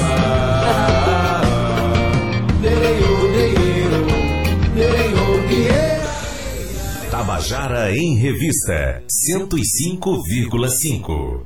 Tabajara 7.10 7.96
em 7.96 8.16
Revista 8.18 9.02
105,5. 9.30 11.46